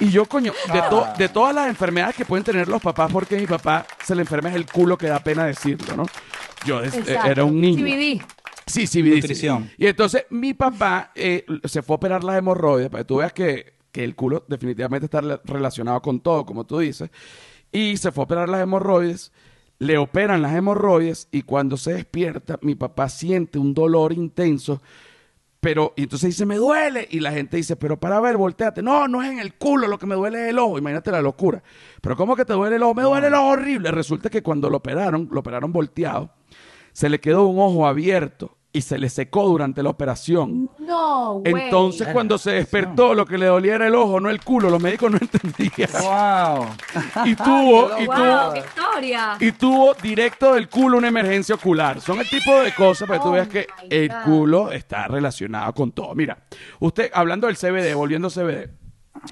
Y 0.01 0.09
yo, 0.09 0.25
coño, 0.25 0.51
de, 0.73 0.81
to- 0.89 1.07
de 1.17 1.29
todas 1.29 1.55
las 1.55 1.69
enfermedades 1.69 2.15
que 2.17 2.25
pueden 2.25 2.43
tener 2.43 2.67
los 2.67 2.81
papás, 2.81 3.09
porque 3.13 3.37
mi 3.37 3.47
papá 3.47 3.85
se 4.03 4.13
le 4.13 4.23
enferma 4.23 4.49
es 4.49 4.55
el 4.55 4.65
culo 4.65 4.97
que 4.97 5.07
da 5.07 5.19
pena 5.19 5.45
decirlo, 5.45 5.95
¿no? 5.95 6.05
Yo 6.65 6.83
Exacto. 6.83 7.27
era 7.29 7.45
un 7.45 7.61
niño. 7.61 7.85
CBD. 7.85 8.21
Sí, 8.67 8.87
sí, 8.87 9.01
sí. 9.01 9.03
Nutrición. 9.03 9.71
Y 9.77 9.87
entonces 9.87 10.25
mi 10.29 10.53
papá 10.53 11.11
eh, 11.15 11.45
se 11.63 11.81
fue 11.81 11.93
a 11.93 11.97
operar 11.97 12.23
las 12.25 12.37
hemorroides, 12.37 12.89
para 12.89 13.03
que 13.03 13.07
tú 13.07 13.17
veas 13.17 13.31
que, 13.31 13.73
que 13.93 14.03
el 14.03 14.15
culo 14.15 14.43
definitivamente 14.49 15.05
está 15.05 15.21
rela- 15.21 15.39
relacionado 15.45 16.01
con 16.01 16.19
todo, 16.19 16.45
como 16.45 16.65
tú 16.65 16.79
dices. 16.79 17.09
Y 17.71 17.95
se 17.95 18.11
fue 18.11 18.23
a 18.23 18.25
operar 18.25 18.49
las 18.49 18.61
hemorroides, 18.61 19.31
le 19.85 19.97
operan 19.97 20.41
las 20.41 20.53
hemorroides 20.53 21.27
y 21.31 21.43
cuando 21.43 21.77
se 21.77 21.93
despierta, 21.93 22.59
mi 22.61 22.75
papá 22.75 23.09
siente 23.09 23.59
un 23.59 23.73
dolor 23.73 24.13
intenso. 24.13 24.81
Pero, 25.59 25.93
y 25.95 26.03
entonces 26.03 26.29
dice, 26.29 26.45
me 26.45 26.57
duele. 26.57 27.07
Y 27.09 27.21
la 27.21 27.31
gente 27.31 27.57
dice, 27.57 27.75
pero 27.75 27.99
para 27.99 28.19
ver, 28.19 28.37
volteate. 28.37 28.83
No, 28.83 29.07
no 29.07 29.23
es 29.23 29.31
en 29.31 29.39
el 29.39 29.55
culo, 29.55 29.87
lo 29.87 29.97
que 29.97 30.05
me 30.05 30.13
duele 30.13 30.43
es 30.43 30.49
el 30.49 30.59
ojo. 30.59 30.77
Imagínate 30.77 31.11
la 31.11 31.21
locura. 31.21 31.63
Pero, 32.01 32.15
¿cómo 32.15 32.35
que 32.35 32.45
te 32.45 32.53
duele 32.53 32.75
el 32.75 32.83
ojo? 32.83 32.93
Me 32.93 33.01
duele 33.01 33.27
el 33.27 33.33
ojo 33.33 33.47
horrible. 33.47 33.89
Resulta 33.89 34.29
que 34.29 34.43
cuando 34.43 34.69
lo 34.69 34.77
operaron, 34.77 35.27
lo 35.31 35.39
operaron 35.39 35.71
volteado, 35.71 36.31
se 36.93 37.09
le 37.09 37.19
quedó 37.19 37.47
un 37.47 37.59
ojo 37.59 37.87
abierto 37.87 38.57
y 38.75 38.81
se 38.81 38.97
le 38.97 39.09
secó 39.09 39.47
durante 39.47 39.81
la 39.81 39.89
operación. 39.89 40.69
No, 40.79 41.35
güey. 41.39 41.63
Entonces, 41.63 42.09
cuando 42.09 42.37
se 42.37 42.51
despertó, 42.51 43.13
lo 43.13 43.25
que 43.25 43.37
le 43.37 43.45
dolía 43.45 43.75
era 43.75 43.87
el 43.87 43.95
ojo, 43.95 44.19
no 44.19 44.29
el 44.29 44.41
culo. 44.43 44.69
Los 44.69 44.81
médicos 44.81 45.11
no 45.11 45.17
entendían. 45.21 45.89
¡Wow! 45.93 46.65
Y 47.25 47.35
tuvo, 47.35 47.97
y 47.99 48.05
¡Wow! 48.05 48.15
tuvo, 48.15 48.53
¡Qué 48.53 48.59
historia! 48.59 49.37
y 49.39 49.51
tuvo 49.53 49.93
directo 49.93 50.53
del 50.55 50.67
culo 50.67 50.97
una 50.97 51.07
emergencia 51.07 51.55
ocular. 51.55 52.01
Son 52.01 52.19
el 52.19 52.29
tipo 52.29 52.53
de 52.59 52.73
cosas 52.73 53.07
para 53.07 53.19
que 53.19 53.23
tú 53.23 53.29
Oh 53.29 53.31
veas 53.31 53.47
que 53.47 53.67
my 53.83 53.87
el 53.89 54.09
God. 54.09 54.23
culo 54.25 54.71
está 54.71 55.07
relacionado 55.07 55.73
con 55.73 55.93
todo. 55.93 56.13
Mira, 56.13 56.37
usted, 56.79 57.09
hablando 57.13 57.47
del 57.47 57.55
CBD, 57.55 57.93
volviendo 57.95 58.27
al 58.27 58.33
CBD, 58.33 58.69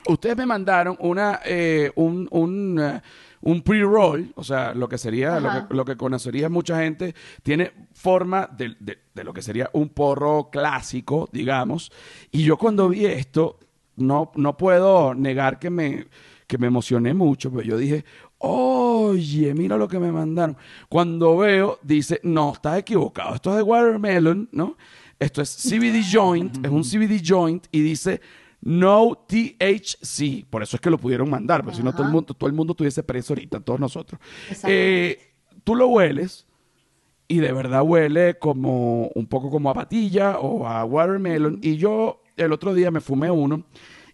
ustedes 0.07 0.37
me 0.37 0.45
mandaron 0.45 0.95
una, 0.99 1.41
eh, 1.43 1.91
un, 1.95 2.27
un, 2.31 2.79
eh, 2.81 3.01
un 3.45 3.61
pre-roll, 3.61 4.31
o 4.35 4.43
sea, 4.43 4.73
lo 4.73 4.87
que 4.87 4.97
sería, 4.97 5.39
lo 5.39 5.49
Ajá. 5.49 5.67
que, 5.67 5.73
lo 5.73 5.83
que 5.85 5.97
conocería 5.97 6.47
mucha 6.49 6.79
gente, 6.79 7.13
tiene 7.43 7.71
forma 7.93 8.47
de, 8.57 8.75
de- 8.79 8.99
de 9.13 9.23
lo 9.23 9.33
que 9.33 9.41
sería 9.41 9.69
un 9.73 9.89
porro 9.89 10.49
clásico, 10.49 11.27
digamos. 11.31 11.91
Y 12.31 12.43
yo 12.43 12.57
cuando 12.57 12.87
vi 12.89 13.05
esto, 13.05 13.59
no, 13.97 14.31
no 14.35 14.55
puedo 14.57 15.13
negar 15.13 15.59
que 15.59 15.69
me, 15.69 16.07
que 16.47 16.57
me 16.57 16.67
emocioné 16.67 17.13
mucho, 17.13 17.51
pero 17.51 17.63
yo 17.63 17.77
dije, 17.77 18.05
oye, 18.39 19.53
mira 19.53 19.77
lo 19.77 19.87
que 19.87 19.99
me 19.99 20.11
mandaron. 20.11 20.57
Cuando 20.89 21.37
veo, 21.37 21.79
dice, 21.83 22.19
no, 22.23 22.53
estás 22.53 22.79
equivocado, 22.79 23.35
esto 23.35 23.51
es 23.51 23.57
de 23.57 23.63
watermelon, 23.63 24.49
¿no? 24.51 24.77
Esto 25.19 25.41
es 25.41 25.49
CBD 25.49 26.01
joint, 26.11 26.65
es 26.65 26.71
un 26.71 26.83
CBD 26.83 27.21
joint 27.25 27.65
y 27.71 27.81
dice 27.81 28.21
no 28.63 29.25
THC. 29.27 30.45
Por 30.49 30.63
eso 30.63 30.77
es 30.77 30.81
que 30.81 30.89
lo 30.89 30.97
pudieron 30.97 31.29
mandar, 31.29 31.63
porque 31.63 31.77
si 31.77 31.83
no 31.83 31.91
todo 31.91 32.03
el 32.03 32.11
mundo, 32.11 32.33
todo 32.33 32.47
el 32.47 32.55
mundo 32.55 32.71
estuviese 32.71 33.03
preso 33.03 33.33
ahorita, 33.33 33.59
todos 33.59 33.79
nosotros. 33.79 34.19
Exacto. 34.47 34.67
Eh, 34.69 35.19
tú 35.63 35.75
lo 35.75 35.87
hueles 35.87 36.47
y 37.27 37.37
de 37.37 37.51
verdad 37.51 37.83
huele 37.83 38.37
como 38.39 39.07
un 39.15 39.27
poco 39.27 39.49
como 39.49 39.69
a 39.69 39.73
patilla 39.73 40.39
o 40.39 40.67
a 40.67 40.85
watermelon. 40.85 41.59
Y 41.61 41.77
yo 41.77 42.21
el 42.37 42.51
otro 42.53 42.73
día 42.73 42.91
me 42.91 43.01
fumé 43.01 43.29
uno. 43.29 43.65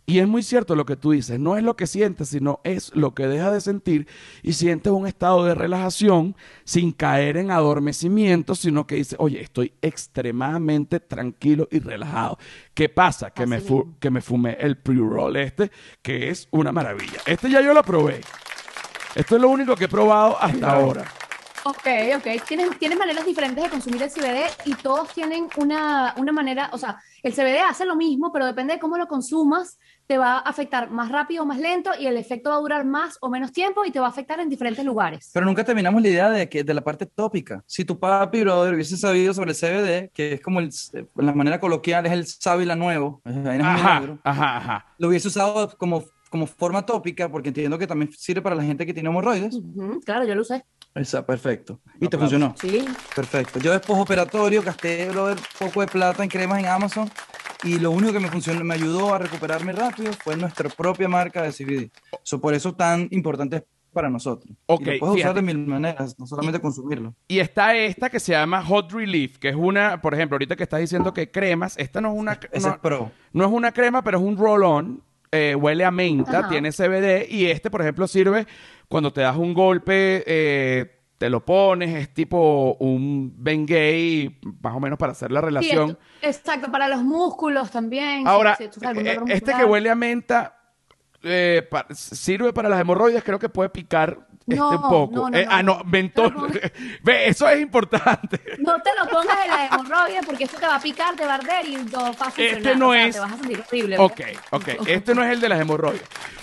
Y 0.10 0.18
es 0.20 0.28
muy 0.28 0.42
cierto 0.42 0.76
lo 0.76 0.86
que 0.88 0.96
tú 0.96 1.12
dices, 1.12 1.40
no 1.40 1.56
es 1.56 1.64
lo 1.64 1.76
que 1.76 1.86
sientes, 1.86 2.30
sino 2.30 2.62
es 2.64 2.92
lo 2.96 3.14
que 3.14 3.28
dejas 3.28 3.54
de 3.54 3.62
sentir 3.62 4.08
y 4.42 4.54
sientes 4.54 4.92
un 4.92 5.06
estado 5.06 5.46
de 5.46 5.54
relajación 5.54 6.36
sin 6.64 6.92
caer 6.94 7.38
en 7.38 7.52
adormecimiento, 7.52 8.56
sino 8.56 8.88
que 8.88 8.96
dices, 8.96 9.18
oye, 9.20 9.40
estoy 9.40 9.74
extremadamente 9.84 11.00
tranquilo 11.00 11.68
y 11.72 11.80
relajado. 11.80 12.40
¿Qué 12.74 12.90
pasa? 12.90 13.30
Que, 13.32 13.44
Así 13.44 13.50
me, 13.52 13.60
fu- 13.62 13.96
que 14.00 14.10
me 14.10 14.22
fumé 14.22 14.58
el 14.60 14.78
pre-roll 14.78 15.36
este, 15.38 15.70
que 16.02 16.30
es 16.30 16.48
una 16.52 16.72
maravilla. 16.72 17.20
Este 17.26 17.50
ya 17.50 17.62
yo 17.62 17.74
lo 17.74 17.84
probé. 17.84 18.22
Esto 19.16 19.36
es 19.36 19.42
lo 19.42 19.50
único 19.50 19.76
que 19.76 19.86
he 19.86 19.90
probado 19.90 20.38
hasta 20.42 20.72
ahora. 20.72 21.06
Ok, 21.66 21.88
ok. 22.18 22.46
Tienes, 22.48 22.80
tienes 22.80 22.98
maneras 22.98 23.26
diferentes 23.26 23.64
de 23.64 23.70
consumir 23.70 24.02
el 24.02 24.10
CBD 24.10 24.46
y 24.66 24.74
todos 24.76 25.14
tienen 25.14 25.48
una, 25.58 26.14
una 26.18 26.32
manera, 26.32 26.70
o 26.74 26.78
sea, 26.78 27.00
el 27.22 27.34
CBD 27.34 27.60
hace 27.68 27.86
lo 27.86 27.96
mismo, 27.96 28.32
pero 28.32 28.46
depende 28.46 28.74
de 28.76 28.80
cómo 28.80 28.98
lo 28.98 29.08
consumas, 29.08 29.78
te 30.10 30.18
va 30.18 30.38
a 30.38 30.40
afectar 30.40 30.90
más 30.90 31.12
rápido 31.12 31.44
o 31.44 31.46
más 31.46 31.60
lento 31.60 31.92
y 32.00 32.08
el 32.08 32.18
efecto 32.18 32.50
va 32.50 32.56
a 32.56 32.60
durar 32.60 32.84
más 32.84 33.20
o 33.22 33.30
menos 33.30 33.52
tiempo 33.52 33.86
y 33.86 33.92
te 33.92 34.00
va 34.00 34.08
a 34.08 34.10
afectar 34.10 34.40
en 34.40 34.50
diferentes 34.50 34.84
lugares. 34.84 35.30
Pero 35.32 35.46
nunca 35.46 35.64
terminamos 35.64 36.02
la 36.02 36.08
idea 36.08 36.30
de, 36.32 36.50
que, 36.50 36.64
de 36.64 36.74
la 36.74 36.82
parte 36.82 37.06
tópica. 37.06 37.64
Si 37.68 37.86
tu 37.86 38.00
papi, 38.00 38.42
brother, 38.42 38.74
hubiese 38.74 38.98
sabido 38.98 39.36
sobre 39.36 39.52
el 39.52 39.56
CBD, 39.56 40.12
que 40.12 40.34
es 40.34 40.42
como 40.42 40.62
el, 40.62 40.72
en 40.94 41.26
la 41.28 41.32
manera 41.34 41.60
coloquial, 41.60 42.08
es 42.08 42.12
el 42.12 42.26
sábila 42.26 42.76
nuevo, 42.76 43.22
Ajá, 43.24 44.00
negro, 44.00 44.18
ajá, 44.24 44.58
ajá. 44.58 44.86
lo 44.98 45.10
hubiese 45.10 45.28
usado 45.28 45.78
como, 45.78 46.04
como 46.32 46.48
forma 46.48 46.84
tópica, 46.88 47.30
porque 47.30 47.50
entiendo 47.50 47.78
que 47.78 47.86
también 47.86 48.12
sirve 48.12 48.42
para 48.42 48.56
la 48.56 48.64
gente 48.64 48.88
que 48.88 48.96
tiene 48.96 49.10
hemorroides. 49.10 49.60
Claro, 50.06 50.26
yo 50.26 50.34
lo 50.34 50.42
usé. 50.42 50.66
Esa, 50.96 51.24
perfecto. 51.24 51.82
Y 52.02 52.08
te 52.08 52.18
funcionó. 52.18 52.56
Sí. 52.60 52.84
Perfecto. 53.16 53.60
Yo 53.60 53.72
después 53.72 54.00
operatorio 54.00 54.64
gasté, 54.64 55.08
brother, 55.10 55.38
poco 55.60 55.82
de 55.82 55.88
plata 55.88 56.24
en 56.24 56.30
cremas 56.32 56.58
en 56.58 56.66
Amazon 56.66 57.12
y 57.64 57.80
lo 57.80 57.92
único 57.92 58.14
que 58.14 58.20
me 58.20 58.30
funcionó, 58.30 58.64
me 58.64 58.76
ayudó 58.76 59.14
a 59.14 59.18
recuperarme 59.20 59.72
rápido 59.74 60.14
fue 60.14 60.36
nuestra 60.38 60.70
propia 60.70 61.08
marca 61.08 61.42
de 61.44 61.52
CBD. 61.52 61.92
So, 62.24 62.40
por 62.40 62.54
eso 62.54 62.74
tan 62.74 63.08
importante 63.12 63.58
es 63.58 63.64
para 63.92 64.10
nosotros. 64.10 64.54
Ok, 64.68 64.82
y 64.82 64.86
lo 64.86 65.00
puedes 65.00 65.16
fíjate. 65.16 65.32
usar 65.32 65.36
de 65.36 65.42
mil 65.42 65.68
maneras, 65.68 66.18
no 66.20 66.28
solamente 66.28 66.60
consumirlo. 66.62 67.14
Y 67.28 67.40
está 67.40 67.76
esta 67.76 68.10
que 68.10 68.20
se 68.20 68.34
llama 68.34 68.64
Hot 68.64 68.92
Relief, 68.92 69.38
que 69.40 69.50
es 69.50 69.56
una, 69.56 70.00
por 70.02 70.14
ejemplo, 70.14 70.36
ahorita 70.36 70.56
que 70.56 70.64
estás 70.64 70.80
diciendo 70.80 71.14
que 71.14 71.32
cremas, 71.32 71.76
esta 71.78 72.00
no 72.00 72.10
es 72.14 72.18
una, 72.18 72.40
Ese 72.52 72.68
no, 72.68 72.74
es 72.76 72.80
pro. 72.80 73.12
no 73.34 73.46
es 73.46 73.52
una 73.52 73.72
crema, 73.72 74.04
pero 74.04 74.20
es 74.20 74.24
un 74.24 74.38
roll-on, 74.38 75.02
eh, 75.32 75.56
huele 75.56 75.86
a 75.86 75.92
menta, 75.92 76.40
Ajá. 76.40 76.50
tiene 76.50 76.72
CBD 76.72 77.28
y 77.30 77.48
este, 77.48 77.70
por 77.72 77.82
ejemplo, 77.82 78.08
sirve 78.08 78.46
cuando 78.88 79.12
te 79.12 79.22
das 79.22 79.36
un 79.38 79.54
golpe, 79.54 80.24
eh, 80.26 80.99
te 81.20 81.30
lo 81.30 81.44
pones, 81.44 81.94
es 81.96 82.14
tipo 82.14 82.78
un 82.80 83.34
Bengay, 83.38 84.40
más 84.64 84.74
o 84.74 84.80
menos 84.80 84.98
para 84.98 85.12
hacer 85.12 85.32
la 85.32 85.42
relación. 85.42 86.00
exacto, 86.22 86.72
para 86.72 86.88
los 86.88 87.04
músculos 87.04 87.70
también. 87.70 88.26
Ahora, 88.26 88.56
si 88.56 88.64
eh, 88.64 89.20
este 89.28 89.54
que 89.54 89.66
huele 89.66 89.90
a 89.90 89.96
menta 89.96 90.56
eh, 91.22 91.68
pa- 91.70 91.86
sirve 91.92 92.54
para 92.54 92.70
las 92.70 92.80
hemorroides, 92.80 93.22
creo 93.22 93.38
que 93.38 93.50
puede 93.50 93.70
picar 93.70 94.29
No, 94.56 94.70
un 94.72 94.82
poco. 94.82 95.12
no, 95.16 95.30
no, 95.30 95.38
Eh, 95.38 95.46
Ah, 95.50 95.64
no. 95.64 95.80
pongo- 95.80 96.48
Ve, 97.04 97.28
eso 97.28 97.48
es 97.50 97.60
importante. 97.62 98.40
No 98.60 98.76
te 98.82 98.90
lo 98.98 99.10
pongas 99.10 99.38
en 99.46 99.52
la 99.52 99.66
hemorroide 99.68 100.20
porque 100.26 100.44
esto 100.46 100.58
te 100.60 100.68
va 100.68 100.76
a 100.76 100.80
picar, 100.80 101.16
te 101.16 101.26
va 101.26 101.34
a 101.34 101.36
arder 101.36 101.66
y 101.68 101.76
no 101.78 102.14
funcionar. 102.14 102.34
Este 102.38 102.76
no 102.76 102.90
o 102.90 102.94
sea, 102.94 103.06
es- 103.08 103.16
Te 103.16 103.20
vas 103.22 103.32
a 103.34 103.38
sentir 103.38 103.64
horrible. 103.68 103.98
Ok, 103.98 104.22
ok. 104.52 104.68
Este 104.88 105.16
no 105.16 105.24
es 105.24 105.32
el 105.32 105.40
de 105.42 105.50
las 105.50 105.60
hemorroides. 105.62 106.02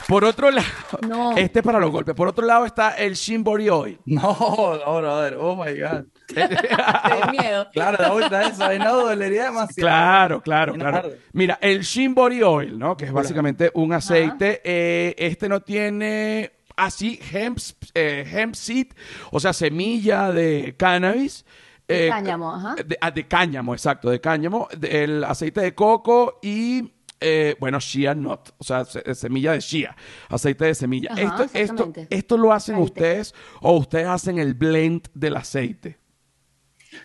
Por 0.09 0.25
otro 0.25 0.51
lado, 0.51 0.67
No. 1.09 1.37
este 1.37 1.59
es 1.61 1.65
para 1.65 1.81
los 1.81 1.91
golpes. 1.91 2.15
Por 2.15 2.29
otro 2.29 2.47
lado 2.47 2.65
está 2.65 2.91
el 2.93 3.15
Shin 3.15 3.43
Body 3.45 3.69
Oil. 3.69 3.99
No, 4.07 4.79
no, 4.85 4.97
brother, 4.99 5.37
oh 5.41 5.57
my 5.57 5.79
God. 5.79 6.05
Te 6.27 7.31
miedo. 7.31 7.69
Claro, 7.73 7.99
la 8.03 8.11
vuelta 8.11 8.43
esa, 8.49 8.69
ahí 8.69 8.79
no 8.79 8.97
dolería 8.97 9.45
demasiado. 9.45 9.75
Claro, 9.89 10.41
claro, 10.43 10.75
claro. 10.75 11.11
Mira, 11.33 11.59
el 11.61 11.83
Shin 11.83 12.15
Body 12.15 12.43
Oil, 12.43 12.79
¿no? 12.79 12.97
Que 12.97 13.05
es 13.07 13.13
básicamente 13.13 13.71
un 13.75 13.93
aceite. 13.93 14.61
eh, 14.65 15.15
este 15.19 15.49
no 15.49 15.61
tiene 15.61 16.53
así 16.77 17.19
hemp, 17.33 17.59
eh, 17.95 18.25
hemp 18.31 18.55
seed, 18.55 18.89
o 19.31 19.41
sea, 19.41 19.53
semilla 19.53 20.31
de 20.33 20.75
cannabis. 20.79 21.45
De 21.89 22.07
eh, 22.07 22.09
cáñamo, 22.11 22.53
ajá. 22.55 22.75
De, 22.85 22.99
ah, 23.01 23.11
de 23.11 23.27
cáñamo, 23.27 23.73
exacto, 23.75 24.11
de 24.11 24.21
cáñamo. 24.21 24.69
de- 24.77 25.05
el 25.05 25.25
aceite 25.25 25.61
de 25.61 25.75
coco 25.75 26.39
y, 26.43 26.93
eh, 27.21 27.57
bueno, 27.61 27.79
shea 27.81 28.15
nut, 28.15 28.51
o 28.59 28.65
sea, 28.65 28.85
se- 28.85 29.15
semilla 29.15 29.53
de 29.53 29.61
shea, 29.61 29.97
aceite 30.29 30.65
de 30.67 30.75
semilla. 30.75 31.11
Ajá, 31.13 31.23
esto, 31.23 31.43
esto, 31.45 31.59
exactamente. 31.59 32.07
esto 32.11 32.37
lo 32.37 32.53
hacen 32.53 32.75
Aceite. 32.77 32.93
ustedes 32.93 33.35
o 33.61 33.77
ustedes 33.79 34.07
hacen 34.09 34.39
el 34.39 34.55
blend 34.55 35.09
del 35.15 35.37
aceite. 35.37 35.99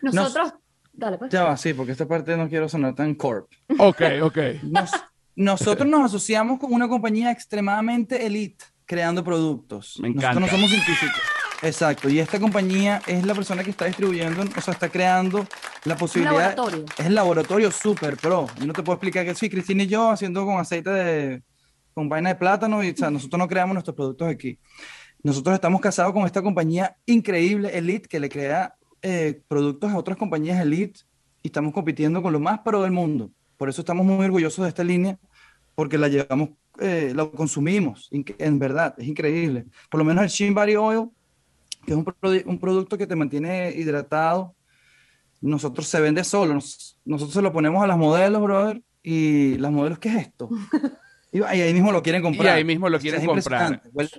Nosotros. 0.02 0.54
Dale, 0.94 1.18
pues. 1.18 1.32
Ya 1.32 1.44
va, 1.46 1.58
sí, 1.58 1.74
porque 1.74 1.94
esta 1.94 2.08
parte 2.08 2.36
no 2.36 2.50
quiero 2.50 2.68
sonar 2.68 2.94
tan 2.96 3.16
corp. 3.16 3.50
Ok, 3.80 4.02
ok. 4.24 4.38
Nos- 4.64 4.92
nosotros 5.36 5.88
nos 5.88 6.06
asociamos 6.06 6.60
con 6.60 6.74
una 6.74 6.88
compañía 6.90 7.32
extremadamente 7.32 8.26
elite 8.26 8.66
creando 8.86 9.24
productos. 9.24 10.00
Me 10.02 10.10
Nosotros 10.10 10.42
no 10.42 10.48
somos 10.48 10.70
científicos. 10.70 11.22
Exacto. 11.62 12.10
Y 12.10 12.20
esta 12.20 12.40
compañía 12.40 13.02
es 13.06 13.26
la 13.26 13.36
persona 13.36 13.64
que 13.64 13.70
está 13.70 13.86
distribuyendo, 13.86 14.42
o 14.42 14.62
sea, 14.62 14.74
está 14.74 14.90
creando 14.90 15.46
la 15.86 15.96
posibilidad. 15.96 16.56
laboratorio. 16.56 16.86
Es 16.98 17.06
el 17.06 17.16
laboratorio 17.16 17.72
super 17.72 18.18
pro. 18.18 18.48
Yo 18.60 18.66
no 18.66 18.74
te 18.74 18.84
puedo 18.84 18.96
explicar 18.96 19.26
que 19.26 19.36
sí, 19.36 19.50
Cristina 19.50 19.84
y 19.84 19.88
yo 19.88 20.10
haciendo 20.10 20.46
con 20.46 20.60
aceite 20.60 20.90
de. 20.90 21.44
con 21.94 22.10
vaina 22.10 22.30
de 22.30 22.36
plátano, 22.36 22.84
y 22.84 22.90
o 22.90 22.98
sea, 22.98 23.12
nosotros 23.12 23.38
no 23.38 23.48
creamos 23.48 23.74
nuestros 23.76 23.96
productos 23.96 24.28
aquí. 24.28 24.60
Nosotros 25.24 25.54
estamos 25.54 25.82
casados 25.82 26.14
con 26.14 26.26
esta 26.26 26.42
compañía 26.42 26.98
increíble, 27.06 27.78
Elite, 27.78 28.08
que 28.08 28.20
le 28.20 28.30
crea 28.30 28.76
eh, 29.04 29.42
productos 29.48 29.92
a 29.92 29.98
otras 29.98 30.18
compañías 30.18 30.60
Elite 30.60 31.02
y 31.44 31.48
estamos 31.48 31.74
compitiendo 31.74 32.22
con 32.22 32.34
lo 32.34 32.40
más 32.40 32.60
pro 32.60 32.82
del 32.82 32.92
mundo. 32.92 33.32
Por 33.58 33.70
eso 33.70 33.82
estamos 33.82 34.06
muy 34.06 34.26
orgullosos 34.26 34.64
de 34.64 34.70
esta 34.70 34.84
línea, 34.84 35.20
porque 35.76 36.00
la 36.00 36.08
llevamos, 36.08 36.50
eh, 36.82 37.14
la 37.16 37.30
consumimos, 37.30 38.10
en 38.12 38.60
verdad, 38.60 38.96
es 38.98 39.08
increíble. 39.08 39.66
Por 39.90 40.00
lo 40.00 40.06
menos 40.06 40.24
el 40.24 40.30
Shin 40.30 40.54
Body 40.54 40.76
Oil, 40.76 41.10
que 41.86 41.94
es 41.94 41.98
un, 41.98 42.06
un 42.46 42.60
producto 42.60 42.98
que 42.98 43.08
te 43.08 43.16
mantiene 43.16 43.72
hidratado, 43.72 44.56
nosotros 45.42 45.88
se 45.88 46.00
vende 46.00 46.24
solo. 46.24 46.54
nosotros 46.54 47.34
se 47.34 47.42
lo 47.42 47.52
ponemos 47.52 47.84
a 47.84 47.88
las 47.88 47.98
modelos, 47.98 48.42
brother, 48.42 48.82
y 49.04 49.58
las 49.58 49.72
modelos, 49.72 50.00
¿qué 50.00 50.10
es 50.10 50.16
esto? 50.28 50.50
y 51.32 51.42
ahí 51.42 51.74
mismo 51.74 51.92
lo 51.92 52.04
quieren 52.04 52.22
comprar. 52.22 52.56
Y 52.56 52.58
ahí 52.60 52.64
mismo 52.64 52.90
lo 52.90 53.00
quieren 53.00 53.26
comprar. 53.26 53.82
Huele, 53.92 54.10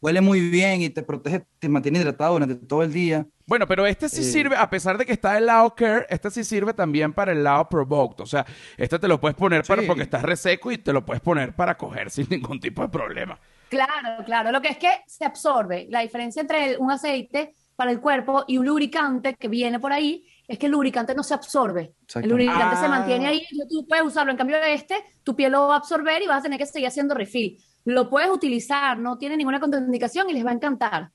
muy 0.00 0.40
bien 0.50 0.82
y 0.82 0.90
te 0.90 1.02
protege, 1.02 1.46
te 1.58 1.68
mantiene 1.68 1.98
hidratado 1.98 2.34
durante 2.34 2.54
todo 2.54 2.82
el 2.82 2.92
día. 2.92 3.26
Bueno, 3.46 3.66
pero 3.66 3.86
este 3.86 4.08
sí 4.08 4.22
eh, 4.22 4.24
sirve, 4.24 4.56
a 4.56 4.68
pesar 4.68 4.98
de 4.98 5.06
que 5.06 5.12
está 5.12 5.38
el 5.38 5.46
lado 5.46 5.74
care, 5.74 6.06
este 6.10 6.30
sí 6.30 6.44
sirve 6.44 6.74
también 6.74 7.12
para 7.12 7.32
el 7.32 7.44
lado 7.44 7.68
provoked. 7.68 8.22
O 8.22 8.26
sea, 8.26 8.44
este 8.76 8.98
te 8.98 9.08
lo 9.08 9.20
puedes 9.20 9.36
poner 9.36 9.64
para 9.64 9.82
porque 9.82 10.02
estás 10.02 10.22
reseco 10.22 10.72
y 10.72 10.78
te 10.78 10.92
lo 10.92 11.04
puedes 11.04 11.22
poner 11.22 11.54
para 11.54 11.76
coger 11.76 12.10
sin 12.10 12.26
ningún 12.30 12.60
tipo 12.60 12.82
de 12.82 12.88
problema. 12.88 13.38
Claro, 13.68 14.24
claro. 14.24 14.52
Lo 14.52 14.60
que 14.60 14.68
es 14.68 14.78
que 14.78 14.90
se 15.06 15.24
absorbe. 15.24 15.86
La 15.90 16.00
diferencia 16.00 16.42
entre 16.42 16.76
un 16.78 16.90
aceite 16.90 17.54
para 17.76 17.90
el 17.90 18.00
cuerpo 18.00 18.44
y 18.46 18.58
un 18.58 18.66
lubricante 18.66 19.34
que 19.34 19.48
viene 19.48 19.78
por 19.78 19.92
ahí 19.92 20.26
es 20.48 20.58
que 20.58 20.66
el 20.66 20.72
lubricante 20.72 21.14
no 21.14 21.22
se 21.22 21.34
absorbe. 21.34 21.94
El 22.14 22.28
lubricante 22.28 22.76
se 22.76 22.88
mantiene 22.88 23.26
ahí, 23.26 23.42
y 23.50 23.68
tú 23.68 23.86
puedes 23.88 24.04
usarlo. 24.04 24.30
En 24.30 24.38
cambio 24.38 24.58
de 24.60 24.74
este, 24.74 24.94
tu 25.24 25.34
piel 25.34 25.52
lo 25.52 25.68
va 25.68 25.74
a 25.74 25.78
absorber 25.78 26.22
y 26.22 26.26
vas 26.26 26.38
a 26.38 26.42
tener 26.42 26.58
que 26.58 26.66
seguir 26.66 26.88
haciendo 26.88 27.14
refill. 27.14 27.58
Lo 27.86 28.10
puedes 28.10 28.28
utilizar, 28.30 28.98
no 28.98 29.16
tiene 29.16 29.36
ninguna 29.36 29.60
contraindicación 29.60 30.28
y 30.28 30.32
les 30.34 30.44
va 30.44 30.50
a 30.50 30.54
encantar. 30.54 31.12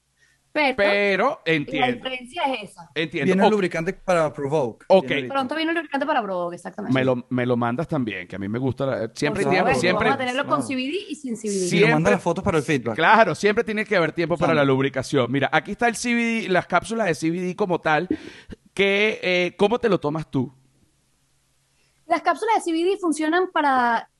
Pero, 0.53 1.41
entiendo. 1.45 1.87
La 1.87 1.93
diferencia 1.93 2.43
es 2.43 2.71
esa. 2.71 2.89
Entiendo. 2.95 3.25
Viene 3.25 3.45
el 3.45 3.51
lubricante 3.51 3.93
para 3.93 4.31
Provoke. 4.31 4.85
Ok. 4.87 5.11
Pronto 5.27 5.55
viene 5.55 5.71
el 5.71 5.75
lubricante 5.75 6.05
para 6.05 6.21
Provoke, 6.21 6.55
exactamente. 6.55 6.97
Me 6.97 7.03
lo, 7.05 7.25
me 7.29 7.45
lo 7.45 7.57
mandas 7.57 7.89
también, 7.89 8.25
que 8.25 8.37
a 8.37 8.39
mí 8.39 8.47
me 8.47 8.57
gusta. 8.57 9.11
siempre 9.13 9.45
tiempo, 9.45 9.73
siempre. 9.75 10.09
Vamos 10.09 10.15
a 10.15 10.17
tenerlo 10.17 10.45
con 10.47 10.61
CBD 10.61 11.09
y 11.09 11.15
sin 11.15 11.35
CBD. 11.35 11.67
Siempre, 11.69 11.89
y 11.89 11.93
manda 11.93 12.11
las 12.11 12.21
fotos 12.21 12.43
para 12.43 12.57
el 12.57 12.63
feedback. 12.63 12.95
Claro, 12.95 13.35
siempre 13.35 13.63
tiene 13.65 13.85
que 13.85 13.95
haber 13.95 14.13
tiempo 14.13 14.37
para 14.37 14.53
la 14.53 14.63
lubricación. 14.63 15.31
Mira, 15.31 15.49
aquí 15.51 15.71
está 15.71 15.89
el 15.89 15.95
CBD, 15.95 16.49
las 16.49 16.67
cápsulas 16.67 17.07
de 17.07 17.15
CBD 17.15 17.55
como 17.55 17.79
tal. 17.79 18.07
Que, 18.73 19.19
eh, 19.21 19.55
¿Cómo 19.57 19.79
te 19.79 19.89
lo 19.89 19.99
tomas 19.99 20.31
tú? 20.31 20.53
Las 22.07 22.21
cápsulas 22.21 22.63
de 22.63 22.71
CBD 22.71 22.99
funcionan 22.99 23.51
para 23.51 24.10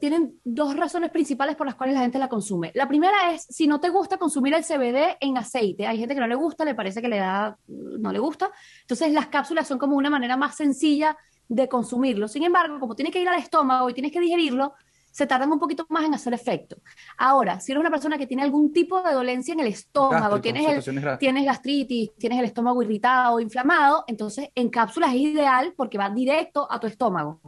tienen 0.00 0.40
dos 0.44 0.76
razones 0.76 1.10
principales 1.10 1.56
por 1.56 1.66
las 1.66 1.74
cuales 1.74 1.94
la 1.94 2.02
gente 2.02 2.18
la 2.18 2.28
consume. 2.28 2.72
La 2.74 2.88
primera 2.88 3.32
es, 3.32 3.42
si 3.48 3.66
no 3.66 3.80
te 3.80 3.88
gusta 3.88 4.16
consumir 4.16 4.54
el 4.54 4.64
CBD 4.64 5.16
en 5.20 5.38
aceite, 5.38 5.86
hay 5.86 5.98
gente 5.98 6.14
que 6.14 6.20
no 6.20 6.26
le 6.26 6.34
gusta, 6.34 6.64
le 6.64 6.74
parece 6.74 7.00
que 7.02 7.08
le 7.08 7.18
da, 7.18 7.56
no 7.66 8.12
le 8.12 8.18
gusta, 8.18 8.50
entonces 8.82 9.12
las 9.12 9.26
cápsulas 9.28 9.66
son 9.68 9.78
como 9.78 9.96
una 9.96 10.10
manera 10.10 10.36
más 10.36 10.56
sencilla 10.56 11.16
de 11.48 11.68
consumirlo. 11.68 12.28
Sin 12.28 12.42
embargo, 12.42 12.80
como 12.80 12.94
tiene 12.94 13.10
que 13.10 13.20
ir 13.20 13.28
al 13.28 13.38
estómago 13.38 13.88
y 13.90 13.94
tienes 13.94 14.12
que 14.12 14.20
digerirlo, 14.20 14.74
se 15.14 15.28
tardan 15.28 15.52
un 15.52 15.60
poquito 15.60 15.86
más 15.90 16.04
en 16.04 16.14
hacer 16.14 16.34
efecto. 16.34 16.76
Ahora, 17.16 17.60
si 17.60 17.70
eres 17.70 17.80
una 17.80 17.90
persona 17.90 18.18
que 18.18 18.26
tiene 18.26 18.42
algún 18.42 18.72
tipo 18.72 19.00
de 19.00 19.12
dolencia 19.12 19.54
en 19.54 19.60
el 19.60 19.68
estómago, 19.68 20.40
tienes, 20.40 20.84
tienes 21.20 21.44
gastritis, 21.44 22.10
tienes 22.16 22.40
el 22.40 22.46
estómago 22.46 22.82
irritado, 22.82 23.38
inflamado, 23.38 24.02
entonces 24.08 24.48
en 24.56 24.70
cápsulas 24.70 25.10
es 25.10 25.20
ideal 25.20 25.72
porque 25.76 25.98
va 25.98 26.10
directo 26.10 26.66
a 26.68 26.80
tu 26.80 26.88
estómago. 26.88 27.40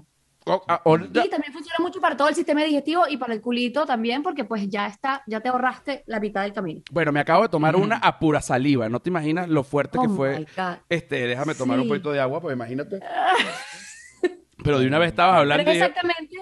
Ah, 0.46 0.80
y 0.86 1.28
también 1.28 1.52
funciona 1.52 1.78
mucho 1.80 2.00
para 2.00 2.16
todo 2.16 2.28
el 2.28 2.34
sistema 2.36 2.62
digestivo 2.62 3.04
y 3.08 3.16
para 3.16 3.34
el 3.34 3.40
culito 3.40 3.84
también, 3.84 4.22
porque 4.22 4.44
pues 4.44 4.68
ya 4.68 4.86
está, 4.86 5.22
ya 5.26 5.40
te 5.40 5.48
ahorraste 5.48 6.04
la 6.06 6.20
mitad 6.20 6.42
del 6.42 6.52
camino. 6.52 6.82
Bueno, 6.92 7.10
me 7.10 7.18
acabo 7.18 7.42
de 7.42 7.48
tomar 7.48 7.74
una 7.74 7.96
a 7.96 8.18
pura 8.20 8.40
saliva. 8.40 8.88
No 8.88 9.00
te 9.00 9.10
imaginas 9.10 9.48
lo 9.48 9.64
fuerte 9.64 9.98
que 9.98 10.06
oh 10.06 10.10
fue. 10.10 10.46
Este, 10.88 11.26
déjame 11.26 11.56
tomar 11.56 11.80
un 11.80 11.88
poquito 11.88 12.12
de 12.12 12.20
agua, 12.20 12.40
pues 12.40 12.54
imagínate. 12.54 13.00
Pero 14.62 14.78
de 14.78 14.86
una 14.86 14.98
vez 14.98 15.08
estabas 15.08 15.38
hablando. 15.38 15.68
exactamente. 15.68 16.36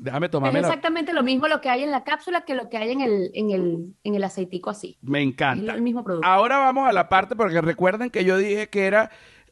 déjame 0.00 0.28
tomarme. 0.30 0.60
Es 0.60 0.64
exactamente 0.64 1.12
lo 1.12 1.22
mismo 1.22 1.46
lo 1.46 1.60
que 1.60 1.68
hay 1.68 1.82
en 1.82 1.90
la 1.90 2.02
cápsula 2.02 2.46
que 2.46 2.54
lo 2.54 2.70
que 2.70 2.78
hay 2.78 2.92
en 2.92 3.02
el, 3.02 3.30
en 3.34 3.50
el, 3.50 3.94
en 4.04 4.14
el 4.14 4.24
aceitico 4.24 4.70
así. 4.70 4.96
Me 5.02 5.20
encanta. 5.20 5.72
Es 5.72 5.76
el 5.76 5.82
mismo 5.82 6.02
producto. 6.02 6.26
Ahora 6.26 6.58
vamos 6.58 6.88
a 6.88 6.92
la 6.92 7.10
parte, 7.10 7.36
porque 7.36 7.60
recuerden 7.60 8.08
que 8.08 8.24
yo 8.24 8.38
dije 8.38 8.70
que 8.70 8.86
era 8.86 9.10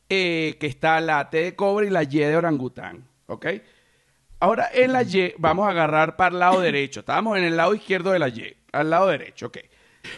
eh, 0.08 0.56
que 0.58 0.66
está 0.66 0.98
la 1.02 1.28
T 1.28 1.42
de 1.42 1.54
cobre 1.54 1.88
y 1.88 1.90
la 1.90 2.04
Y 2.04 2.06
de 2.06 2.36
orangután. 2.36 3.04
¿Ok? 3.26 3.46
Ahora 4.40 4.68
en 4.72 4.92
la 4.92 5.02
Y 5.02 5.34
vamos 5.38 5.66
a 5.66 5.70
agarrar 5.70 6.16
para 6.16 6.32
el 6.32 6.38
lado 6.38 6.60
derecho. 6.60 7.00
Estábamos 7.00 7.36
en 7.38 7.44
el 7.44 7.56
lado 7.56 7.74
izquierdo 7.74 8.12
de 8.12 8.18
la 8.18 8.28
Y, 8.28 8.54
al 8.72 8.90
lado 8.90 9.08
derecho, 9.08 9.46
ok. 9.46 9.58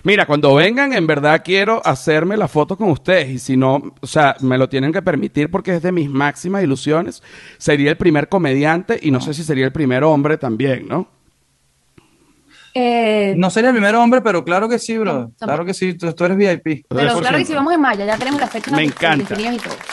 Mira, 0.03 0.27
cuando 0.27 0.55
vengan, 0.55 0.93
en 0.93 1.07
verdad 1.07 1.43
quiero 1.45 1.81
hacerme 1.85 2.37
la 2.37 2.49
foto 2.49 2.77
con 2.77 2.91
ustedes. 2.91 3.29
Y 3.31 3.39
si 3.39 3.57
no, 3.57 3.95
o 4.01 4.07
sea, 4.07 4.37
me 4.41 4.59
lo 4.59 4.69
tienen 4.69 4.93
que 4.93 5.03
permitir 5.03 5.51
porque 5.51 5.75
es 5.77 5.83
de 5.83 5.93
mis 5.93 6.09
máximas 6.09 6.63
ilusiones. 6.63 7.23
Sería 7.59 7.91
el 7.91 7.97
primer 7.97 8.29
comediante 8.29 8.99
y 9.01 9.11
no 9.11 9.21
sé 9.21 9.35
si 9.35 9.43
sería 9.43 9.65
el 9.65 9.73
primer 9.73 10.05
hombre 10.05 10.37
también, 10.37 10.87
¿no? 10.87 11.20
Eh, 12.75 13.35
no 13.37 13.51
sería 13.51 13.71
el 13.71 13.75
primer 13.75 13.95
hombre, 13.97 14.21
pero 14.21 14.45
claro 14.45 14.69
que 14.69 14.79
sí, 14.79 14.97
bro. 14.97 15.33
claro 15.39 15.65
que 15.65 15.75
sí, 15.75 15.95
tú, 15.95 16.07
eres 16.25 16.37
VIP. 16.37 16.87
Pero 16.89 17.19
claro 17.19 17.39
que 17.39 17.45
sí, 17.45 17.55
vamos 17.55 17.75
en 17.75 17.81
Maya, 17.81 18.05
ya 18.05 18.17
tenemos 18.17 18.41
la 18.41 18.47
fecha. 18.47 18.71
Me 18.71 18.85
encanta. 18.85 19.35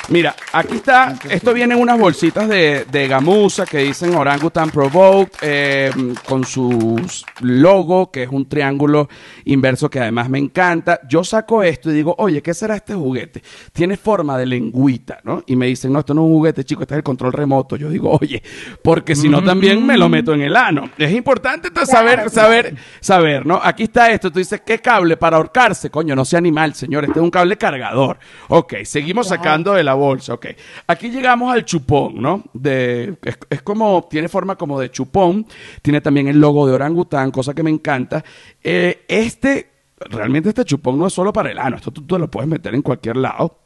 Mira, 0.10 0.36
aquí 0.54 0.76
está, 0.76 1.18
esto 1.30 1.54
viene 1.54 1.74
en 1.74 1.82
unas 1.82 2.00
bolsitas 2.00 2.48
de, 2.48 2.86
de 2.92 3.08
gamuza 3.08 3.66
que 3.66 3.80
dicen 3.80 4.16
Orangutan 4.16 4.70
Provoke, 4.70 5.32
eh, 5.42 5.92
con 6.28 6.46
su 6.46 6.96
logo, 7.42 8.12
que 8.12 8.24
es 8.24 8.30
un 8.30 8.48
triángulo 8.48 9.10
inverso 9.46 9.90
que 9.90 10.00
además 10.00 10.30
me 10.30 10.38
encanta. 10.38 11.00
Yo 11.10 11.24
saco 11.24 11.64
esto 11.64 11.90
y 11.92 11.96
digo, 11.96 12.16
oye, 12.20 12.42
¿qué 12.42 12.54
será 12.54 12.76
este 12.76 12.94
juguete? 12.94 13.42
Tiene 13.74 13.98
forma 13.98 14.38
de 14.38 14.46
lengüita, 14.46 15.20
¿no? 15.24 15.44
Y 15.48 15.56
me 15.56 15.66
dicen, 15.66 15.92
no, 15.92 16.00
esto 16.00 16.14
no 16.14 16.22
es 16.22 16.26
un 16.28 16.34
juguete, 16.34 16.64
chico, 16.64 16.84
este 16.84 16.94
es 16.94 16.98
el 16.98 17.04
control 17.04 17.34
remoto. 17.34 17.76
Yo 17.76 17.90
digo, 17.90 18.18
oye, 18.22 18.44
porque 18.84 19.16
si 19.16 19.30
no 19.30 19.44
también 19.44 19.86
me 19.86 19.98
lo 19.98 20.10
meto 20.10 20.34
en 20.34 20.42
el 20.42 20.56
ano. 20.56 20.90
Es 20.98 21.12
importante 21.12 21.70
saber, 21.86 22.30
saber 22.30 22.67
saber, 23.00 23.46
¿no? 23.46 23.60
Aquí 23.64 23.84
está 23.84 24.12
esto, 24.12 24.32
tú 24.32 24.40
dices, 24.40 24.62
¿qué 24.66 24.80
cable 24.80 25.18
para 25.18 25.38
ahorcarse? 25.38 25.90
Coño, 25.90 26.16
no 26.16 26.26
sea 26.26 26.40
animal, 26.40 26.74
señor, 26.74 27.06
este 27.06 27.20
es 27.20 27.24
un 27.24 27.32
cable 27.32 27.58
cargador. 27.58 28.18
Ok, 28.50 28.76
seguimos 28.84 29.28
sacando 29.28 29.74
de 29.74 29.84
la 29.84 29.94
bolsa, 29.94 30.34
ok. 30.34 30.48
Aquí 30.88 31.10
llegamos 31.10 31.54
al 31.54 31.66
chupón, 31.66 32.22
¿no? 32.22 32.44
De, 32.54 33.18
es, 33.50 33.62
como, 33.62 34.08
tiene 34.10 34.30
forma 34.30 34.56
como 34.56 34.80
de 34.80 34.92
chupón, 34.92 35.46
tiene 35.82 36.02
también 36.02 36.28
el 36.28 36.40
logo 36.40 36.68
de 36.68 36.74
orangután, 36.74 37.32
cosa 37.32 37.54
que 37.54 37.64
me 37.64 37.70
encanta. 37.70 38.24
Eh, 38.64 39.06
este, 39.08 39.70
realmente 40.00 40.50
este 40.50 40.66
chupón 40.66 40.98
no 40.98 41.08
es 41.08 41.14
solo 41.14 41.34
para 41.34 41.52
el 41.52 41.60
ano, 41.60 41.78
esto 41.78 41.92
tú, 41.92 42.18
lo 42.18 42.30
puedes 42.30 42.50
meter 42.50 42.74
en 42.76 42.82
cualquier 42.82 43.18
lado. 43.18 43.60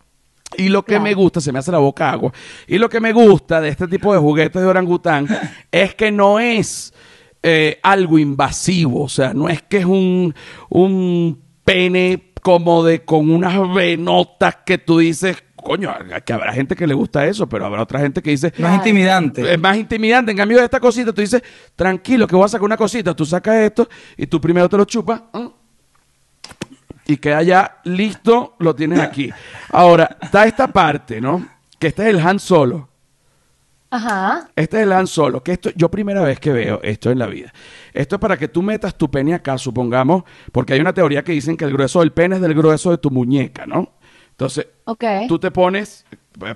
Y 0.58 0.68
lo 0.68 0.84
que 0.84 0.99
me 0.99 1.14
gusta, 1.14 1.39
se 1.39 1.54
me 1.54 1.60
hace 1.60 1.72
la 1.72 1.78
boca 1.78 2.12
agua, 2.12 2.34
y 2.68 2.78
lo 2.78 2.89
que 2.89 2.99
me 2.99 3.14
gusta 3.14 3.62
de 3.62 3.70
este 3.70 3.88
tipo 3.88 4.14
de 4.14 4.20
juguetes 4.20 4.62
de 4.62 4.68
orangután 4.68 5.28
es 5.72 5.95
que 5.95 6.12
no 6.12 6.39
es 6.39 6.93
eh, 7.43 7.79
algo 7.81 8.19
invasivo, 8.19 9.03
o 9.03 9.09
sea, 9.09 9.33
no 9.33 9.49
es 9.49 9.61
que 9.63 9.77
es 9.79 9.85
un, 9.85 10.33
un 10.69 11.41
pene 11.63 12.31
como 12.41 12.83
de 12.83 13.03
con 13.03 13.29
unas 13.29 13.73
venotas 13.73 14.57
que 14.65 14.77
tú 14.77 14.99
dices, 14.99 15.43
coño, 15.55 15.93
que 16.25 16.33
habrá 16.33 16.53
gente 16.53 16.75
que 16.75 16.87
le 16.87 16.93
gusta 16.93 17.25
eso, 17.25 17.47
pero 17.47 17.65
habrá 17.65 17.83
otra 17.83 17.99
gente 17.99 18.21
que 18.21 18.31
dice... 18.31 18.53
Más 18.57 18.75
intimidante. 18.75 19.53
Es 19.53 19.59
más 19.59 19.77
intimidante. 19.77 20.31
En 20.31 20.37
cambio 20.37 20.57
de 20.57 20.65
esta 20.65 20.79
cosita, 20.79 21.13
tú 21.13 21.21
dices, 21.21 21.41
tranquilo, 21.75 22.27
que 22.27 22.35
voy 22.35 22.45
a 22.45 22.49
sacar 22.49 22.65
una 22.65 22.77
cosita. 22.77 23.15
Tú 23.15 23.25
sacas 23.25 23.55
esto 23.57 23.87
y 24.17 24.27
tú 24.27 24.41
primero 24.41 24.67
te 24.67 24.77
lo 24.77 24.85
chupas. 24.85 25.21
Y 27.05 27.17
queda 27.17 27.43
ya 27.43 27.79
listo, 27.83 28.55
lo 28.59 28.75
tienes 28.75 28.99
aquí. 28.99 29.31
Ahora, 29.69 30.17
está 30.21 30.45
esta 30.45 30.67
parte, 30.67 31.21
¿no? 31.21 31.45
Que 31.77 31.87
este 31.87 32.03
es 32.03 32.15
el 32.15 32.19
hand 32.19 32.39
solo. 32.39 32.89
Ajá. 33.91 34.49
Este 34.55 34.77
es 34.77 34.83
el 34.83 34.91
Han 34.93 35.05
Solo, 35.05 35.43
que 35.43 35.51
esto, 35.51 35.69
yo 35.75 35.91
primera 35.91 36.21
vez 36.21 36.39
que 36.39 36.51
veo 36.51 36.79
esto 36.81 37.11
en 37.11 37.19
la 37.19 37.27
vida. 37.27 37.53
Esto 37.93 38.15
es 38.15 38.21
para 38.21 38.37
que 38.37 38.47
tú 38.47 38.63
metas 38.63 38.97
tu 38.97 39.11
pene 39.11 39.33
acá, 39.33 39.57
supongamos, 39.57 40.23
porque 40.53 40.73
hay 40.73 40.79
una 40.79 40.93
teoría 40.93 41.23
que 41.23 41.33
dicen 41.33 41.57
que 41.57 41.65
el 41.65 41.73
grueso 41.73 41.99
del 41.99 42.13
pene 42.13 42.35
es 42.35 42.41
del 42.41 42.53
grueso 42.53 42.89
de 42.89 42.97
tu 42.97 43.11
muñeca, 43.11 43.65
¿no? 43.65 43.97
Entonces, 44.29 44.67
tú 45.27 45.37
te 45.39 45.51
pones, 45.51 46.05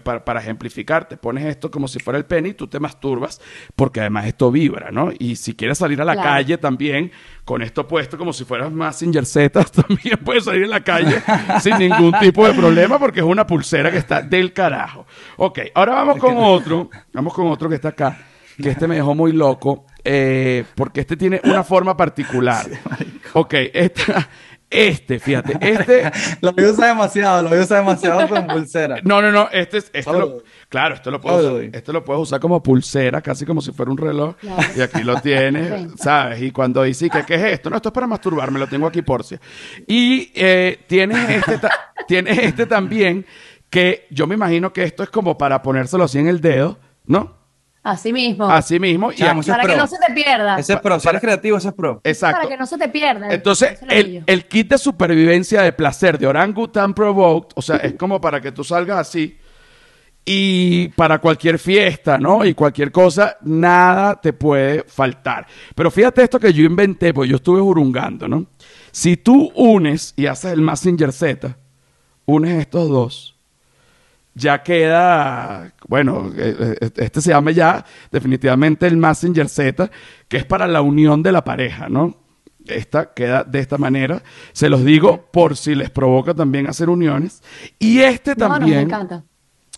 para, 0.03 0.39
ejemplificar, 0.39 1.07
te 1.07 1.17
pones 1.17 1.45
esto 1.45 1.69
como 1.69 1.88
si 1.88 1.99
fuera 1.99 2.17
el 2.17 2.26
pene 2.26 2.49
y 2.49 2.53
tú 2.53 2.67
te 2.67 2.80
masturbas, 2.80 3.41
porque 3.76 3.99
además 3.99 4.26
esto 4.26 4.51
vibra, 4.51 4.91
¿no? 4.91 5.11
Y 5.17 5.36
si 5.36 5.53
quieres 5.53 5.78
salir 5.78 6.01
a 6.01 6.05
la 6.05 6.15
calle 6.15 6.57
también, 6.57 7.11
con 7.43 7.61
esto 7.61 7.88
puesto 7.88 8.17
como 8.17 8.32
si 8.34 8.45
fueras 8.45 8.71
más 8.71 8.99
sin 8.99 9.13
Z, 9.13 9.63
también 9.88 10.17
puedes 10.23 10.45
salir 10.45 10.65
a 10.65 10.67
la 10.67 10.84
calle 10.84 11.21
sin 11.61 11.78
ningún 11.78 12.13
tipo 12.19 12.47
de 12.47 12.53
problema, 12.53 12.97
porque 12.97 13.19
es 13.19 13.26
una 13.26 13.45
pulsera 13.45 13.91
que 13.91 13.97
está 13.97 14.21
del 14.21 14.53
carajo. 14.53 15.05
Ok, 15.38 15.59
ahora 15.73 15.93
vamos 15.93 16.17
con 16.17 16.36
otro, 16.38 16.89
vamos 17.13 17.34
con 17.34 17.47
otro 17.47 17.67
que 17.67 17.76
está 17.76 17.89
acá, 17.89 18.17
que 18.61 18.69
este 18.69 18.88
me 18.88 18.95
dejó 18.95 19.13
muy 19.13 19.34
loco, 19.34 19.86
eh, 20.03 20.63
porque 20.76 21.01
este 21.01 21.17
tiene 21.17 21.41
una 21.43 21.63
forma 21.63 21.95
particular. 21.97 22.65
Ok, 23.38 23.53
esta, 23.73 24.30
este, 24.76 25.19
fíjate, 25.19 25.57
este... 25.61 26.11
lo 26.41 26.51
usa 26.51 26.88
demasiado, 26.88 27.49
lo 27.49 27.61
usa 27.61 27.78
demasiado 27.78 28.28
con 28.28 28.47
pulsera. 28.47 28.97
No, 29.03 29.21
no, 29.21 29.32
no, 29.32 29.49
este 29.51 29.78
es... 29.78 29.89
Este 29.93 30.11
lo, 30.11 30.43
claro, 30.69 30.95
esto 30.95 31.11
lo, 31.11 31.21
puedes 31.21 31.45
usar, 31.45 31.76
este 31.76 31.93
lo 31.93 32.03
puedes 32.03 32.21
usar 32.23 32.39
como 32.39 32.61
pulsera, 32.61 33.21
casi 33.21 33.45
como 33.45 33.61
si 33.61 33.71
fuera 33.71 33.91
un 33.91 33.97
reloj. 33.97 34.36
Y 34.76 34.82
aquí 34.82 35.03
lo 35.03 35.19
tienes, 35.21 35.91
¿sabes? 35.97 36.41
Y 36.41 36.51
cuando 36.51 36.84
dice, 36.84 37.09
¿qué, 37.09 37.23
¿qué 37.26 37.36
es 37.36 37.43
esto? 37.53 37.69
No, 37.69 37.78
esto 37.78 37.89
es 37.89 37.93
para 37.93 38.07
masturbarme, 38.07 38.59
lo 38.59 38.67
tengo 38.67 38.88
aquí 38.88 39.01
por 39.01 39.23
si. 39.23 39.38
Y 39.88 40.32
eh, 40.36 40.80
tienes, 40.88 41.30
este 41.30 41.67
tienes 42.07 42.38
este 42.39 42.65
también, 42.65 43.26
que 43.69 44.07
yo 44.09 44.28
me 44.28 44.36
imagino 44.36 44.71
que 44.73 44.84
esto 44.84 45.03
es 45.03 45.09
como 45.09 45.38
para 45.38 45.61
ponérselo 45.61 46.03
así 46.03 46.19
en 46.19 46.28
el 46.28 46.41
dedo, 46.41 46.78
¿no? 47.05 47.45
Así 47.86 48.11
mismo. 48.11 48.49
Así 48.49 48.79
mismo. 48.79 49.11
y 49.11 49.17
para 49.21 49.63
que 49.63 49.77
no 49.77 49.86
se 49.86 49.97
te 49.99 50.11
pierda. 50.11 50.57
Ese 50.57 50.73
es 50.73 50.79
pro. 50.79 50.99
Si 50.99 51.07
eres 51.07 51.21
creativo, 51.21 51.57
ese 51.57 51.67
es 51.67 51.73
pro. 51.75 52.01
Exacto. 52.03 52.38
Para 52.38 52.49
que 52.49 52.57
no 52.57 52.65
se 52.65 52.79
te 52.79 52.89
pierda. 52.89 53.29
Entonces, 53.29 53.77
el, 53.88 54.23
el, 54.25 54.45
kit 54.47 54.69
de 54.69 54.79
supervivencia 54.79 55.61
de 55.61 55.71
placer 55.71 56.17
de 56.17 56.25
Orangutan 56.25 56.95
Provoked, 56.95 57.53
o 57.53 57.61
sea, 57.61 57.75
es 57.77 57.93
como 57.93 58.19
para 58.19 58.41
que 58.41 58.51
tú 58.51 58.63
salgas 58.63 58.97
así 58.97 59.38
y 60.25 60.88
para 60.89 61.19
cualquier 61.19 61.59
fiesta, 61.59 62.17
¿no? 62.17 62.43
Y 62.43 62.55
cualquier 62.55 62.91
cosa, 62.91 63.38
nada 63.43 64.19
te 64.19 64.33
puede 64.33 64.83
faltar. 64.88 65.45
Pero 65.75 65.91
fíjate 65.91 66.23
esto 66.23 66.39
que 66.39 66.51
yo 66.51 66.63
inventé, 66.63 67.13
pues 67.13 67.29
yo 67.29 67.36
estuve 67.36 67.61
jurungando, 67.61 68.27
¿no? 68.27 68.47
Si 68.91 69.17
tú 69.17 69.51
unes 69.53 70.15
y 70.17 70.25
haces 70.25 70.53
el 70.53 70.61
Messenger 70.61 71.13
Z, 71.13 71.55
unes 72.25 72.59
estos 72.59 72.89
dos, 72.89 73.34
ya 74.36 74.61
queda, 74.61 75.73
bueno, 75.88 76.29
eh, 76.36 76.77
eh, 76.81 76.89
este 76.97 77.21
se 77.21 77.29
llama 77.31 77.51
ya 77.51 77.83
definitivamente 78.11 78.86
el 78.86 78.97
Messenger 78.97 79.47
Z, 79.49 79.89
que 80.27 80.38
es 80.38 80.45
para 80.45 80.67
la 80.67 80.81
unión 80.81 81.23
de 81.23 81.31
la 81.31 81.43
pareja, 81.43 81.89
¿no? 81.89 82.17
Esta 82.67 83.13
queda 83.13 83.43
de 83.43 83.59
esta 83.59 83.77
manera. 83.77 84.21
Se 84.51 84.69
los 84.69 84.83
digo 84.83 85.29
por 85.31 85.55
si 85.55 85.73
les 85.75 85.89
provoca 85.89 86.33
también 86.33 86.67
hacer 86.67 86.89
uniones. 86.89 87.41
Y 87.79 87.99
este 88.01 88.36
No, 88.36 88.45
no, 88.47 88.53
me 88.55 88.59
también. 88.59 88.79
encanta. 88.81 89.23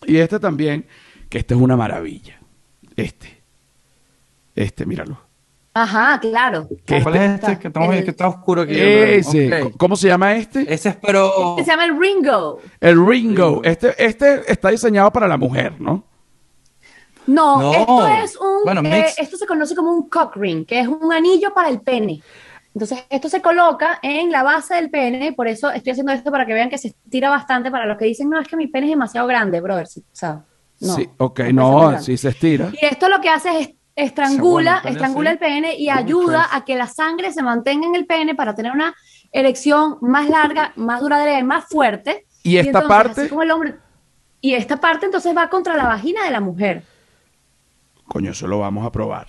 Y 0.06 0.18
este 0.18 0.40
también, 0.40 0.86
que 1.30 1.38
este 1.40 1.54
es 1.54 1.60
una 1.60 1.76
maravilla. 1.78 2.40
Este. 2.96 3.44
Este, 4.56 4.86
míralo. 4.86 5.27
Ajá, 5.82 6.20
claro. 6.20 6.68
¿Qué 6.86 7.04
¿Cuál 7.04 7.16
es 7.18 7.22
este? 7.40 7.60
Que, 7.60 7.68
estamos, 7.68 7.96
El- 7.96 8.04
que 8.04 8.10
está 8.12 8.28
oscuro 8.28 8.62
aquí. 8.64 8.74
Ese. 8.80 9.62
Ok. 9.64 9.74
¿Cómo 9.78 9.96
se 9.96 10.08
llama 10.08 10.36
este? 10.36 10.62
Ese 10.74 10.90
es, 10.90 10.96
pero. 10.96 11.52
Este 11.58 11.66
se 11.66 11.72
llama 11.72 11.86
el 11.86 12.00
Ringo. 12.00 12.60
El 12.80 13.06
Ringo. 13.08 13.62
Este, 13.64 13.94
este 14.04 14.52
está 14.52 14.70
diseñado 14.70 15.12
para 15.12 15.28
la 15.28 15.38
mujer, 15.38 15.74
¿no? 15.80 16.04
No, 17.28 17.62
No. 17.62 17.74
esto 17.74 18.08
es 18.08 18.38
un, 18.38 18.64
Bueno, 18.64 18.82
eh, 18.86 19.06
esto 19.18 19.38
se 19.38 19.46
conoce 19.46 19.76
como 19.76 19.92
un 19.92 20.08
cock 20.10 20.36
ring, 20.38 20.66
que 20.66 20.80
es 20.80 20.88
un 20.88 21.12
anillo 21.12 21.54
para 21.54 21.70
el 21.70 21.82
pene. 21.82 22.22
Entonces, 22.74 23.06
esto 23.10 23.28
se 23.28 23.42
coloca 23.42 24.00
en 24.02 24.32
la 24.32 24.44
base 24.44 24.76
del 24.76 24.90
pene, 24.90 25.34
por 25.34 25.48
eso 25.48 25.70
estoy 25.72 25.92
haciendo 25.92 26.12
esto 26.14 26.32
para 26.32 26.46
que 26.46 26.54
vean 26.54 26.70
que 26.70 26.78
se 26.78 26.90
estira 26.90 27.30
bastante 27.30 27.70
para 27.72 27.86
los 27.86 27.98
que 27.98 28.06
dicen, 28.06 28.30
no, 28.30 28.40
es 28.40 28.48
que 28.48 28.56
mi 28.56 28.68
pene 28.68 28.86
es 28.88 28.92
demasiado 28.92 29.28
grande, 29.28 29.60
brother. 29.60 29.88
Sí, 29.88 30.00
o 30.02 30.16
sea, 30.16 30.44
no. 30.80 30.94
sí, 30.96 31.10
ok, 31.18 31.40
no 31.54 32.00
sí 32.00 32.16
se 32.18 32.30
estira. 32.30 32.70
Y 32.80 32.86
esto 32.86 33.10
lo 33.10 33.20
que 33.20 33.30
hace 33.30 33.60
es 33.60 33.70
estrangula, 33.98 34.76
Se 34.78 34.82
pone 34.84 34.92
estrangula 34.94 35.32
el 35.32 35.38
pene 35.40 35.76
y 35.76 35.90
ayuda 35.90 36.48
a 36.52 36.64
que 36.64 36.76
la 36.76 36.88
sangre 36.88 37.34
se 37.34 37.42
mantenga 37.44 37.88
en 37.88 37.96
el 37.96 38.06
pene 38.06 38.36
para 38.36 38.56
tener 38.56 38.72
una 38.72 38.96
erección 39.32 39.98
más 40.02 40.30
larga, 40.30 40.72
más 40.76 41.02
duradera 41.02 41.40
y 41.40 41.44
más 41.44 41.66
fuerte. 41.66 42.26
Y 42.44 42.58
esta 42.58 42.70
entonces, 42.80 42.88
parte- 42.90 43.22
así 43.22 43.30
como 43.30 43.42
el 43.44 43.52
hombre, 43.52 43.76
y 44.40 44.54
esta 44.54 44.78
parte 44.78 45.06
entonces 45.08 45.36
va 45.36 45.50
contra 45.50 45.76
la 45.76 45.86
vagina 45.86 46.24
de 46.24 46.32
la 46.32 46.40
mujer. 46.40 46.84
Coño, 48.08 48.32
eso 48.32 48.48
lo 48.48 48.60
vamos 48.60 48.86
a 48.86 48.92
probar. 48.92 49.28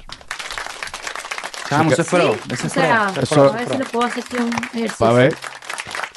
Ese 1.70 1.92
es 1.92 1.98
Eso- 1.98 2.10
pro, 3.34 3.48
a 3.50 3.52
ver 3.52 3.68
si 3.68 3.78
le 3.78 3.84
puedo 3.86 4.06
hacer 4.06 4.24
aquí 4.24 4.36
un 4.36 4.48
ejercicio. 4.54 4.96
Para 4.98 5.12
ver. 5.14 5.34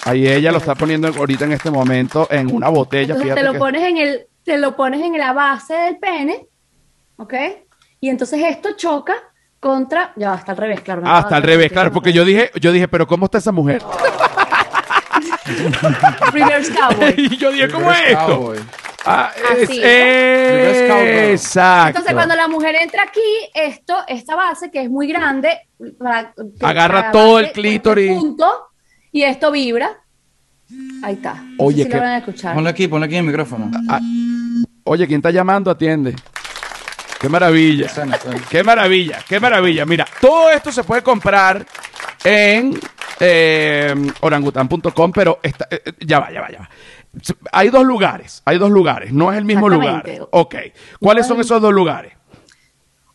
Ahí 0.05 0.27
ella 0.27 0.51
lo 0.51 0.57
está 0.57 0.75
poniendo 0.75 1.07
ahorita 1.07 1.45
en 1.45 1.51
este 1.53 1.69
momento 1.71 2.27
en 2.31 2.53
una 2.53 2.69
botella. 2.69 3.13
Entonces 3.13 3.35
te 3.35 3.43
lo 3.43 3.53
que- 3.53 3.59
pones 3.59 3.83
en 3.87 3.97
el, 3.97 4.27
te 4.43 4.57
lo 4.57 4.75
pones 4.75 5.01
en 5.01 5.17
la 5.17 5.33
base 5.33 5.73
del 5.73 5.97
pene, 5.99 6.47
¿ok? 7.17 7.33
Y 8.01 8.09
entonces 8.09 8.41
esto 8.43 8.69
choca 8.75 9.13
contra, 9.59 10.11
ya 10.15 10.33
está 10.35 10.51
al 10.53 10.57
revés, 10.57 10.81
claro. 10.81 11.03
Ah, 11.05 11.19
hasta 11.19 11.35
al 11.37 11.43
revés, 11.43 11.71
claro, 11.71 11.91
porque 11.91 12.11
yo 12.11 12.25
dije, 12.25 12.51
yo 12.59 12.71
dije, 12.71 12.87
pero 12.87 13.05
¿cómo 13.07 13.25
está 13.25 13.37
esa 13.37 13.51
mujer? 13.51 13.81
Reverse 16.33 16.73
cowboy. 16.73 17.13
y 17.17 17.37
yo 17.37 17.51
dije, 17.51 17.69
¿cómo 17.69 17.91
es 17.91 17.99
Reverse 17.99 18.21
esto? 18.21 18.53
Ah, 19.05 19.31
es- 19.57 19.69
Así, 19.69 19.81
exacto. 19.83 21.89
Entonces, 21.89 22.13
cuando 22.13 22.35
la 22.35 22.47
mujer 22.47 22.75
entra 22.75 23.03
aquí, 23.03 23.19
esto, 23.53 23.95
esta 24.07 24.35
base 24.35 24.69
que 24.71 24.83
es 24.83 24.89
muy 24.89 25.07
grande, 25.07 25.59
para- 25.97 26.33
Agarra 26.61 26.99
para 27.01 27.11
todo 27.11 27.39
el 27.39 27.51
clítoris. 27.51 28.09
este 28.11 28.19
punto, 28.19 28.51
y 29.11 29.23
esto 29.23 29.51
vibra. 29.51 29.97
Ahí 31.03 31.15
está. 31.15 31.33
No 31.33 31.41
sé 31.41 31.55
Oye, 31.57 31.83
si 31.83 31.89
que- 31.89 31.95
lo 31.97 32.01
van 32.03 32.11
a 32.11 32.17
escuchar. 32.19 32.53
Ponlo 32.55 32.69
aquí, 32.69 32.87
ponlo 32.87 33.05
aquí 33.05 33.15
en 33.15 33.21
el 33.25 33.27
micrófono. 33.27 33.71
Ah, 33.89 33.99
Oye, 34.83 35.05
¿quién 35.07 35.19
está 35.19 35.31
llamando? 35.31 35.69
Atiende. 35.69 36.15
Qué 37.21 37.29
maravilla. 37.29 37.87
Qué 38.49 38.63
maravilla, 38.63 39.19
qué 39.27 39.39
maravilla. 39.39 39.85
Mira, 39.85 40.07
todo 40.19 40.49
esto 40.49 40.71
se 40.71 40.83
puede 40.83 41.03
comprar 41.03 41.63
en 42.23 42.79
eh, 43.19 43.95
orangutan.com, 44.21 45.11
pero 45.11 45.39
está- 45.43 45.67
eh, 45.69 45.81
eh, 45.85 45.93
ya 45.99 46.19
va, 46.19 46.31
ya 46.31 46.41
va, 46.41 46.49
ya 46.49 46.59
va. 46.59 46.69
Hay 47.51 47.69
dos 47.69 47.83
lugares, 47.85 48.41
hay 48.45 48.57
dos 48.57 48.71
lugares, 48.71 49.11
no 49.13 49.31
es 49.31 49.37
el 49.37 49.45
mismo 49.45 49.67
lugar. 49.69 50.03
Ok. 50.31 50.55
¿Cuáles 50.99 51.27
son 51.27 51.39
es- 51.39 51.45
esos 51.45 51.61
dos 51.61 51.73
lugares? 51.73 52.13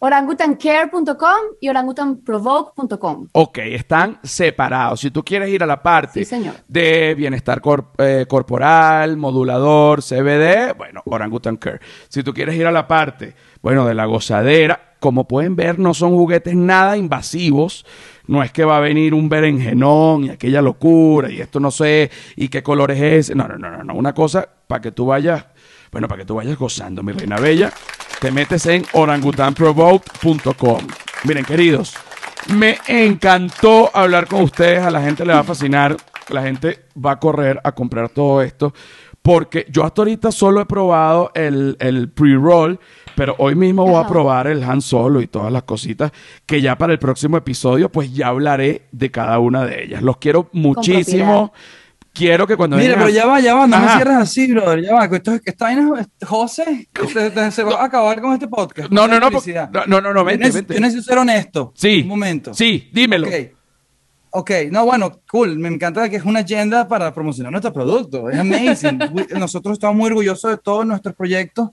orangutancare.com 0.07 1.37
y 1.61 1.69
orangutanprovoke.com. 1.69 3.29
Ok, 3.33 3.59
están 3.59 4.19
separados. 4.23 5.01
Si 5.01 5.11
tú 5.11 5.25
quieres 5.25 5.49
ir 5.51 5.63
a 5.63 5.67
la 5.67 5.83
parte 5.83 6.25
Sí, 6.25 6.37
de 6.69 7.15
bienestar 7.15 7.61
cor- 7.61 7.93
eh, 7.99 8.27
corporal, 8.29 9.17
modulador, 9.17 10.03
CBD, 10.03 10.73
bueno, 10.77 11.03
Orangutan 11.07 11.57
Care. 11.57 11.81
Si 12.09 12.23
tú 12.23 12.33
quieres 12.33 12.55
ir 12.57 12.67
a 12.67 12.73
la 12.73 12.87
parte, 12.89 13.35
bueno, 13.63 13.87
de 13.87 13.95
la 13.95 14.05
gozadera, 14.07 14.95
como 15.01 15.29
pueden 15.29 15.57
ver, 15.57 15.79
no 15.79 15.93
son 15.95 16.11
juguetes 16.17 16.55
nada 16.55 16.97
invasivos. 16.97 17.85
No 18.27 18.43
es 18.43 18.51
que 18.51 18.65
va 18.65 18.79
a 18.79 18.81
venir 18.81 19.15
un 19.15 19.29
berenjenón 19.29 20.25
y 20.25 20.31
aquella 20.31 20.61
locura 20.63 21.31
y 21.31 21.41
esto 21.41 21.61
no 21.61 21.71
sé 21.71 22.11
y 22.35 22.49
qué 22.49 22.63
color 22.63 22.91
es 22.91 23.01
ese. 23.03 23.35
No, 23.35 23.47
no, 23.47 23.57
no, 23.57 23.71
no, 23.71 23.85
no. 23.85 23.95
Una 23.95 24.15
cosa 24.15 24.49
para 24.67 24.81
que 24.81 24.91
tú 24.93 25.07
vayas, 25.07 25.45
bueno, 25.93 26.09
para 26.09 26.21
que 26.23 26.27
tú 26.27 26.35
vayas 26.35 26.59
gozando, 26.59 27.03
mi 27.03 27.13
reina 27.13 27.37
bella. 27.37 27.73
Te 28.21 28.31
metes 28.31 28.65
en 28.67 28.85
orangutanprovoke.com. 28.93 30.87
Miren, 31.25 31.45
queridos, 31.45 31.95
me 32.55 32.79
encantó 32.89 33.91
hablar 33.93 34.27
con 34.27 34.43
ustedes. 34.43 34.83
A 34.83 34.91
la 34.91 35.03
gente 35.03 35.25
le 35.25 35.35
va 35.35 35.41
a 35.41 35.45
fascinar. 35.45 35.97
La 36.31 36.43
gente 36.43 36.87
va 36.97 37.13
a 37.13 37.19
correr 37.21 37.61
a 37.63 37.73
comprar 37.73 38.09
todo 38.09 38.41
esto. 38.41 38.73
Porque 39.21 39.67
yo 39.69 39.85
hasta 39.85 40.03
ahorita 40.03 40.33
solo 40.33 40.61
he 40.61 40.67
probado 40.67 41.31
el, 41.35 41.77
el 41.79 42.09
pre-roll. 42.09 42.81
Pero 43.15 43.35
hoy 43.39 43.55
mismo 43.55 43.87
voy 43.87 44.03
a 44.03 44.07
probar 44.07 44.47
el 44.47 44.63
Han 44.65 44.81
Solo 44.81 45.21
y 45.21 45.27
todas 45.27 45.53
las 45.53 45.65
cositas. 45.65 46.11
Que 46.47 46.63
ya 46.63 46.79
para 46.79 46.95
el 46.95 46.99
próximo 46.99 47.37
episodio, 47.37 47.91
pues 47.91 48.15
ya 48.15 48.29
hablaré 48.29 48.87
de 48.93 49.11
cada 49.11 49.39
una 49.41 49.67
de 49.67 49.85
ellas. 49.85 50.03
Los 50.03 50.17
quiero 50.17 50.49
muchísimo. 50.53 51.53
Quiero 52.17 52.47
que 52.47 52.57
cuando 52.57 52.77
Mira, 52.77 52.91
vengan 52.95 53.07
pero 53.07 53.15
ya 53.15 53.27
va, 53.27 53.41
ya 53.41 53.55
va, 53.55 53.67
no 53.67 53.79
me 53.79 53.89
cierres 53.95 54.17
así, 54.17 54.47
brother, 54.51 54.83
ya 54.83 54.95
va. 54.95 55.09
que 55.11 55.17
Esto, 55.17 55.33
que 55.41 55.51
esta 55.51 55.65
vaina, 55.67 56.01
es- 56.01 56.27
José, 56.27 56.89
se, 57.13 57.31
se- 57.31 57.51
se 57.51 57.63
va 57.63 57.83
a 57.83 57.85
acabar 57.85 58.21
con 58.21 58.33
este 58.33 58.49
podcast. 58.49 58.91
No, 58.91 59.07
no, 59.07 59.21
no, 59.21 59.29
no, 59.31 60.01
no, 60.01 60.15
no, 60.15 60.25
vente, 60.25 60.51
vente. 60.51 60.75
yo 60.75 60.81
necesito 60.81 61.05
ser 61.05 61.19
honesto. 61.19 61.73
Sí. 61.77 62.01
Un 62.03 62.09
momento. 62.09 62.55
Sí, 62.55 62.89
dímelo. 62.93 63.27
Ok. 63.29 63.35
Ok, 64.39 64.51
no, 64.71 64.85
bueno, 64.85 65.21
cool. 65.31 65.59
Me 65.59 65.69
encanta 65.69 66.09
que 66.11 66.17
es 66.17 66.25
una 66.25 66.41
agenda 66.41 66.87
para 66.89 67.13
promocionar 67.15 67.51
nuestro 67.53 67.73
producto. 67.73 68.29
Es 68.29 68.39
amazing. 68.39 68.99
Nosotros 69.39 69.75
estamos 69.75 69.97
muy 69.97 70.07
orgullosos 70.09 70.51
de 70.51 70.59
todos 70.59 70.85
nuestros 70.87 71.15
proyectos 71.15 71.71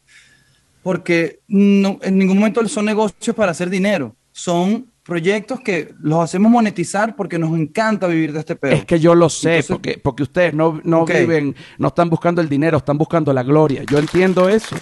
porque 0.81 1.39
no, 1.47 1.99
en 2.01 2.17
ningún 2.17 2.37
momento 2.37 2.65
son 2.67 2.85
negocios 2.85 3.35
para 3.35 3.51
hacer 3.51 3.69
dinero. 3.69 4.15
Son 4.31 4.87
proyectos 5.03 5.59
que 5.59 5.93
los 5.99 6.23
hacemos 6.23 6.49
monetizar 6.51 7.15
porque 7.15 7.37
nos 7.37 7.57
encanta 7.57 8.07
vivir 8.07 8.31
de 8.31 8.39
este 8.39 8.55
pedo. 8.55 8.71
Es 8.73 8.85
que 8.85 8.99
yo 8.99 9.13
lo 9.15 9.29
sé, 9.29 9.57
Entonces- 9.57 9.67
porque, 9.75 9.97
porque 10.01 10.23
ustedes 10.23 10.53
no, 10.53 10.79
no 10.83 11.05
viven, 11.05 11.55
no 11.77 11.89
están 11.89 12.09
buscando 12.09 12.41
el 12.41 12.47
dinero, 12.49 12.77
están 12.77 12.97
buscando 12.97 13.33
la 13.33 13.43
gloria. 13.43 13.83
Yo 13.89 13.99
entiendo 13.99 14.47
eso. 14.47 14.75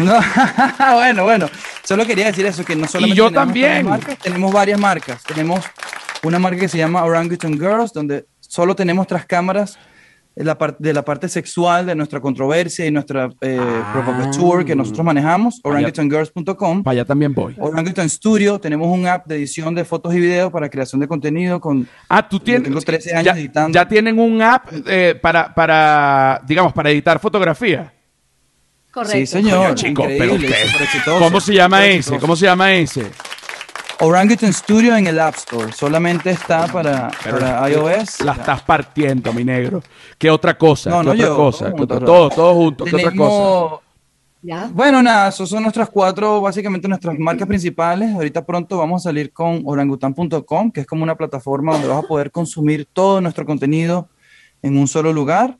No, 0.00 0.14
bueno, 0.94 1.24
bueno, 1.24 1.48
solo 1.84 2.04
quería 2.06 2.26
decir 2.26 2.44
eso, 2.46 2.64
que 2.64 2.74
no 2.76 2.86
solamente 2.88 3.16
yo 3.16 3.26
tenemos 3.28 3.46
también. 3.46 3.86
marcas, 3.86 4.18
tenemos 4.18 4.52
varias 4.52 4.80
marcas. 4.80 5.22
Tenemos 5.24 5.64
una 6.22 6.38
marca 6.38 6.58
que 6.60 6.68
se 6.68 6.78
llama 6.78 7.04
Orangutan 7.04 7.52
Girls, 7.54 7.92
donde 7.92 8.26
solo 8.40 8.74
tenemos 8.74 9.06
tras 9.06 9.26
cámaras 9.26 9.78
la, 10.44 10.56
de 10.78 10.92
la 10.92 11.04
parte 11.04 11.28
sexual 11.28 11.86
de 11.86 11.94
nuestra 11.94 12.20
controversia 12.20 12.86
y 12.86 12.90
nuestra 12.90 13.30
eh, 13.40 13.58
Ah. 13.60 13.90
provocateur 13.92 14.64
que 14.64 14.74
nosotros 14.76 15.04
manejamos, 15.04 15.60
orangutangirls.com. 15.64 16.82
Para 16.82 16.92
allá 16.92 17.04
también 17.04 17.34
voy. 17.34 17.54
Orangutan 17.58 18.08
Studio, 18.08 18.58
tenemos 18.58 18.88
un 18.88 19.06
app 19.06 19.26
de 19.26 19.36
edición 19.36 19.74
de 19.74 19.84
fotos 19.84 20.14
y 20.14 20.20
videos 20.20 20.50
para 20.52 20.68
creación 20.68 21.00
de 21.00 21.08
contenido 21.08 21.60
con 21.60 21.88
Ah, 22.08 22.26
tú 22.28 22.38
tienes. 22.40 22.64
tengo 22.64 22.80
13 22.80 23.14
años 23.14 23.24
ya, 23.24 23.32
editando. 23.32 23.74
ya 23.74 23.88
tienen 23.88 24.18
un 24.18 24.40
app 24.42 24.68
eh, 24.86 25.18
para, 25.20 25.52
para, 25.54 26.40
digamos, 26.46 26.72
para 26.72 26.90
editar 26.90 27.18
fotografía. 27.18 27.92
Correcto. 28.90 29.18
Sí, 29.18 29.26
señor. 29.26 29.58
Coño, 29.64 29.74
chico, 29.74 30.04
pero 30.06 30.34
exitoso, 30.34 31.18
¿Cómo 31.18 31.40
se 31.40 31.54
llama 31.54 31.84
ese? 31.86 32.18
¿Cómo 32.18 32.34
se 32.36 32.46
llama 32.46 32.72
ese? 32.72 33.02
Orangutan 34.00 34.52
Studio 34.52 34.96
en 34.96 35.06
el 35.08 35.18
App 35.18 35.34
Store. 35.36 35.72
Solamente 35.72 36.30
está 36.30 36.66
para, 36.68 37.10
para 37.24 37.68
iOS. 37.68 38.20
La 38.20 38.32
estás 38.32 38.62
partiendo, 38.62 39.32
mi 39.32 39.44
negro. 39.44 39.82
¿Qué 40.16 40.30
otra 40.30 40.56
cosa? 40.56 40.90
No, 40.90 40.98
¿Qué 41.00 41.04
no 41.04 41.10
otra 41.12 41.24
yo, 41.26 41.36
cosa? 41.36 41.58
todo 41.64 41.72
¿Qué 41.74 41.78
junto, 41.78 41.94
otra- 41.94 41.96
bro. 41.98 42.06
todo, 42.06 42.30
todo 42.30 42.54
junto. 42.54 42.84
¿Qué 42.84 42.96
otra 42.96 43.10
cosa? 43.10 43.10
Tenemos- 43.16 43.80
Ya. 44.40 44.70
Bueno, 44.72 45.02
nada, 45.02 45.28
esas 45.30 45.48
son 45.48 45.62
nuestras 45.64 45.90
cuatro, 45.90 46.40
básicamente 46.40 46.86
nuestras 46.86 47.18
marcas 47.18 47.48
principales. 47.48 48.14
Ahorita 48.14 48.46
pronto 48.46 48.78
vamos 48.78 49.02
a 49.02 49.08
salir 49.08 49.32
con 49.32 49.62
orangutan.com, 49.64 50.70
que 50.70 50.82
es 50.82 50.86
como 50.86 51.02
una 51.02 51.16
plataforma 51.16 51.72
donde 51.72 51.88
vas 51.88 52.04
a 52.04 52.06
poder 52.06 52.30
consumir 52.30 52.86
todo 52.92 53.20
nuestro 53.20 53.44
contenido 53.44 54.08
en 54.62 54.78
un 54.78 54.86
solo 54.86 55.12
lugar. 55.12 55.58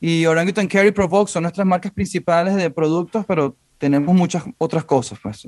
Y 0.00 0.24
Orangutan 0.26 0.68
Carry 0.68 0.92
Provoke 0.92 1.28
son 1.30 1.42
nuestras 1.42 1.66
marcas 1.66 1.90
principales 1.92 2.54
de 2.54 2.70
productos, 2.70 3.24
pero 3.26 3.56
tenemos 3.80 4.14
muchas 4.14 4.44
otras 4.58 4.84
cosas, 4.84 5.18
pues, 5.22 5.46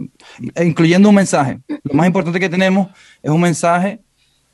e 0.54 0.64
incluyendo 0.64 1.10
un 1.10 1.14
mensaje. 1.14 1.60
Lo 1.84 1.94
más 1.94 2.06
importante 2.06 2.40
que 2.40 2.48
tenemos 2.48 2.88
es 3.22 3.30
un 3.30 3.40
mensaje 3.40 4.00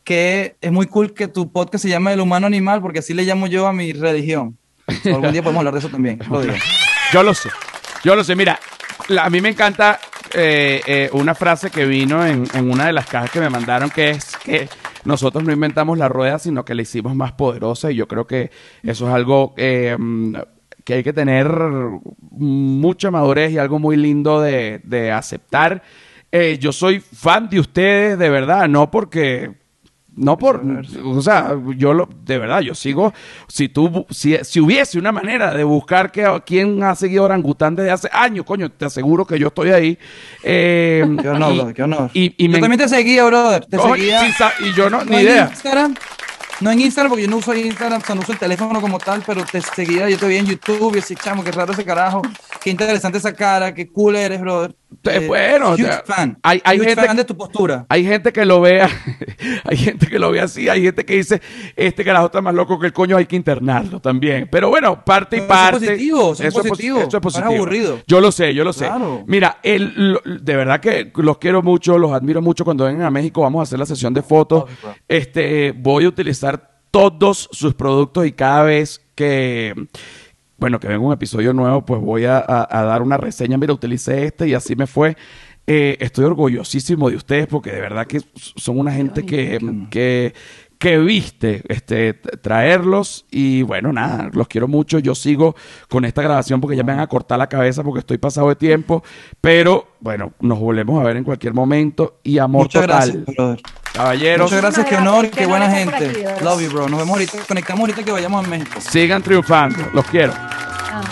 que 0.03 0.57
es 0.61 0.73
muy 0.73 0.87
cool 0.87 1.15
que 1.15 1.29
tu 1.29 1.53
podcast 1.53 1.83
se 1.83 1.89
llame 1.89 2.13
El 2.13 2.21
Humano 2.21 2.49
Animal, 2.49 2.83
porque 2.83 2.99
así 2.99 3.15
le 3.15 3.23
llamo 3.23 3.47
yo 3.47 3.69
a 3.69 3.73
mi 3.73 3.93
religión. 3.93 4.59
So, 5.05 5.15
algún 5.15 5.33
día 5.33 5.43
podemos 5.43 5.61
hablar 5.61 5.75
de 5.75 5.79
eso 5.79 5.91
también. 5.91 6.19
Yo 7.13 7.23
lo 7.23 7.35
sé. 7.35 7.51
Yo 8.03 8.17
lo 8.17 8.25
sé, 8.25 8.35
mira, 8.35 8.59
a 9.21 9.31
mí 9.31 9.41
me 9.41 9.51
encanta 9.51 10.01
eh, 10.35 10.81
eh, 10.87 11.11
una 11.13 11.37
frase 11.37 11.71
que 11.71 11.85
vino 11.85 12.27
en, 12.27 12.49
una 12.69 12.87
de 12.87 12.93
las 12.93 13.07
cajas 13.07 13.31
que 13.31 13.39
me 13.39 13.49
mandaron, 13.49 13.91
que 13.91 14.11
es 14.11 14.37
que 14.39 14.69
nosotros 15.05 15.45
no 15.45 15.53
inventamos 15.53 15.97
la 15.97 16.09
rueda, 16.09 16.41
sino 16.41 16.65
que 16.65 16.75
la 16.75 16.83
hicimos 16.83 17.15
más 17.15 17.33
poderosa 17.33 17.93
y 17.93 17.95
yo 17.95 18.09
creo 18.09 18.27
que 18.27 18.51
eso 18.83 19.09
es 19.09 19.15
algo 19.15 19.55
eh, 19.57 19.97
que 20.89 20.95
hay 20.95 21.03
que 21.05 21.13
tener 21.13 21.47
mucha 22.31 23.11
madurez 23.11 23.53
y 23.53 23.59
algo 23.59 23.79
muy 23.79 23.95
lindo 23.99 24.41
de, 24.41 24.81
de 24.85 25.13
aceptar. 25.13 25.83
Eh, 26.33 26.57
yo 26.59 26.73
soy 26.73 26.99
fan 27.01 27.47
de 27.51 27.61
ustedes, 27.61 28.19
de 28.19 28.31
verdad, 28.31 28.67
no 28.69 28.91
porque 28.91 29.53
no 30.17 30.39
por, 30.39 30.63
o 31.05 31.21
sea, 31.21 31.55
yo 31.77 31.93
lo, 31.93 32.09
de 32.25 32.39
verdad, 32.39 32.61
yo 32.61 32.75
sigo, 32.75 33.13
si 33.49 33.69
tú, 33.69 34.07
si, 34.09 34.37
si 34.43 34.61
hubiese 34.61 34.99
una 34.99 35.13
manera 35.13 35.53
de 35.53 35.63
buscar 35.63 36.11
que 36.11 36.27
quién 36.47 36.83
ha 36.83 36.95
seguido 36.95 37.25
orangután 37.25 37.77
desde 37.77 37.91
hace 37.91 38.09
años, 38.11 38.47
coño, 38.47 38.71
te 38.71 38.87
aseguro 38.87 39.27
que 39.27 39.39
yo 39.39 39.49
estoy 39.49 39.71
ahí. 39.71 39.99
Eh, 40.43 41.05
Qué 41.21 41.29
honor, 41.29 41.53
y- 41.53 41.57
brother, 41.59 41.75
qué 41.75 41.83
honor. 41.83 42.11
Y, 42.15 42.35
y 42.37 42.47
yo 42.49 42.53
me- 42.53 42.61
también 42.61 42.81
te 42.81 42.89
seguía, 42.89 43.25
brother. 43.27 43.67
Te 43.67 43.77
Coño, 43.77 43.95
seguía. 43.95 44.21
sin 44.23 44.33
sa- 44.33 44.53
y 44.59 44.73
yo 44.75 44.89
no, 44.91 45.05
ni 45.05 45.19
idea. 45.19 45.49
Instagram, 45.51 45.95
no 46.61 46.71
en 46.71 46.81
Instagram, 46.81 47.11
porque 47.11 47.25
yo 47.25 47.31
no 47.31 47.37
uso 47.37 47.55
Instagram, 47.55 48.03
o 48.09 48.15
no 48.15 48.21
uso 48.21 48.33
el 48.33 48.39
teléfono 48.39 48.81
como 48.81 48.99
tal, 48.99 49.23
pero 49.27 49.45
te 49.45 49.61
seguía, 49.61 50.09
yo 50.09 50.19
te 50.19 50.27
vi 50.27 50.37
en 50.37 50.47
YouTube 50.47 50.97
y 50.97 50.99
así, 50.99 51.15
chamo, 51.15 51.45
qué 51.45 51.53
raro 51.53 51.73
ese 51.73 51.85
carajo, 51.85 52.23
qué 52.61 52.71
interesante 52.71 53.19
esa 53.19 53.33
cara, 53.33 53.75
qué 53.75 53.89
cool 53.89 54.17
eres, 54.17 54.41
brother. 54.41 54.75
Eh, 55.05 55.27
bueno, 55.27 55.73
huge 55.75 55.85
o 55.85 55.87
sea, 55.87 56.03
fan. 56.05 56.39
hay- 56.43 56.61
hay 56.65 56.79
huge 56.81 56.89
gente- 56.89 57.07
fan 57.07 57.17
de 57.17 57.25
tu 57.25 57.37
postura. 57.37 57.87
Hay 57.89 58.05
gente 58.05 58.33
que 58.33 58.45
lo 58.45 58.61
vea, 58.61 58.89
hay 59.65 59.77
gente 59.77 60.07
que 60.07 60.19
lo 60.19 60.31
ve 60.31 60.41
así, 60.41 60.69
hay 60.69 60.83
gente 60.83 61.05
que 61.05 61.15
dice, 61.17 61.41
este 61.77 62.05
carajo 62.05 62.27
está 62.27 62.41
más 62.41 62.55
loco 62.55 62.79
que 62.79 62.87
el 62.87 62.93
coño, 62.93 63.17
hay 63.17 63.27
que 63.27 63.37
internarlo 63.37 64.01
también. 64.01 64.49
Pero 64.51 64.71
bueno, 64.71 65.05
parte 65.05 65.37
y 65.37 65.41
Pero 65.41 65.53
eso 65.53 65.55
es 65.55 65.71
parte. 65.71 65.87
positivo, 65.89 66.33
eso 66.33 66.43
es 66.43 66.55
posi- 66.55 66.69
positivo. 66.71 66.99
eso 67.01 67.17
es 67.17 67.23
positivo. 67.23 67.55
aburrido. 67.55 68.01
Yo 68.07 68.21
lo 68.21 68.33
sé, 68.33 68.55
yo 68.55 68.65
lo 68.65 68.73
sé. 68.73 68.87
Claro. 68.87 69.25
Mira, 69.27 69.59
el, 69.63 70.13
lo- 70.13 70.23
de 70.25 70.57
verdad 70.57 70.81
que 70.81 71.13
los 71.17 71.39
quiero 71.39 71.63
mucho, 71.63 71.99
los 71.99 72.13
admiro 72.13 72.41
mucho. 72.43 72.65
Cuando 72.65 72.85
vengan 72.85 73.07
a 73.07 73.11
México 73.11 73.43
vamos 73.43 73.61
a 73.61 73.63
hacer 73.65 73.79
la 73.79 73.87
sesión 73.87 74.15
de 74.15 74.23
fotos. 74.23 74.65
Este, 75.07 75.73
voy 75.73 76.05
a 76.07 76.09
utilizar 76.09 76.79
todos 76.91 77.49
sus 77.53 77.75
productos 77.75 78.27
y 78.27 78.33
cada 78.33 78.63
vez 78.63 79.05
que, 79.15 79.75
bueno, 80.59 80.79
que 80.81 80.89
venga 80.89 81.01
un 81.07 81.13
episodio 81.13 81.53
nuevo, 81.53 81.85
pues 81.85 82.01
voy 82.01 82.25
a, 82.27 82.39
a- 82.39 82.69
a 82.71 82.83
dar 82.85 83.01
una 83.03 83.17
reseña. 83.17 83.57
Mira, 83.59 83.73
utilicé 83.73 84.25
este 84.25 84.49
y 84.49 84.55
así 84.55 84.77
me 84.77 84.87
fue. 84.87 85.17
Eh, 85.67 85.97
estoy 86.01 86.25
orgullosísimo 86.25 87.11
de 87.11 87.17
ustedes 87.17 87.47
porque 87.47 87.71
de 87.71 87.81
verdad 87.81 88.07
que 88.07 88.21
son 88.35 88.79
una 88.79 88.91
gente 88.91 89.27
que, 89.27 89.59
que, 89.91 90.33
que 90.79 90.99
viste 90.99 91.63
este, 91.69 92.15
traerlos 92.15 93.27
y 93.31 93.61
bueno, 93.63 93.93
nada, 93.93 94.31
los 94.33 94.49
quiero 94.49 94.67
mucho. 94.67 94.99
Yo 94.99 95.15
sigo 95.15 95.55
con 95.91 96.07
esta 96.07 96.23
grabación 96.23 96.61
porque 96.63 96.75
ya 96.77 96.85
me 96.85 96.93
van 96.93 97.01
a 97.01 97.07
cortar 97.07 97.39
la 97.39 97.49
cabeza 97.49 97.83
porque 97.85 97.99
estoy 98.01 98.17
pasado 98.17 98.49
de 98.49 98.57
tiempo, 98.57 99.03
pero 99.43 99.89
bueno, 100.01 100.33
nos 100.41 100.59
volvemos 100.59 100.99
a 101.01 101.05
ver 101.05 101.19
en 101.19 101.25
cualquier 101.25 101.53
momento 101.53 102.19
y 102.25 102.39
amor 102.39 102.63
Muchas 102.63 102.83
total. 102.87 103.13
gracias, 103.13 103.37
brother. 103.37 103.61
Caballeros, 103.93 104.51
Muchas 104.51 104.63
gracias, 104.63 104.87
qué 104.87 104.97
honor, 104.97 105.23
gracias, 105.23 105.33
qué 105.33 105.41
qué 105.41 105.47
buena 105.47 105.71
gente. 105.71 106.25
Love 106.43 106.63
you, 106.63 106.71
bro. 106.71 106.89
Nos 106.89 107.01
vemos 107.01 107.15
ahorita, 107.15 107.39
conectamos 107.47 107.81
ahorita 107.81 108.03
que 108.05 108.13
vayamos 108.13 108.45
a 108.45 108.49
México. 108.49 108.81
sigan 108.81 109.23
triunfando. 109.23 109.79
Los 109.93 110.07
quiero. 110.07 110.33
Ah. 110.37 111.03